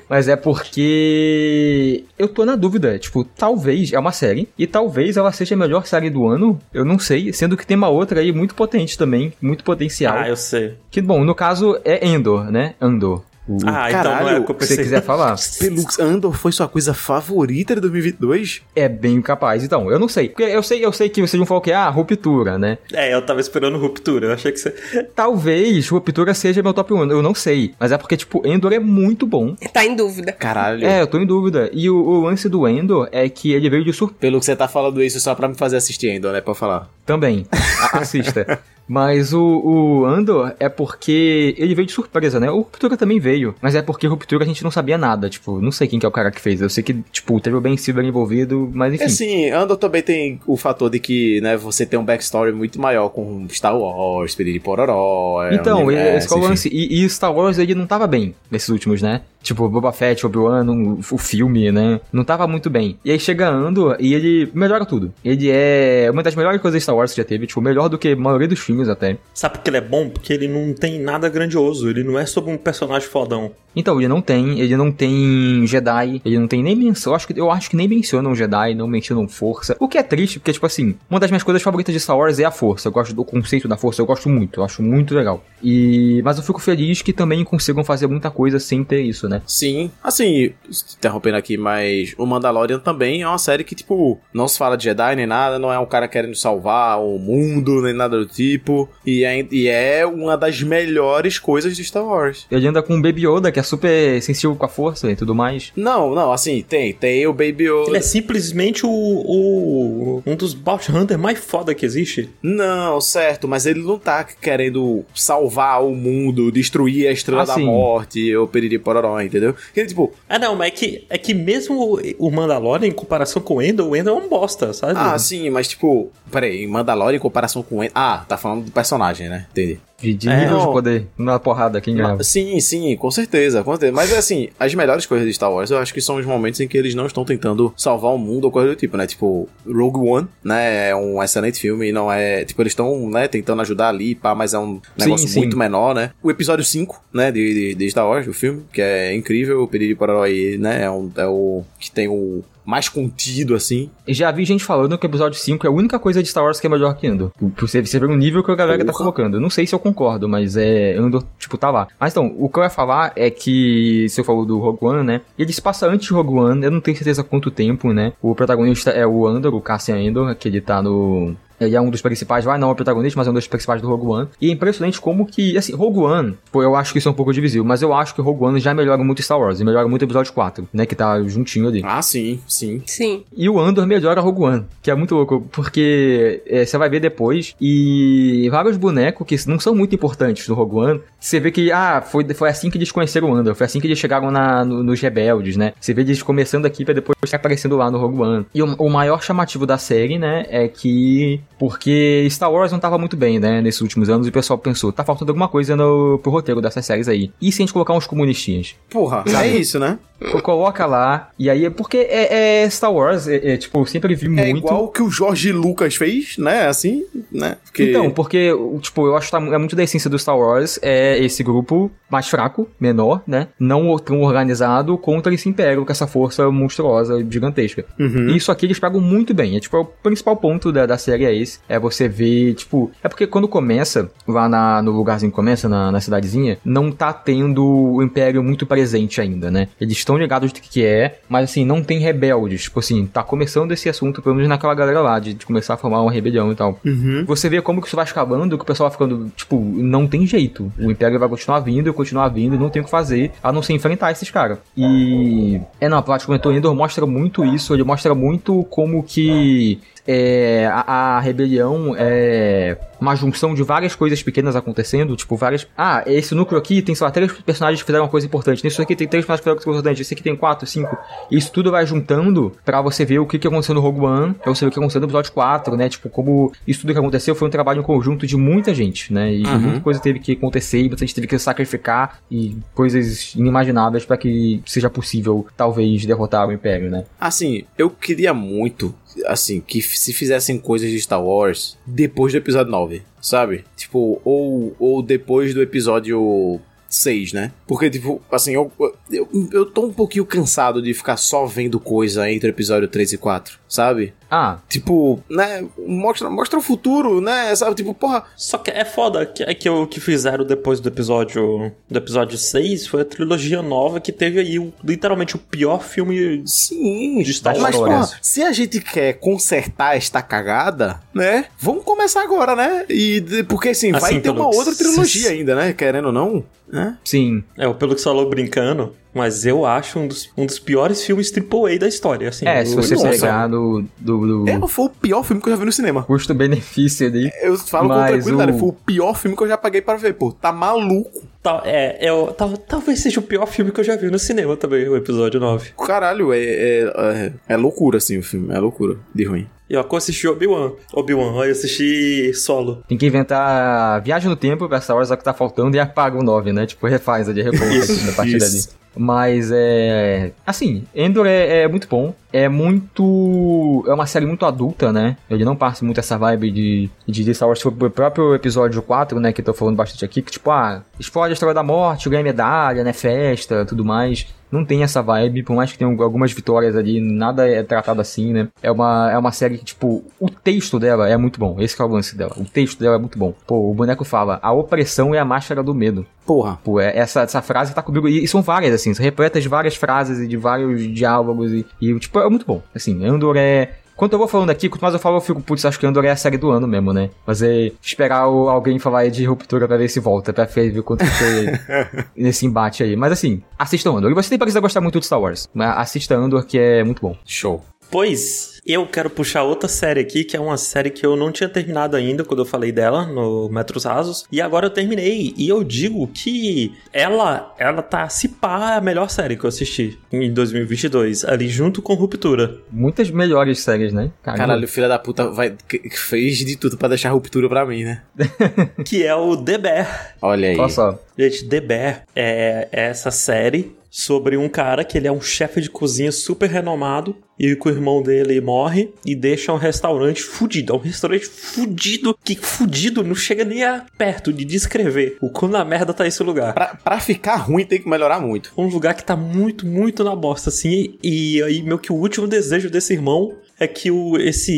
[0.08, 2.98] mas é porque eu tô na dúvida.
[2.98, 6.58] Tipo, talvez é uma série e talvez ela seja a melhor série do ano.
[6.72, 10.16] Eu não sei, sendo que tem uma outra aí muito potente também, muito potencial.
[10.18, 10.74] ah, eu sei.
[10.90, 12.74] Que bom, no caso é Endor, né?
[12.80, 13.22] Andor.
[13.48, 14.84] O, Ah, então não é caralho, o que eu que você pensei.
[14.84, 15.34] quiser falar.
[15.58, 18.62] Pelux Andor foi sua coisa favorita de 2022?
[18.74, 19.64] É bem capaz.
[19.64, 20.28] Então, eu não sei.
[20.28, 22.78] Porque eu sei, eu sei que vocês vão falar que é ah, ruptura, né?
[22.92, 24.28] É, eu tava esperando ruptura.
[24.28, 24.70] Eu achei que você.
[25.12, 27.10] Talvez ruptura seja meu top 1.
[27.10, 27.74] Eu não sei.
[27.80, 29.56] Mas é porque, tipo, Endor é muito bom.
[29.72, 30.30] Tá em dúvida.
[30.30, 30.86] Caralho.
[30.86, 31.68] É, eu tô em dúvida.
[31.72, 34.20] E o, o lance do Endor é que ele veio de surpresa.
[34.20, 36.40] Pelo que você tá falando isso só pra me fazer assistir ainda, né?
[36.40, 36.88] Pra falar.
[37.06, 37.46] Também.
[37.92, 38.60] A- assista.
[38.88, 42.50] Mas o, o Andor é porque ele veio de surpresa, né?
[42.50, 43.54] O Ruptura também veio.
[43.62, 45.30] Mas é porque Ruptura a gente não sabia nada.
[45.30, 46.60] Tipo, não sei quem que é o cara que fez.
[46.60, 49.04] Eu sei que, tipo, teve o Ben Silver envolvido, mas enfim.
[49.04, 52.80] É sim, Andor também tem o fator de que, né, você tem um backstory muito
[52.80, 55.44] maior com Star Wars, Piriri Pororó.
[55.44, 56.68] é, Então, universo, esse é o lance.
[56.70, 59.22] E, e Star Wars ele não tava bem nesses últimos, né?
[59.42, 62.00] Tipo, Boba Fett, Obi-Wan, o, o filme, né?
[62.12, 62.96] Não tava muito bem.
[63.04, 65.12] E aí chega Andor e ele melhora tudo.
[65.24, 67.98] Ele é uma das melhores coisas de Star Wars que já teve, tipo, melhor do
[67.98, 69.16] que a maioria dos filmes até.
[69.34, 70.10] Sabe por que ele é bom?
[70.10, 71.88] Porque ele não tem nada grandioso.
[71.88, 73.52] Ele não é sobre um personagem fodão.
[73.74, 77.26] Então, ele não tem, ele não tem Jedi, ele não tem nem menção, eu acho
[77.26, 79.76] que, eu acho que nem mencionam Jedi, não mencionam força.
[79.80, 82.38] O que é triste, porque, tipo assim, uma das minhas coisas favoritas de Star Wars
[82.38, 82.88] é a força.
[82.88, 85.42] Eu gosto do conceito da força, eu gosto muito, eu acho muito legal.
[85.62, 86.20] E.
[86.22, 89.40] Mas eu fico feliz que também consigam fazer muita coisa sem ter isso, né?
[89.46, 90.52] Sim, assim,
[90.98, 94.84] interrompendo aqui, mas o Mandalorian também é uma série que, tipo, não se fala de
[94.84, 98.88] Jedi nem nada, não é um cara querendo salvar o mundo, nem nada do tipo,
[99.06, 102.46] e é, e é uma das melhores coisas de Star Wars.
[102.50, 105.34] Ele anda com o Baby Yoda, que é super sensível com a força e tudo
[105.34, 105.72] mais.
[105.76, 107.88] Não, não, assim, tem, tem o Baby Yoda.
[107.90, 112.28] Ele é simplesmente o, o- um dos Bounty Hunter mais foda que existe.
[112.42, 117.54] Não, certo, mas ele não tá querendo salvar o mundo, destruir a Estrela Ah, da
[117.54, 117.64] sim.
[117.64, 119.54] Morte ou Periri Pororó, entendeu?
[119.76, 123.56] Ele, tipo, Ah, não, mas é que, é que mesmo o Mandalorian, em comparação com
[123.56, 124.94] o Endor, o Endor é um bosta, sabe?
[124.96, 127.80] ah, sim, mas tipo, peraí, Mandalorian em comparação com...
[127.94, 129.46] Ah, tá falando do personagem, né?
[129.52, 129.78] Entendi.
[130.02, 130.72] De, de É, nível de não.
[130.72, 132.24] poder, na porrada, quem ganhava.
[132.24, 133.92] Sim, sim, com certeza, com certeza.
[133.92, 136.66] Mas assim, as melhores coisas de Star Wars eu acho que são os momentos em
[136.66, 139.06] que eles não estão tentando salvar o mundo ou coisa do tipo, né?
[139.06, 140.88] Tipo, Rogue One, né?
[140.88, 142.44] É um excelente filme e não é.
[142.44, 145.38] Tipo, eles estão, né, tentando ajudar ali, pá, mas é um negócio sim.
[145.38, 146.10] muito menor, né?
[146.20, 149.68] O episódio 5, né, de, de, de Star Wars, o filme, que é incrível, o
[149.68, 150.82] Periri Pororó aí, né?
[150.82, 153.90] É, um, é o que tem o mais contido, assim.
[154.06, 156.60] Já vi gente falando que o episódio 5 é a única coisa de Star Wars
[156.60, 157.32] que é melhor que Andor.
[157.58, 158.98] Você, você vê o nível que a galera tá Porra.
[158.98, 159.36] colocando.
[159.36, 160.94] Eu Não sei se eu concordo, mas é.
[160.96, 161.88] Andor, tipo, tá lá.
[161.98, 164.06] Mas então, o que eu ia falar é que.
[164.08, 165.20] Você falou do Rogue One, né?
[165.38, 168.12] Ele se passa antes de Rogue One, eu não tenho certeza quanto tempo, né?
[168.22, 171.34] O protagonista é o Andor, o Cassian Andor, que ele tá no.
[171.62, 173.80] Ele é um dos principais, vai não é o protagonista, mas é um dos principais
[173.80, 174.28] do Rogue One.
[174.40, 177.14] E é impressionante como que, assim, Rogue One, pô, eu acho que isso é um
[177.14, 179.86] pouco divisível, mas eu acho que Rogue One já melhora muito Star Wars, e melhora
[179.88, 181.82] muito o episódio 4, né, que tá juntinho ali.
[181.84, 182.82] Ah, sim, sim.
[182.86, 183.24] Sim.
[183.36, 187.00] E o Andor melhora Rogue One, que é muito louco, porque é, você vai ver
[187.00, 191.70] depois, e vários bonecos que não são muito importantes no Rogue One, você vê que,
[191.72, 194.64] ah, foi, foi assim que eles conheceram o Andor, foi assim que eles chegaram na,
[194.64, 195.72] no- nos Rebeldes, né?
[195.80, 198.46] Você vê eles começando aqui pra depois aparecendo lá no Rogue One.
[198.54, 201.40] E o, o maior chamativo da série, né, é que.
[201.62, 204.90] Porque Star Wars não tava muito bem, né, nesses últimos anos, e o pessoal pensou,
[204.92, 207.30] tá faltando alguma coisa no, pro roteiro dessas séries aí.
[207.40, 208.74] E se a gente colocar uns comunistinhas?
[208.90, 209.96] Porra, é isso, né?
[210.32, 214.12] Co- Coloca lá, e aí, porque é, é Star Wars, é, é, tipo, eu sempre
[214.16, 214.58] vi É muito.
[214.58, 216.66] igual o que o Jorge Lucas fez, né?
[216.66, 217.56] Assim, né?
[217.64, 217.90] Porque...
[217.90, 218.50] Então, porque,
[218.80, 221.90] tipo, eu acho que tá é muito da essência do Star Wars é esse grupo
[222.10, 223.48] mais fraco, menor, né?
[223.58, 227.84] Não tão organizado contra esse império com essa força monstruosa, gigantesca.
[227.98, 228.28] Uhum.
[228.30, 229.56] E isso aqui eles pegam muito bem.
[229.56, 231.51] É tipo, é o principal ponto da, da série é esse.
[231.68, 232.90] É você ver, tipo.
[233.02, 237.12] É porque quando começa, lá na- no lugarzinho que começa, na, na cidadezinha, não tá
[237.12, 239.68] tendo o Império muito presente ainda, né?
[239.80, 242.62] Eles estão ligados do que, é, mas assim, não tem rebeldes.
[242.64, 245.76] Tipo assim, tá começando esse assunto, pelo menos naquela galera lá, de, de começar a
[245.76, 246.78] formar uma rebelião e tal.
[246.84, 247.24] Uhum.
[247.26, 250.26] Você vê como que isso vai escalando, que o pessoal vai ficando, tipo, não tem
[250.26, 250.72] jeito.
[250.78, 253.72] O Império vai continuar vindo, continuar vindo, não tem o que fazer, a não ser
[253.74, 254.58] enfrentar esses caras.
[254.76, 255.60] E.
[255.80, 259.78] É, não, a Plat comentou, Endor mostra muito isso, ele mostra muito como que.
[260.06, 265.66] É, a, a rebelião é uma junção de várias coisas pequenas acontecendo, tipo, várias.
[265.76, 268.62] Ah, esse núcleo aqui tem, sei lá, três personagens que fizeram uma coisa importante.
[268.64, 270.02] Nisso aqui tem três personagens que fizeram uma coisa importante.
[270.02, 270.96] Esse aqui tem quatro, cinco.
[271.30, 274.54] Isso tudo vai juntando pra você ver o que, que aconteceu no Rogue One, pra
[274.54, 275.88] você ver o que aconteceu no episódio 4, né?
[275.88, 279.32] Tipo, como isso tudo que aconteceu foi um trabalho em conjunto de muita gente, né?
[279.32, 279.58] E Uhum.
[279.58, 284.16] muita coisa teve que acontecer, e muita gente teve que sacrificar e coisas inimagináveis pra
[284.16, 287.04] que seja possível, talvez, derrotar o Império, né?
[287.20, 288.94] Assim, eu queria muito,
[289.26, 293.64] assim, que se fizessem coisas de Star Wars depois do episódio 9, sabe?
[293.76, 296.60] Tipo, ou, ou depois do episódio
[296.94, 297.52] 6, né?
[297.66, 298.70] Porque, tipo, assim, eu,
[299.10, 303.12] eu, eu tô um pouquinho cansado de ficar só vendo coisa entre o episódio 3
[303.14, 304.12] e 4, sabe?
[304.30, 305.62] Ah, Tipo, né?
[305.86, 307.54] Mostra, mostra o futuro, né?
[307.54, 307.74] Sabe?
[307.74, 308.24] Tipo, porra.
[308.34, 312.38] Só que é foda que, é que o que fizeram depois do episódio do episódio
[312.38, 316.42] 6 foi a trilogia nova que teve aí o- literalmente o pior filme.
[316.46, 317.90] Sim, De Star mas, Wars.
[318.06, 321.46] porra, se a gente quer consertar esta cagada, né?
[321.58, 322.86] Vamos começar agora, né?
[322.88, 325.74] E porque assim, vai Assim, ter pelo uma outra trilogia ainda, né?
[325.74, 326.42] Querendo ou não,
[326.72, 326.96] né?
[327.04, 327.44] sim.
[327.58, 331.30] É, pelo que você falou brincando, mas eu acho um dos, um dos piores filmes
[331.30, 332.30] AAA da história.
[332.30, 333.10] Assim, É, se o- você nossa.
[333.10, 336.02] pegar do, do, do É, foi o pior filme que eu já vi no cinema.
[336.04, 337.30] custo-benefício ali.
[337.42, 340.14] Eu falo com tranquilidade, o- foi o pior filme que eu já paguei pra ver,
[340.14, 340.32] pô.
[340.32, 341.22] Tá maluco.
[341.42, 344.18] Tal- é, é, o- tal- talvez seja o pior filme que eu já vi no
[344.18, 345.70] cinema também, o episódio 9.
[345.76, 348.54] Caralho, é, é, é, é loucura, assim, o filme.
[348.54, 349.46] É loucura de ruim.
[349.72, 350.72] E ó, eu assisti Obi-Wan.
[350.92, 352.82] Obi-Wan, aí eu assisti solo.
[352.86, 355.80] Tem que inventar viagem no tempo pra Star Wars é o que tá faltando e
[355.80, 356.66] apaga o 9, né?
[356.66, 358.60] Tipo, refaz a de repouso Isso, a partir dali.
[358.94, 360.32] Mas é.
[360.46, 362.14] Assim, Endor é, é muito bom.
[362.30, 363.82] É muito.
[363.88, 365.16] É uma série muito adulta, né?
[365.30, 367.58] Ele não passa muito essa vibe de, de Star Wars.
[367.58, 369.32] Tipo, o próprio episódio 4, né?
[369.32, 370.20] Que eu tô falando bastante aqui.
[370.20, 372.92] Que tipo, ah, explode a história da morte, ganha medalha, né?
[372.92, 374.26] Festa, tudo mais.
[374.52, 378.34] Não tem essa vibe, por mais que tenha algumas vitórias ali, nada é tratado assim,
[378.34, 378.48] né?
[378.62, 381.56] É uma, é uma série que, tipo, o texto dela é muito bom.
[381.58, 382.34] Esse é o lance dela.
[382.36, 383.34] O texto dela é muito bom.
[383.46, 386.06] Pô, o boneco fala: a opressão é a máscara do medo.
[386.26, 386.58] Porra.
[386.62, 388.06] Pô, é essa, essa frase tá comigo.
[388.06, 391.50] E, e são várias, assim, são repletas de várias frases e de vários diálogos.
[391.50, 392.62] E, e, tipo, é muito bom.
[392.74, 393.70] Assim, Andor é.
[393.96, 396.04] Quanto eu vou falando aqui, quanto mais eu falo, eu fico, putz, acho que Andor
[396.04, 397.10] é a série do ano mesmo, né?
[397.26, 401.04] Mas é esperar o- alguém falar de ruptura pra ver se volta, pra ver quanto
[401.04, 401.46] foi
[402.16, 402.96] nesse embate aí.
[402.96, 404.10] Mas assim, assista Andor.
[404.10, 407.00] E você nem precisa gostar muito de Star Wars, mas assista Andor, que é muito
[407.02, 407.16] bom.
[407.24, 407.62] Show.
[407.90, 411.48] Pois, eu quero puxar outra série aqui, que é uma série que eu não tinha
[411.48, 414.24] terminado ainda quando eu falei dela no Metros Rasos.
[414.30, 415.34] E agora eu terminei.
[415.36, 419.98] E eu digo que ela, ela tá, se pá, a melhor série que eu assisti
[420.12, 421.24] em 2022.
[421.24, 422.58] Ali junto com Ruptura.
[422.70, 424.10] Muitas melhores séries, né?
[424.22, 424.46] Caramba.
[424.46, 425.54] Caralho, filha da puta vai,
[425.90, 428.02] fez de tudo pra deixar a ruptura pra mim, né?
[428.84, 430.16] Que é o The Bear.
[430.20, 430.58] Olha aí.
[430.58, 430.98] Olha só.
[431.18, 435.60] Gente, The Bear é, é essa série sobre um cara que ele é um chefe
[435.60, 440.72] de cozinha super renomado e que o irmão dele morre e deixa um restaurante fudido.
[440.72, 445.50] É um restaurante fudido, que fudido não chega nem a perto de descrever o quão
[445.50, 446.54] na merda tá esse lugar.
[446.54, 448.50] Pra, pra ficar ruim tem que melhorar muito.
[448.56, 450.96] Um lugar que tá muito, muito na bosta, assim.
[451.02, 454.52] E aí, meio que o último desejo desse irmão é que o, esse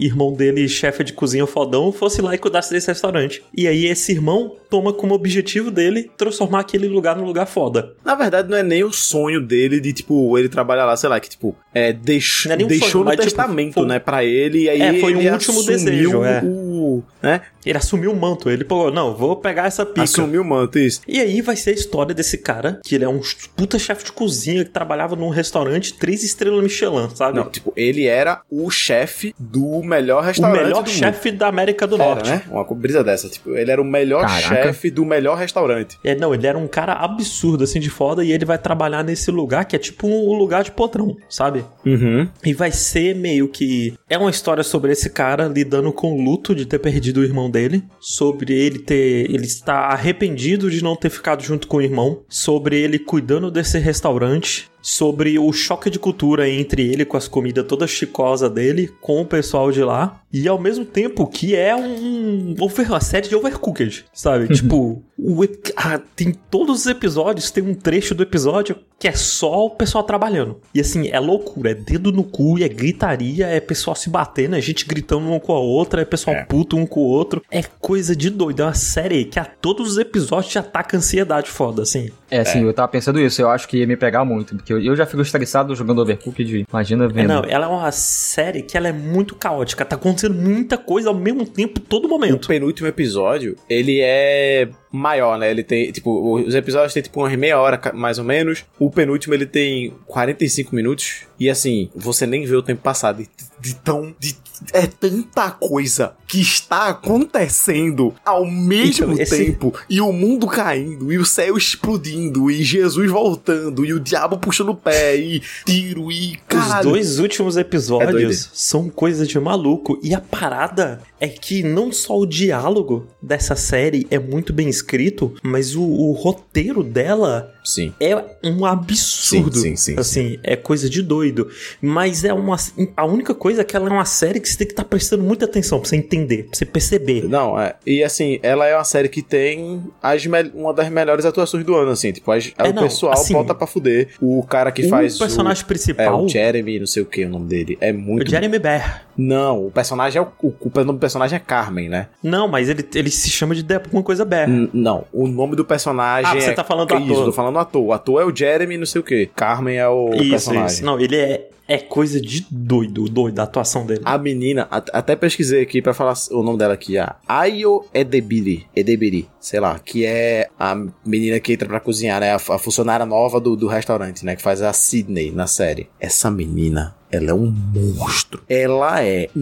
[0.00, 3.42] irmão dele, chefe de cozinha fodão, fosse lá e cuidasse desse restaurante.
[3.56, 7.94] E aí esse irmão toma como objetivo dele transformar aquele lugar num lugar foda.
[8.04, 11.20] Na verdade, não é nem o sonho dele de, tipo, ele trabalhar lá, sei lá,
[11.20, 12.44] que, tipo, é, deix...
[12.48, 15.14] É um deixou sonho, no tipo, testamento, foi- né, pra ele, e aí É, foi
[15.14, 16.40] um ele último assumiu desejo, é.
[16.44, 17.02] o...
[17.22, 20.02] né, Ele assumiu o manto, ele falou, não, vou pegar essa pica.
[20.02, 21.00] assumiu o manto, isso.
[21.06, 23.20] E aí vai ser a história desse cara, que ele é um
[23.56, 27.36] puta chefe de cozinha que trabalhava num restaurante três estrelas Michelin, sabe?
[27.38, 31.86] Não, tipo, ele era o chefe do melhor o restaurante melhor do chefe da América
[31.86, 32.08] do mundo.
[32.08, 32.28] Norte.
[32.30, 32.42] Era, né?
[32.50, 35.98] Uma brisa dessa, tipo, ele era o melhor chefe do melhor restaurante.
[36.02, 39.30] É, não, ele era um cara absurdo, assim, de foda, e ele vai trabalhar nesse
[39.30, 41.64] lugar que é tipo um lugar de potrão, sabe?
[41.84, 42.28] Uhum.
[42.44, 43.94] E vai ser meio que.
[44.08, 47.50] É uma história sobre esse cara lidando com o luto de ter perdido o irmão
[47.50, 47.82] dele.
[48.00, 49.30] Sobre ele ter.
[49.30, 52.22] Ele está arrependido de não ter ficado junto com o irmão.
[52.28, 54.68] Sobre ele cuidando desse restaurante.
[54.90, 59.26] Sobre o choque de cultura entre ele com as comidas toda chicosa dele, com o
[59.26, 60.22] pessoal de lá.
[60.32, 62.54] E ao mesmo tempo que é um.
[62.58, 64.48] over- uma série de overcooked, sabe?
[64.48, 65.44] tipo, o,
[65.76, 70.02] ah, tem todos os episódios, tem um trecho do episódio que é só o pessoal
[70.04, 70.56] trabalhando.
[70.74, 74.60] E assim, é loucura, é dedo no cu, é gritaria, é pessoal se batendo, é
[74.60, 76.44] gente gritando um com a outra, é pessoal É.
[76.44, 77.42] puto um com o outro.
[77.50, 81.50] É coisa de doido, é uma série que a todos os episódios te ataca ansiedade
[81.50, 82.10] foda, assim.
[82.30, 83.40] É, sim, eu tava pensando isso.
[83.40, 84.54] Eu acho que ia me pegar muito.
[84.56, 86.64] Porque eu, eu já fico estressado jogando Overcooked.
[86.70, 87.28] Imagina É, vendo.
[87.28, 91.14] não, ela é uma série que ela é muito caótica, tá acontecendo muita coisa ao
[91.14, 92.46] mesmo tempo, todo O momento.
[92.48, 95.50] penúltimo episódio, ele é maior, né?
[95.50, 98.64] Ele tem, tipo, os episódios tem tipo umas meia hora, mais ou menos.
[98.78, 101.22] O penúltimo, ele tem 45 minutos.
[101.38, 103.28] E assim, você nem vê o tempo passar de,
[103.60, 104.14] de tão...
[104.18, 104.36] De,
[104.72, 109.72] é tanta coisa que está acontecendo ao mesmo Então, esse- tempo.
[109.88, 114.70] E o mundo caindo, e o céu explodindo, e Jesus voltando, e o diabo puxando
[114.70, 116.32] o pé, e tiro, e...
[116.32, 116.90] Os Caralho.
[116.90, 119.98] dois últimos É episódios são coisa de maluco.
[120.02, 125.34] E a parada é que não só o diálogo dessa série é muito bem escrito,
[125.42, 127.92] mas o, o roteiro dela Sim.
[128.00, 129.56] é um absurdo.
[129.58, 131.48] Sim, sim, sim, Assim, é coisa de doido.
[131.80, 132.56] Mas é uma.
[132.96, 135.22] A única coisa é que ela é uma série que você tem que estar prestando
[135.22, 137.24] muita atenção pra você entender, pra você perceber.
[137.28, 137.74] Não, é.
[137.86, 140.24] E assim, ela é uma série que tem as
[140.54, 142.12] uma das melhores atuações do ano, assim.
[142.12, 144.08] Tipo, as- É, o não, pessoal assim, bota pra fuder.
[144.20, 145.16] O cara que faz.
[145.16, 146.24] o personagem o, é, principal.
[146.24, 147.76] o Jeremy, não sei o que, o nome dele.
[147.80, 148.26] É muito.
[148.26, 149.06] o Jeremy Bear.
[149.16, 150.28] Não, o personagem é o.
[150.40, 152.08] O, o nome do personagem é Carmen, né?
[152.22, 154.48] Não, mas ele, ele se chama de alguma coisa Bear.
[154.48, 156.30] N- não, o nome do personagem.
[156.30, 156.52] Ah, você é...
[156.54, 157.24] tá falando do Isso, ator.
[157.26, 157.82] tô falando do ator.
[157.84, 159.26] O ator é o Jeremy, não sei o que.
[159.34, 160.66] Carmen é o isso, personagem.
[160.66, 160.84] isso.
[160.84, 164.00] Não, ele é, é coisa de doido, doido, a atuação dele.
[164.04, 168.66] A menina, at- até pesquisei aqui pra falar o nome dela aqui, a Ayo Edebiri,
[168.74, 170.74] Edebiri, sei lá, que é a
[171.04, 172.30] menina que entra pra cozinhar, né?
[172.32, 174.34] A, a funcionária nova do, do restaurante, né?
[174.36, 175.88] Que faz a Sydney na série.
[176.00, 178.42] Essa menina, ela é um monstro.
[178.48, 179.40] Ela é um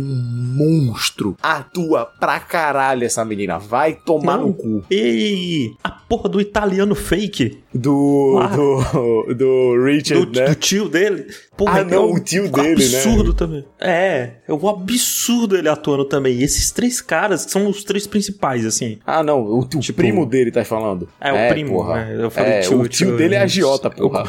[0.57, 1.37] monstro.
[1.43, 3.59] Atua pra caralho essa menina.
[3.59, 4.49] Vai tomar Não.
[4.49, 4.85] no cu.
[4.91, 8.47] E a porra do italiano fake, Do, Ah.
[8.49, 10.47] do, do Richard, do, né?
[10.49, 11.27] do tio dele.
[11.57, 12.99] Porra, Ah, não, é um o tio dele, né?
[12.99, 13.65] absurdo também.
[13.81, 16.37] É, é um absurdo ele atuando também.
[16.39, 18.99] E esses três caras são os três principais, assim.
[19.07, 21.09] Ah, não, o, o Tipo- primo dele tá falando.
[21.21, 22.05] É, o primo, porra.
[22.05, 22.25] né?
[22.25, 24.25] Eu falei É, tio, o tio tio- dele é agiota, porra.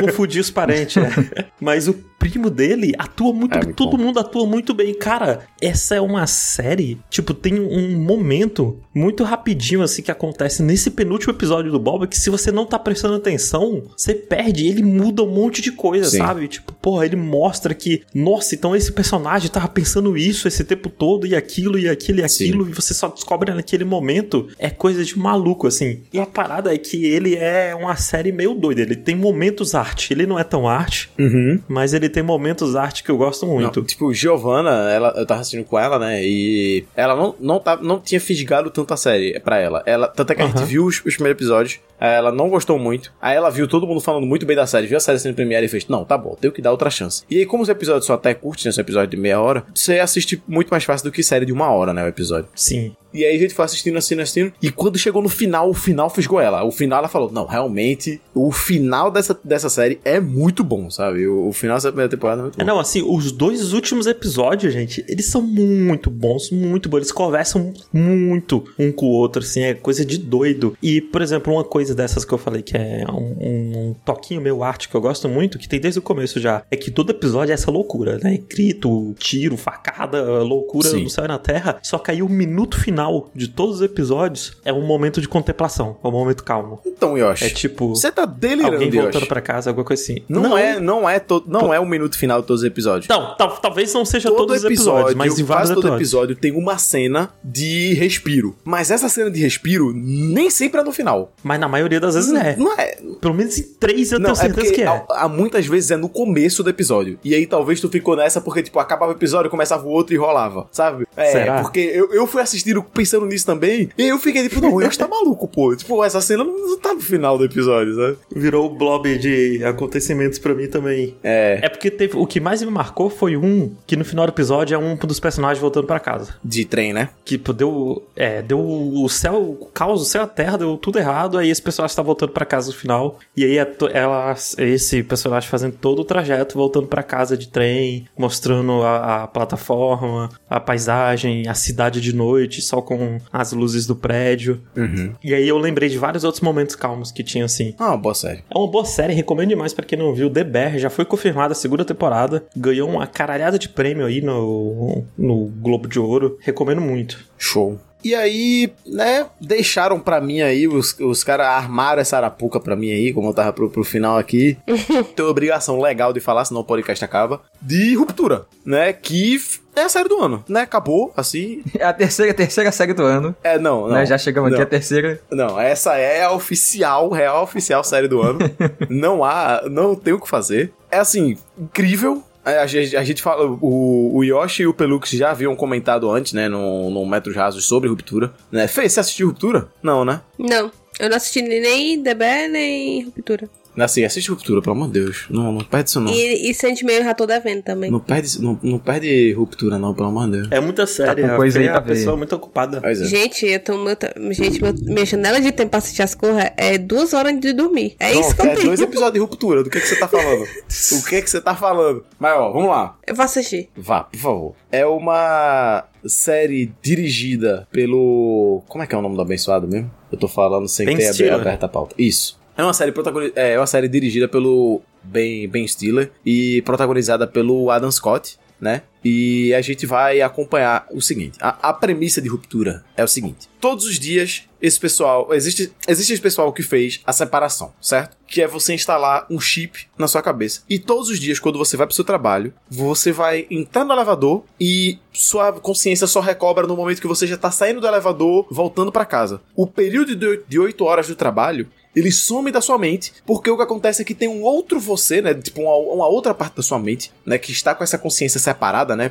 [0.00, 1.10] Confundi os parentes, é.
[1.60, 3.64] Mas o primo dele atua muito É, bem.
[3.66, 4.04] muito Todo bom.
[4.04, 4.94] mundo atua muito bem.
[4.94, 6.98] Cara, essa é uma série.
[7.08, 12.06] Tipo, tem um momento muito rapidinho, assim, que acontece nesse penúltimo episódio do Bob.
[12.06, 14.66] Que se você não tá prestando atenção, você perde.
[14.66, 16.18] Ele muda um monte de coisa, Sim.
[16.18, 16.48] sabe?
[16.48, 21.26] Tipo, porra, ele mostra que, nossa, então esse personagem tava pensando isso esse tempo todo,
[21.26, 22.44] e aquilo, e aquilo, e Sim.
[22.44, 22.68] aquilo.
[22.68, 24.48] E você só descobre naquele momento.
[24.58, 26.00] É coisa de maluco, assim.
[26.12, 28.82] E a parada é que ele é uma série meio doida.
[28.82, 30.12] Ele tem momentos arte.
[30.12, 31.60] Ele não é tão arte, Uhum.
[31.68, 33.80] mas ele tem momentos arte que eu gosto muito.
[33.80, 36.22] Não, tipo, Giovanna, ela, eu tava assistindo com ela, né?
[36.24, 39.82] E ela não, não, tá, não tinha fisgado tanto a série pra ela.
[39.86, 41.80] ela tanto é que a gente viu os, os primeiros episódios.
[41.98, 43.12] aí Ela não gostou muito.
[43.20, 45.66] Aí ela viu todo mundo falando muito bem da série, viu a série sendo premiere
[45.66, 47.22] e fez: Não, tá bom, tenho que dar outra chance.
[47.30, 48.72] E aí, como os episódios são até curtos, né?
[48.72, 51.70] São episódios de meia hora, você assiste muito mais fácil do que série de uma
[51.70, 52.04] hora, né?
[52.04, 52.48] O episódio.
[52.54, 52.94] Sim.
[53.12, 54.52] E aí a gente foi assistindo, assistindo, assistindo.
[54.62, 56.64] E quando chegou no final, o final fisgou ela.
[56.64, 61.26] O final ela falou: Não, realmente, o final dessa, dessa série é muito bom, sabe?
[61.26, 62.62] O, o final dessa primeira temporada é muito bom.
[62.62, 66.98] É, não, assim, os dois últimos episódios, gente, eles são muito bons, muito bons.
[66.98, 70.76] Eles conversam muito um com o outro, assim, é coisa de doido.
[70.82, 74.62] E, por exemplo, uma coisa dessas que eu falei que é um, um toquinho meio
[74.62, 77.52] arte que eu gosto muito, que tem desde o começo já, é que todo episódio
[77.52, 78.38] é essa loucura, né?
[78.48, 81.04] Grito, tiro, facada, loucura Sim.
[81.04, 81.78] no céu e na terra.
[81.82, 85.28] Só que aí o minuto final final de todos os episódios é um momento de
[85.28, 86.80] contemplação, é um momento calmo.
[86.84, 87.44] Então, Yoshi.
[87.44, 87.88] É tipo.
[87.90, 89.26] Você tá delirando, Alguém voltando Yoshi.
[89.26, 90.16] pra casa, alguma coisa assim.
[90.28, 93.08] Não, é, não é, to, não é o minuto final de todos os episódios.
[93.08, 96.00] Não, tal- talvez não seja todo todos os episódios, mas em vários quase todo episódios.
[96.08, 98.54] episódio tem uma cena de respiro.
[98.64, 101.32] Mas essa cena de respiro nem sempre é no final.
[101.42, 102.56] Mas na maioria das vezes é.
[102.56, 102.98] Não é.
[103.20, 105.04] Pelo menos em três eu Não, tenho é certeza porque que é.
[105.10, 107.18] há, muitas vezes é no começo do episódio.
[107.24, 110.18] E aí talvez tu ficou nessa porque, tipo, acabava o episódio, começava o outro e
[110.18, 111.06] rolava, sabe?
[111.16, 111.62] É, Será?
[111.62, 114.98] porque eu, eu fui assistindo pensando nisso também, e eu fiquei tipo, não, eu acho
[114.98, 115.74] que tá maluco, pô.
[115.74, 118.18] Tipo, essa cena não, tá no final do episódio, sabe?
[118.34, 121.16] Virou o blob de acontecimentos pra mim também.
[121.22, 121.60] É.
[121.62, 122.16] É porque teve.
[122.16, 125.20] O que mais me marcou foi um que no final do episódio é um dos
[125.20, 126.34] personagens voltando pra casa.
[126.44, 127.10] De trem, né?
[127.24, 128.02] Que pô, deu.
[128.16, 131.38] É, deu o céu, o caos, o céu e a terra, deu tudo errado.
[131.38, 133.18] Aí esse personagem tá voltando pra casa no final.
[133.36, 138.06] E aí é ela, esse personagem fazendo todo o trajeto, voltando pra casa de trem,
[138.16, 143.96] mostrando a, a plataforma, a paisagem, a cidade de noite, só com as luzes do
[143.96, 144.60] prédio.
[144.76, 145.14] Uhum.
[145.22, 147.74] E aí eu lembrei de vários outros momentos calmos que tinha assim.
[147.78, 148.44] Ah, boa série.
[148.50, 150.30] É uma boa série, recomendo demais pra quem não viu.
[150.30, 155.04] The Bear já foi confirmada a segunda temporada, ganhou uma caralhada de prêmio aí no,
[155.16, 156.38] no Globo de Ouro.
[156.40, 157.18] Recomendo muito.
[157.38, 157.78] Show.
[158.02, 162.90] E aí, né, deixaram pra mim aí, os, os caras armaram essa arapuca pra mim
[162.90, 164.56] aí, como eu tava pro, pro final aqui.
[165.14, 167.42] Tenho obrigação legal de falar, senão o podcast acaba.
[167.60, 169.40] De Ruptura, né, que
[169.76, 171.62] é a série do ano, né, acabou, assim.
[171.78, 173.34] É a terceira, terceira série do ano.
[173.42, 173.94] É, não, não.
[173.94, 174.06] né?
[174.06, 174.66] Já chegamos aqui não.
[174.66, 175.20] a terceira.
[175.30, 178.38] Não, essa é a oficial, real oficial série do ano.
[178.88, 180.72] não há, não tem o que fazer.
[180.90, 182.22] É assim, incrível.
[182.44, 186.32] A gente, a gente fala, o, o Yoshi e o Pelux já haviam comentado antes,
[186.32, 188.32] né, no, no Metros Rasos sobre Ruptura.
[188.50, 188.66] Né?
[188.66, 189.68] Fê, você assistiu Ruptura?
[189.82, 190.22] Não, né?
[190.38, 193.48] Não, eu não assisti nem The Bear, nem Ruptura.
[193.78, 195.26] Assim, assiste Ruptura, pelo amor de Deus.
[195.30, 196.12] Não, não perde isso não.
[196.12, 197.90] E, e Sandman eu já tô devendo também.
[197.90, 200.48] Não perde, não, não perde Ruptura não, pelo amor de Deus.
[200.50, 202.80] É muita série, com coisa aí a pessoa é muito ocupada.
[202.80, 203.04] Pois é.
[203.04, 204.06] Gente, eu tô muito...
[204.32, 207.94] Gente, meu- minha janela de tempo pra assistir as coisas é duas horas de dormir.
[208.00, 208.66] É isso que eu é tenho.
[208.66, 210.42] dois episódios de Ruptura, do que, que você tá falando?
[210.42, 212.04] o que que você tá falando?
[212.18, 212.98] Mas ó, vamos lá.
[213.06, 213.68] Eu vou assistir.
[213.76, 214.54] Vá, por favor.
[214.72, 218.62] É uma série dirigida pelo.
[218.68, 219.90] Como é que é o nome do abençoado mesmo?
[220.10, 221.34] Eu tô falando sem Ben ter abe- Stiller.
[221.34, 221.94] aberto a pauta.
[221.98, 222.39] Isso.
[222.60, 227.70] É uma série protagoni- é uma série dirigida pelo Ben, ben Stiller e protagonizada pelo
[227.70, 228.82] Adam Scott, né?
[229.02, 233.48] E a gente vai acompanhar o seguinte: a, a premissa de ruptura é o seguinte:
[233.58, 238.14] todos os dias esse pessoal existe existe esse pessoal que fez a separação, certo?
[238.26, 241.78] Que é você instalar um chip na sua cabeça e todos os dias quando você
[241.78, 246.76] vai pro seu trabalho você vai entrar no elevador e sua consciência só recobra no
[246.76, 249.40] momento que você já tá saindo do elevador voltando pra casa.
[249.56, 253.56] O período de de 8 horas do trabalho ele some da sua mente, porque o
[253.56, 255.34] que acontece é que tem um outro você, né?
[255.34, 257.36] Tipo, uma, uma outra parte da sua mente, né?
[257.38, 259.10] Que está com essa consciência separada, né?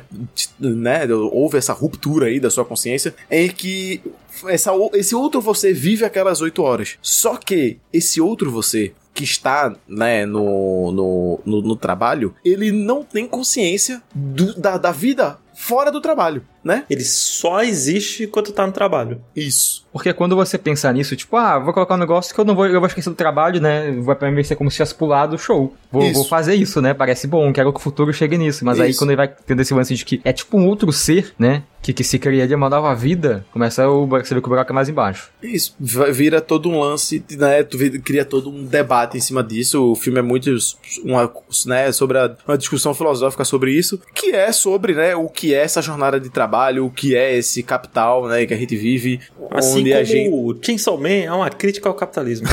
[0.58, 1.06] né?
[1.32, 4.00] Houve essa ruptura aí da sua consciência, em que
[4.46, 6.96] essa, esse outro você vive aquelas oito horas.
[7.02, 13.02] Só que esse outro você que está, né, no, no, no, no trabalho, ele não
[13.04, 16.84] tem consciência do- da, da vida fora do trabalho, né?
[16.88, 19.20] Ele só existe quando tá no trabalho.
[19.34, 19.84] Isso.
[19.92, 22.66] Porque quando você pensar nisso, tipo, ah, vou colocar um negócio que eu não vou,
[22.66, 23.90] eu vou esquecer do trabalho, né?
[24.00, 25.74] Vai pra mim ser como se tivesse pulado o show.
[25.90, 26.94] Vou, vou fazer isso, né?
[26.94, 28.64] Parece bom, quero que o futuro chegue nisso.
[28.64, 28.98] Mas aí Isso.
[29.00, 31.64] quando ele vai tendo esse lance de que é tipo um outro ser, né?
[31.82, 34.74] Que, que se criaria uma nova vida, começa o, você vê que o buraco é
[34.74, 35.30] mais embaixo.
[35.42, 37.62] Isso, vira todo um lance, né?
[37.62, 39.92] Tu cria todo um debate em cima disso.
[39.92, 40.54] O filme é muito
[41.02, 41.32] uma,
[41.64, 45.62] né, sobre a, uma discussão filosófica sobre isso, que é sobre, né, o que é
[45.62, 46.49] essa jornada de trabalho,
[46.84, 49.20] o que é esse capital, né, que a gente vive,
[49.50, 52.46] Assim onde como a gente o Chainsaw Man é uma crítica ao capitalismo.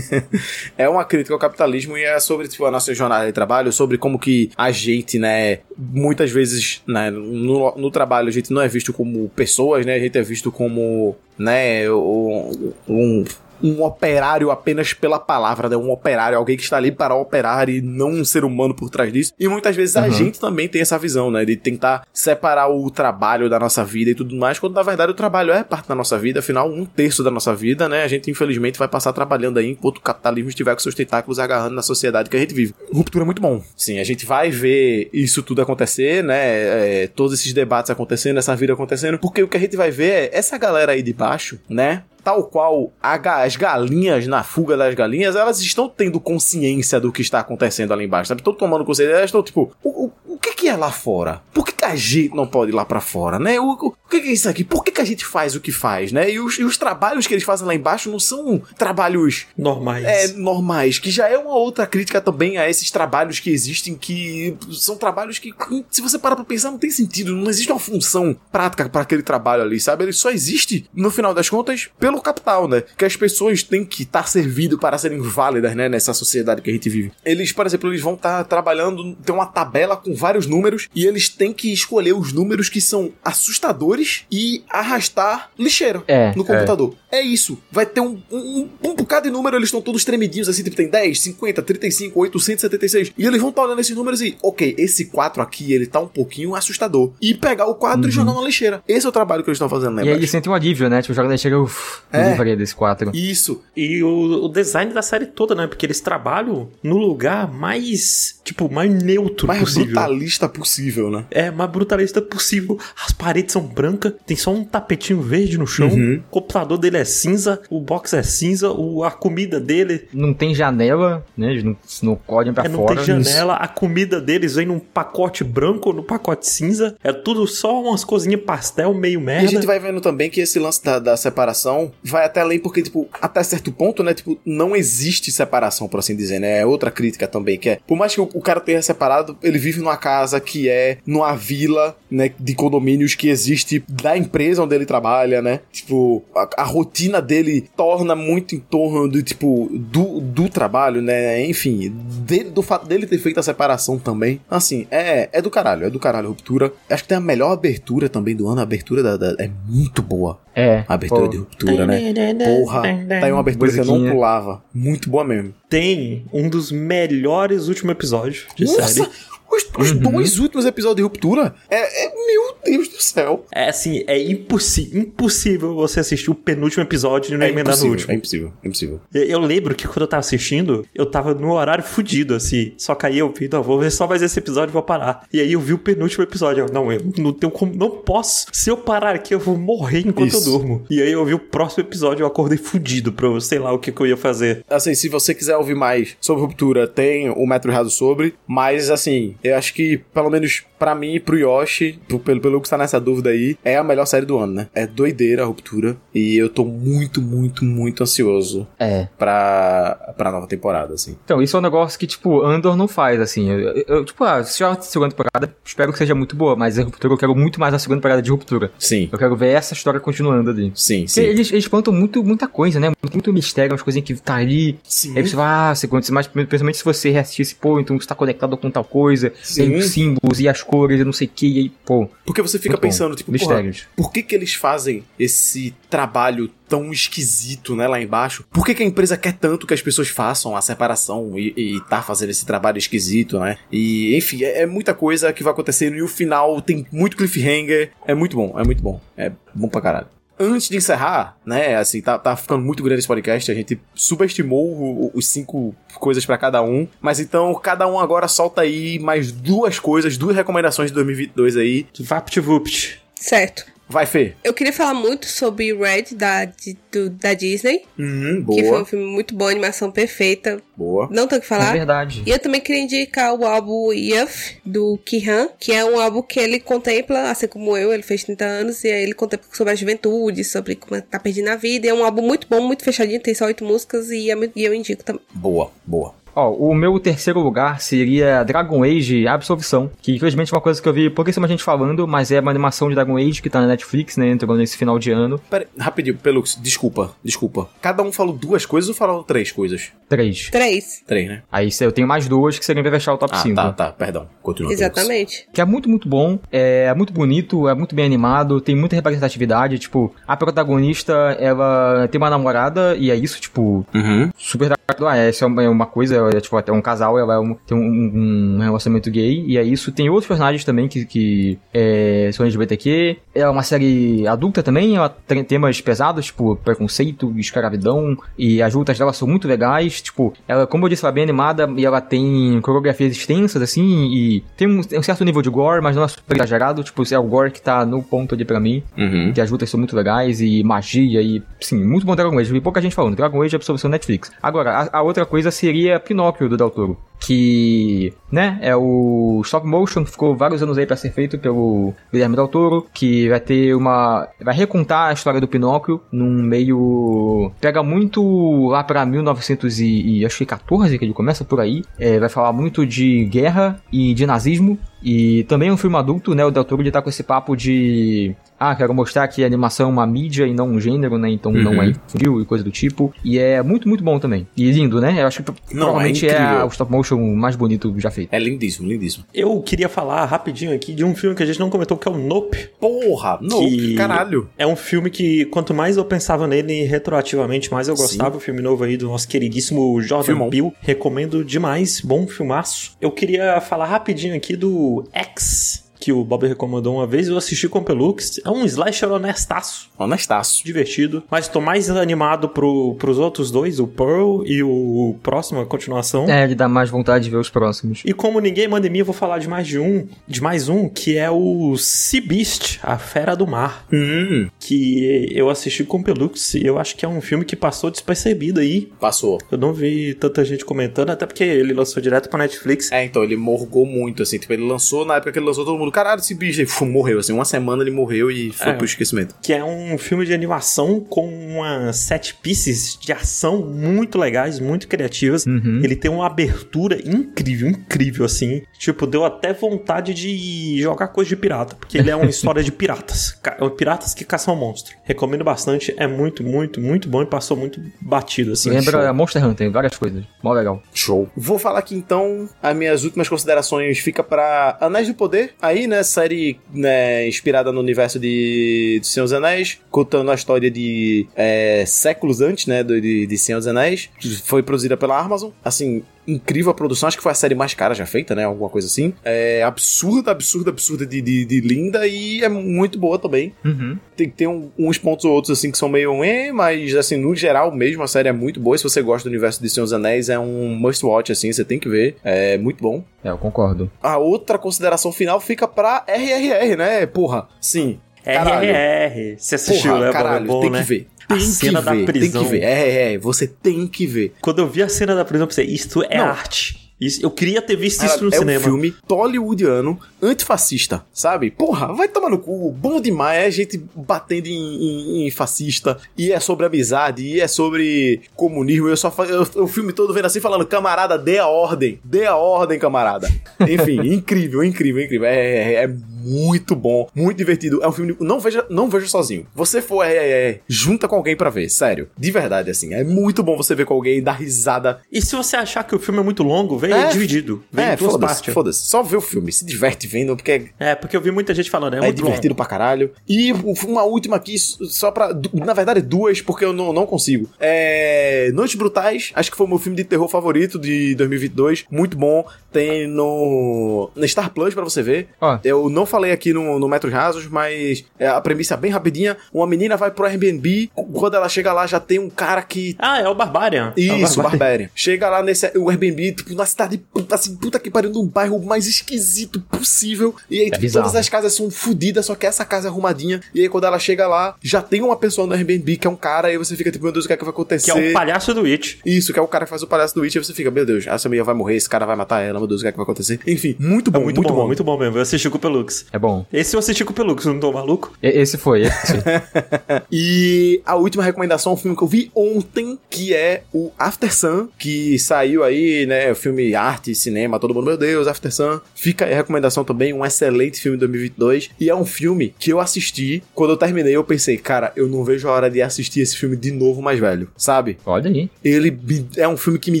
[0.78, 3.98] é uma crítica ao capitalismo e é sobre tipo, a nossa jornada de trabalho, sobre
[3.98, 8.68] como que a gente, né, muitas vezes, né, no, no trabalho a gente não é
[8.68, 13.24] visto como pessoas, né, a gente é visto como, né, um, um,
[13.64, 17.80] um operário apenas pela palavra, né, um operário, alguém que está ali para operar e
[17.80, 19.32] não um ser humano por trás disso.
[19.40, 20.10] E muitas vezes a Uhum.
[20.10, 24.14] gente também tem essa visão, né, de tentar separar o trabalho da nossa vida e
[24.14, 27.22] tudo mais, quando na verdade o trabalho é parte da nossa vida, afinal, um terço
[27.22, 30.74] da nossa vida, né, a gente infelizmente vai passar trabalhando aí enquanto o capitalismo estiver
[30.74, 32.74] com seus tentáculos agarrando na sociedade que a gente vive.
[32.92, 33.62] Ruptura é muito bom.
[33.76, 38.54] Sim, a gente vai ver isso tudo acontecer, né, é, todos esses debates acontecendo, essa
[38.54, 41.58] vida acontecendo, porque o que a gente vai ver é essa galera aí de baixo,
[41.68, 47.22] né, tal qual as galinhas na fuga das galinhas, elas estão tendo consciência do que
[47.22, 48.40] está acontecendo ali embaixo, sabe?
[48.40, 51.42] Estão tomando consciência, elas estão tipo, o, o, o que que que é lá fora?
[51.52, 53.60] Por que, que a gente não pode ir lá pra fora, né?
[53.60, 54.64] O, o, o que, que é isso aqui?
[54.64, 56.30] Por que, que a gente faz o que faz, né?
[56.30, 60.04] E os, e os trabalhos que eles fazem lá embaixo não são trabalhos Normais.
[60.06, 64.56] é, normais, que já é uma outra crítica também a esses trabalhos que existem, que
[64.72, 65.52] são trabalhos que,
[65.90, 69.22] se você parar pra pensar, não tem sentido, não existe uma função prática para aquele
[69.22, 70.04] trabalho ali, sabe?
[70.04, 72.82] Ele só existe, no final das contas, pelo capital, né?
[72.96, 75.88] Que as pessoas têm que estar servido para serem válidas, né?
[75.88, 77.12] Nessa sociedade que a gente vive.
[77.24, 81.28] Eles, por exemplo, eles vão estar trabalhando, tem uma tabela com vários números, e eles
[81.28, 86.94] têm que escolher os números que são assustadores e arrastar lixeira É, no computador.
[86.94, 87.03] É.
[87.22, 87.58] isso.
[87.70, 90.88] Vai ter um, um, um bocado de número, eles estão todos tremidinhos, assim, tipo, tem
[90.88, 93.12] 10, 50, 35, 876.
[93.16, 96.08] E eles vão estar olhando esses números e, ok, esse 4 aqui, ele tá um
[96.08, 97.12] pouquinho assustador.
[97.20, 98.82] E pegar o 4 e jogar na lixeira.
[98.86, 100.02] Esse é o trabalho que eles estão fazendo, né?
[100.02, 100.08] Uhum.
[100.08, 100.20] E aí Max?
[100.20, 101.02] eles sentem um alívio, né?
[101.02, 102.30] Tipo, joga daí chega, uff, É.
[102.30, 103.10] livrei desse 4.
[103.14, 103.60] Isso.
[103.76, 105.66] E o, o design da série toda, né?
[105.66, 109.86] Porque eles trabalham no lugar mais, tipo, mais neutro Mais possível.
[109.86, 111.26] brutalista possível, né?
[111.30, 112.78] É, mais brutalista possível.
[113.04, 115.88] As paredes são brancas, tem só um tapetinho verde no chão.
[115.88, 116.22] Uhum.
[116.28, 120.54] O computador dele é cinza, o box é cinza, o, a comida dele Não tem
[120.54, 121.50] janela, né?
[121.50, 122.96] Eles não, não colhem pra é, não fora.
[122.96, 126.96] tem janela, a comida deles vem num pacote branco no pacote cinza.
[127.02, 129.48] É tudo só umas coisinhas pastel, meio E a merda.
[129.48, 133.08] gente vai vendo também que esse lance da, da separação vai até além, porque, tipo,
[133.20, 134.14] até certo ponto, né?
[134.14, 136.60] Tipo, não existe separação, por assim dizer, né?
[136.60, 139.58] É outra crítica também, que é, por mais que o, o cara tenha separado, ele
[139.58, 142.30] vive numa casa que é numa vila, né?
[142.38, 145.60] De condomínios que existe da empresa onde ele trabalha, né?
[145.72, 151.44] Tipo, a, a rotina dele torna muito em torno do, tipo, do, do trabalho, né?
[151.44, 154.40] Enfim, dele- do fato dele ter feito a separação também.
[154.50, 156.72] Assim, é, é do caralho, é do caralho, ruptura.
[156.88, 160.00] Acho que tem a melhor abertura também do ano, a abertura da, da- é muito
[160.02, 160.38] boa.
[160.54, 160.84] É.
[160.88, 162.12] A abertura pô, de ruptura, né?
[162.60, 162.82] Porra,
[163.20, 164.62] tá aí uma abertura que eu não pulava.
[164.72, 165.52] Muito boa mesmo.
[165.68, 169.08] Tem um dos melhores últimos episódios de série.
[169.50, 169.98] Os, os Uhum.
[170.12, 173.44] dois últimos episódios de ruptura é, é- Meu Deus do céu.
[173.52, 177.70] É assim, é impossi impossível você assistir o penúltimo episódio e não É emendar no
[177.86, 178.12] impossível, último.
[178.12, 179.00] é impossível, é impossível.
[179.12, 182.72] Eu- Eu lembro que quando eu tava assistindo, eu tava no horário fudido, assim.
[182.78, 185.26] Só que aí eu vi, não, vou ver só mais esse episódio e vou parar.
[185.32, 186.64] E aí eu vi o penúltimo episódio.
[186.66, 188.46] Eu, não, eu não tenho como, não posso.
[188.52, 190.48] Se eu parar aqui, eu vou morrer enquanto Isso.
[190.50, 190.84] eu durmo.
[190.88, 193.78] E aí eu vi o próximo episódio, eu acordei fudido pra eu sei lá o
[193.78, 194.64] que, que eu ia fazer.
[194.70, 198.34] Assim, se você quiser ouvir mais sobre ruptura, tem o Metro Errado sobre.
[198.46, 202.60] Mas, assim, eu acho que, pelo menos pra mim e pro Yoshi, pro- pelo, pelo
[202.60, 204.68] que está nessa dúvida aí, é a melhor série do ano, né?
[204.74, 205.96] É doideira a ruptura.
[206.14, 209.08] E eu tô muito, muito, muito ansioso É.
[209.18, 211.16] pra, pra nova temporada, assim.
[211.24, 213.50] Então, isso é um negócio que, tipo, Andor não faz, assim.
[213.50, 216.78] Eu, eu- eu, tipo, ah, se a segunda temporada, espero que seja muito boa, mas
[216.78, 218.70] a Ruptura eu quero muito mais a segunda temporada de Ruptura.
[218.78, 220.72] Sim, Eu quero ver essa história continuando ali.
[220.74, 221.22] sim, Porque sim.
[221.22, 222.88] eles, eles plantam muito, muita coisa, né?
[223.02, 224.78] Muito, muito mistério, umas coisinhas que tá ali.
[224.84, 225.16] Sim.
[225.16, 228.56] Aí você vai, ah, você mas principalmente se você reassistisse, pô, então você tá conectado
[228.56, 229.62] com tal coisa, Sim.
[229.70, 232.42] tem os símbolos e as cores e não sei o que, e aí, pô, Porque
[232.42, 232.88] você fica Muito bom.
[232.88, 233.86] pensando, tipo, porra, mistérios.
[233.96, 238.44] por que que eles fazem esse trabalho tão esquisito, né, lá embaixo?
[238.50, 241.80] Por que que a empresa quer tanto que as pessoas façam a separação e, e
[241.88, 243.58] tá fazendo esse trabalho esquisito, né?
[243.70, 247.90] E, enfim, é, é muita coisa que vai acontecendo e o final tem muito cliffhanger.
[248.06, 249.00] É muito bom, é muito bom.
[249.16, 250.06] É bom pra caralho.
[250.38, 254.66] Antes de encerrar, né, assim, tá, tá ficando muito grande esse podcast, a gente subestimou
[254.66, 258.98] o- o- os cinco coisas pra cada um, mas então cada um agora solta aí
[258.98, 261.86] mais duas coisas, duas recomendações de 2022 aí.
[262.00, 263.00] VaptVupt.
[263.14, 263.66] Certo.
[263.88, 264.32] Vai, Fê.
[264.42, 268.70] Eu queria falar muito sobre Red da, de- do- da Disney, Uhum, que foi um
[268.70, 270.60] boa, filme muito bom, animação perfeita.
[270.76, 271.06] boa.
[271.10, 271.72] Não tenho o que É falar.
[271.72, 272.22] verdade.
[272.26, 276.40] E eu também queria indicar o álbum Youth, do Kihan, que é um álbum que
[276.40, 279.76] ele contempla, assim como eu, ele fez 30 anos, e aí ele contempla sobre a
[279.76, 281.86] juventude, sobre como é tá perdendo a vida.
[281.86, 284.58] E é um álbum muito bom, muito fechadinho, tem só oito músicas, e, é muito-
[284.58, 285.22] e eu indico também.
[285.34, 286.14] Boa, boa.
[286.34, 290.88] Ó, o meu terceiro lugar seria Dragon Age Absolvição, que infelizmente é uma coisa que
[290.88, 293.66] eu vi pouquíssima gente falando, mas é uma animação de Dragon Age que tá na
[293.68, 295.38] Netflix, né, entrou nesse final de ano.
[295.50, 297.68] Pera, rapidinho, Pelux, desculpa, desculpa.
[297.80, 299.92] Cada um falou duas coisas ou falou três coisas?
[300.08, 300.48] Três.
[300.50, 301.02] Três.
[301.06, 301.42] Três, né?
[301.50, 303.54] Aí eu tenho mais duas que seriam pra fechar o top Ah, 5.
[303.54, 304.28] tá, tá, perdão.
[304.42, 304.70] Continua.
[304.70, 304.80] Pelux.
[304.82, 305.48] Exatamente.
[305.52, 309.78] Que é muito, muito bom, é muito bonito, é muito bem animado, tem muita representatividade,
[309.78, 314.30] tipo, a protagonista, ela tem uma namorada e é isso, tipo, Uhum.
[314.36, 314.74] super da
[315.06, 317.54] ah, essa é uma, é uma coisa, é, tipo, até um casal, ela é um-
[317.66, 319.92] tem um, um relacionamento gay, e é isso.
[319.92, 323.16] Tem outros personagens também que, que é, são LGBTQ.
[323.34, 328.98] É uma série adulta também, ela tem temas pesados, tipo, preconceito, escravidão, e as lutas
[328.98, 332.00] dela são muito legais, tipo, ela, como eu disse, ela é bem animada, e ela
[332.00, 336.04] tem coreografias extensas, assim, e tem um, tem um certo nível de gore, mas não
[336.04, 339.32] é super exagerado, tipo, é o gore que tá no ponto ali pra mim, Uhum.
[339.32, 342.52] que as lutas são muito legais e magia e, sim, muito bom Dragon Age.
[342.52, 343.14] Vi pouca gente falando.
[343.16, 344.30] Dragon Age é absorção Netflix.
[344.42, 346.96] Agora, a, a outra coisa seria Pinóquio do Del Toro.
[347.18, 352.36] que, né, é o stop motion ficou vários anos aí pra ser feito pelo Guilherme
[352.36, 354.28] Del Toro, que vai ter uma...
[354.40, 357.50] vai recontar a história do Pinóquio num meio...
[357.60, 361.82] pega muito lá pra 1900 e, e acho que 14 que ele começa por aí,
[361.98, 366.34] é, vai falar muito de guerra e de nazismo, e também é um filme adulto,
[366.34, 366.44] né?
[366.44, 368.34] O Del Toro ele tá com esse papo de.
[368.58, 371.28] Ah, quero mostrar que a animação é uma mídia e não um gênero, né?
[371.28, 371.62] Então Uhum.
[371.62, 373.12] não é infantil e coisa do tipo.
[373.24, 374.46] E é muito, muito bom também.
[374.56, 375.20] E lindo, né?
[375.22, 378.28] Eu acho que Não, provavelmente é é, o stop motion mais bonito já feito.
[378.32, 379.24] É lindíssimo, lindíssimo.
[379.34, 382.10] Eu queria falar rapidinho aqui de um filme que a gente não comentou, que é
[382.10, 382.70] o Nope.
[382.80, 384.48] Porra, não, Que- caralho.
[384.56, 388.02] É um filme que, quanto mais eu pensava nele retroativamente, mais eu Sim.
[388.02, 388.36] gostava.
[388.36, 390.48] O filme novo aí do nosso queridíssimo Jordan Filmão.
[390.50, 390.72] Peele.
[390.80, 392.00] Recomendo demais.
[392.00, 392.96] Bom filmaço.
[393.00, 395.83] Eu queria falar rapidinho aqui do X.
[396.04, 397.28] que o Bob recomendou uma vez.
[397.28, 398.38] Eu assisti com o Pelux.
[398.44, 399.88] É um slasher honestaço.
[399.98, 400.62] Honestaço.
[400.62, 401.22] Divertido.
[401.30, 406.28] Mas tô mais animado pro, pros outros dois, o Pearl e o próximo, a continuação.
[406.28, 408.02] É, ele dá mais vontade de ver os próximos.
[408.04, 410.68] E como ninguém manda em mim, eu vou falar de mais de um, de mais
[410.68, 415.98] um, que é o Sea Beast, a Fera do Mar, Hum, que eu assisti com
[415.98, 418.92] o Pelux e eu acho que é um filme que passou despercebido aí.
[419.00, 419.38] passou.
[419.50, 422.92] Eu não vi tanta gente comentando, até porque ele lançou direto pra Netflix.
[422.92, 424.38] É, então, ele morgou muito, assim.
[424.38, 426.84] Tipo, ele lançou, na época que ele lançou, todo mundo, caralho, esse bicho aí, fu,
[426.84, 427.32] morreu, assim.
[427.32, 428.72] Uma semana ele morreu e foi É.
[428.74, 429.34] pro esquecimento.
[429.42, 434.88] Que é um filme de animação com umas set pieces de ação muito legais, muito
[434.88, 435.46] criativas.
[435.46, 435.80] Uhum.
[435.82, 438.62] Ele tem uma abertura incrível, incrível, assim.
[438.78, 441.76] Tipo, deu até vontade de jogar coisa de pirata.
[441.76, 443.32] Porque ele é uma história de piratas.
[443.42, 444.94] Ca- Piratas que caçam monstro.
[445.04, 445.94] Recomendo bastante.
[445.96, 448.70] É muito, muito, muito bom e passou muito batido, assim.
[448.70, 449.14] Lembra Show.
[449.14, 450.24] Monster Hunter, várias coisas.
[450.42, 450.82] Mó legal.
[450.92, 451.28] Show.
[451.36, 456.02] Vou falar aqui então, as minhas últimas considerações fica pra Anéis do Poder, aí, né,
[456.02, 461.84] série né, inspirada no universo de, de Senhor dos Anéis, contando a história de é,
[461.86, 464.10] séculos antes, né, de, de Senhor dos Anéis,
[464.44, 467.94] foi produzida pela Amazon, assim, incrível a produção, acho que foi a série mais cara
[467.94, 472.42] já feita, né, alguma coisa assim, é absurda, absurda, absurda de, de, de linda e
[472.42, 473.98] é muito boa também, Uhum.
[474.16, 477.16] tem que ter um- uns pontos ou outros assim que são meio eh, mas assim,
[477.16, 478.76] no geral mesmo a série é muito boa.
[478.76, 481.52] E se você gosta do universo de Senhor dos Anéis, é um must watch assim,
[481.52, 482.16] você tem que ver.
[482.24, 483.04] É muito bom.
[483.22, 483.90] É, eu concordo.
[484.02, 487.06] A outra consideração final fica pra RRR, né?
[487.06, 487.98] Porra, sim.
[488.24, 488.66] Caralho.
[488.70, 489.36] RRR.
[489.38, 490.12] Você assistiu, Porra, né?
[490.12, 490.44] caralho?
[490.44, 490.78] É bom, tem né?
[490.80, 491.06] que ver.
[491.28, 492.42] A Tem cena que da ver, prisão.
[492.42, 492.64] tem que ver.
[492.66, 494.32] RRR, você tem que ver.
[494.40, 496.24] Quando eu vi a cena da prisão, eu pensei, isto é Não.
[496.26, 496.82] arte.
[497.00, 498.60] Isso, eu queria ter visto isso Cara, no é cinema.
[498.60, 501.50] um filme tollywoodiano antifascista, sabe?
[501.50, 506.30] Porra, vai tomar no cu, bom demais, é gente batendo em, em- em fascista, e
[506.32, 510.40] é sobre amizade, e é sobre comunismo, eu só eu, o filme todo vendo assim,
[510.40, 513.28] falando, camarada, dê a ordem, dê a ordem, camarada.
[513.68, 518.40] Enfim, incrível, incrível, incrível, é, é- é muito bom, muito divertido, é um filme, não
[518.40, 522.08] veja, não veja sozinho, você for, é, é, é, junta com alguém pra ver, sério,
[522.16, 525.56] de verdade, assim, é muito bom você ver com alguém, dar risada, E se você
[525.56, 527.08] achar que o filme é muito longo, vem É.
[527.08, 527.62] dividido.
[527.70, 531.20] Vem é, foda-se, foda-se, só vê o filme, se diverte vendo, porque É, porque eu
[531.20, 533.10] vi muita gente falando, é, É, muito divertido pra caralho.
[533.28, 535.30] E uma última aqui, só pra.
[535.52, 537.48] Na verdade, duas, porque eu não, não consigo.
[537.60, 538.50] É.
[538.54, 541.84] Noites Brutais, acho que foi o meu filme de terror favorito de 2022.
[541.90, 542.46] Muito bom.
[542.72, 544.10] Tem no.
[544.14, 545.28] Na Star Plus pra você ver.
[545.40, 545.58] Ó.
[545.64, 549.36] Eu não falei aqui no, no Metros Rasos, mas é, a premissa é bem rapidinha.
[549.52, 550.90] Uma menina vai pro Airbnb.
[550.94, 553.92] Quando ela chega lá, já tem um cara que Ah, é o Barbarian.
[553.96, 554.50] É o isso, Barbarian.
[554.50, 554.90] Barbarian.
[554.94, 558.86] Chega lá nesse o Airbnb, tipo, na cidade, assim, puta que pariu, num bairro mais
[558.86, 560.34] esquisito possível.
[560.48, 561.06] E aí, tipo, bizarro.
[561.06, 563.40] todas as casas são fodidas, só que essa casa é arrumadinha.
[563.52, 566.16] E aí, quando ela chega lá, já tem uma pessoa no Airbnb que é um
[566.16, 567.92] cara, e você fica tipo, meu Deus, o que é que vai acontecer?
[567.92, 569.00] Que é o palhaço do It.
[569.04, 570.86] Isso, que é o cara que faz o palhaço do Witch, e você fica, meu
[570.86, 572.92] Deus, essa menina vai morrer, esse cara vai matar ela, meu Deus, o que é
[572.92, 573.40] que vai acontecer?
[573.46, 575.16] Enfim, muito bom, É muito, bom, muito bom mesmo.
[575.18, 576.03] Eu assisti com o Pelux.
[576.12, 576.44] É bom.
[576.52, 578.12] Esse eu assisti com o Pelux, não tô maluco?
[578.22, 579.14] E- Esse foi, esse.
[580.10, 584.34] E a última recomendação é um filme que eu vi ontem, que é o After
[584.34, 586.30] Sun, que saiu aí, né?
[586.32, 588.80] O filme arte, cinema, todo mundo, meu Deus, After Sun.
[588.94, 591.70] Fica aí a recomendação também, um excelente filme de 2022.
[591.80, 595.24] E é um filme que eu assisti, quando eu terminei, eu pensei, cara, eu não
[595.24, 597.98] vejo a hora de assistir esse filme de novo mais velho, sabe?
[598.04, 598.50] Olha aí.
[598.62, 598.96] Ele
[599.36, 600.00] é um filme que me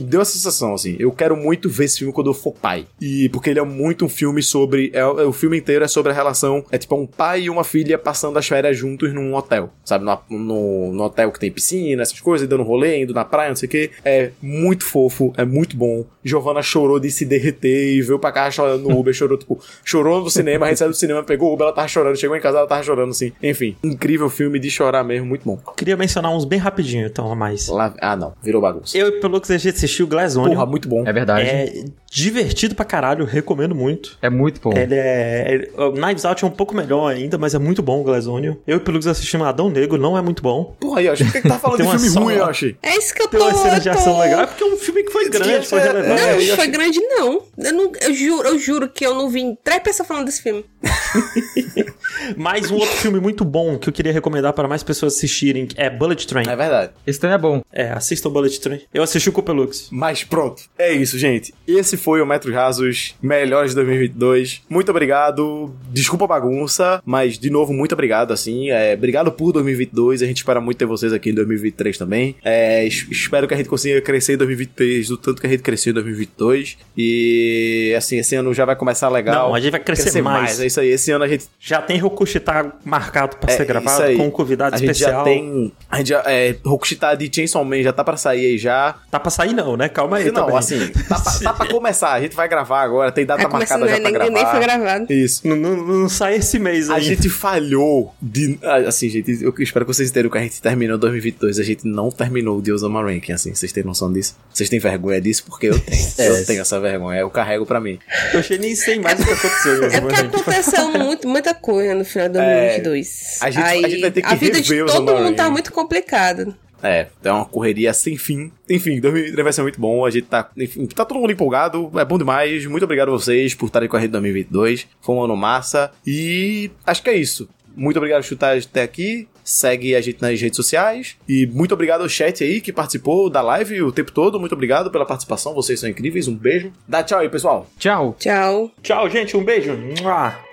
[0.00, 0.96] deu essa sensação, assim.
[0.98, 2.86] Eu quero muito ver esse filme quando eu for pai.
[3.00, 4.90] E porque ele é muito um filme sobre.
[4.94, 6.64] É, é- o filme inteiro é sobre a relação.
[6.70, 9.70] É tipo um pai e uma filha passando as férias juntos num hotel.
[9.84, 10.04] Sabe?
[10.04, 13.56] No, no, no hotel que tem piscina, essas coisas, dando rolê, indo na praia, não
[13.56, 13.90] sei o quê.
[14.04, 16.04] É muito fofo, é muito bom.
[16.22, 20.22] Giovanna chorou de se derreter e veio pra cá chorando no Uber, chorou, tipo, chorou
[20.22, 22.40] no cinema, a gente saiu do cinema, pegou o Uber, ela tava chorando, chegou em
[22.40, 23.32] casa, ela tava chorando, assim.
[23.42, 25.58] Enfim, incrível filme de chorar mesmo, muito bom.
[25.76, 27.68] Queria mencionar uns bem rapidinho, então, a mais.
[27.68, 28.96] Lá- ah, não, virou bagunça.
[28.96, 30.54] Eu e o Pelux a gente assistiu Glass Onion.
[30.54, 31.06] Porra, muito bom.
[31.06, 31.48] É verdade.
[31.48, 34.16] É, É divertido pra caralho, recomendo muito.
[34.30, 34.72] muito bom.
[34.76, 35.68] Ele é.
[35.92, 38.54] Knives Out é um pouco melhor ainda, mas é muito bom o Glass Onion.
[38.66, 40.74] Eu e o Pelux assistimos Adão Negro, não é muito bom.
[40.80, 42.34] Porra, Yoshi, por que, que tá falando de filme só ruim.
[42.36, 42.76] Yoshi?
[42.82, 43.38] É isso que eu tô.
[43.38, 45.66] Tem uma cena de ação tô- legal, é porque é um filme que foi grande,
[45.66, 46.22] foi é- relevante.
[46.22, 47.42] Não, É, foi grande, não.
[47.58, 47.92] Eu, não.
[48.00, 50.64] eu juro, eu juro que eu não vi três pessoas falando desse filme.
[52.36, 55.88] Mais um outro filme muito bom que eu queria recomendar para mais pessoas assistirem é
[55.90, 56.44] Bullet Train.
[56.48, 56.92] É verdade.
[57.06, 57.62] Esse também é bom.
[57.72, 58.80] É, assistam Bullet Train.
[58.92, 59.88] Eu assisti o Pelux.
[59.90, 60.62] Mas pronto.
[60.78, 61.52] É isso, gente.
[61.66, 64.62] Esse foi o Metros Rasos Melhores de 2022.
[64.68, 65.74] Muito obrigado.
[65.90, 68.70] Desculpa a bagunça, mas de novo, muito obrigado, assim.
[68.70, 70.22] É, obrigado por 2022.
[70.22, 72.36] A gente espera muito ter vocês aqui em 2023 também.
[72.44, 75.62] É, es- espero que a gente consiga crescer em 2023 do tanto que a gente
[75.62, 76.78] cresceu em 2022.
[76.96, 79.48] E, assim, esse ano já vai começar legal.
[79.48, 80.60] Não, a gente vai crescer mais.
[80.60, 80.88] É isso aí.
[80.88, 84.16] Esse ano a gente Já tem Rokushita marcado pra É, ser gravado aí.
[84.16, 85.18] com um convidado a gente especial.
[85.18, 85.72] já tem.
[85.90, 86.22] A gente já.
[86.26, 88.94] É, Rokushita de Chainsaw Man já tá pra sair aí já.
[89.10, 89.88] Tá pra sair não, né?
[89.88, 90.56] Calma aí não, também.
[90.56, 92.12] assim, tá pra, tá pra começar.
[92.12, 93.10] A gente vai gravar agora.
[93.12, 94.10] Tem data começar, marcada já né?
[94.10, 94.50] pra nem, gravar.
[94.52, 95.12] nem foi gravado.
[95.12, 95.46] Isso.
[95.46, 97.02] Não, não- não sai esse mês A aí.
[97.02, 98.58] gente falhou de.
[98.62, 101.58] ah, Assim, gente, eu espero que vocês entendam que a gente terminou 2022.
[101.58, 103.54] A gente não terminou o Deus Ama Ranking, assim.
[103.54, 104.36] Vocês têm noção disso?
[104.52, 105.44] Vocês têm vergonha disso?
[105.46, 106.02] Porque eu tenho.
[106.18, 107.20] eu tenho essa vergonha.
[107.20, 107.98] Eu carrego pra mim.
[108.32, 109.84] Eu achei nem sei mais o que aconteceu.
[109.84, 110.36] É porque gente.
[110.36, 113.38] aconteceu muito, muita coisa no final de 2022.
[113.42, 115.72] a gente- a Aí, gente vai ter que a vida de todo mundo tá muito
[115.72, 116.54] complicada.
[116.82, 118.52] É, é uma correria sem fim.
[118.68, 120.04] Enfim, 2023 vai ser muito bom.
[120.04, 120.50] A gente tá.
[120.56, 121.90] Enfim, tá todo mundo empolgado.
[121.98, 122.66] É bom demais.
[122.66, 124.86] Muito obrigado a vocês por estarem com a em 2022.
[125.00, 125.90] Foi um ano massa.
[126.06, 127.48] E acho que é isso.
[127.74, 129.26] Muito obrigado por chutar até aqui.
[129.42, 131.16] Segue a gente nas redes sociais.
[131.26, 134.38] E muito obrigado ao chat aí que participou da live o tempo todo.
[134.38, 135.54] Muito obrigado pela participação.
[135.54, 136.28] Vocês são incríveis.
[136.28, 136.70] Um beijo.
[136.86, 137.66] Dá tchau aí, pessoal.
[137.78, 138.14] Tchau.
[138.18, 138.70] Tchau.
[138.82, 139.36] Tchau, gente.
[139.36, 139.72] Um beijo.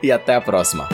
[0.02, 0.88] E até a próxima.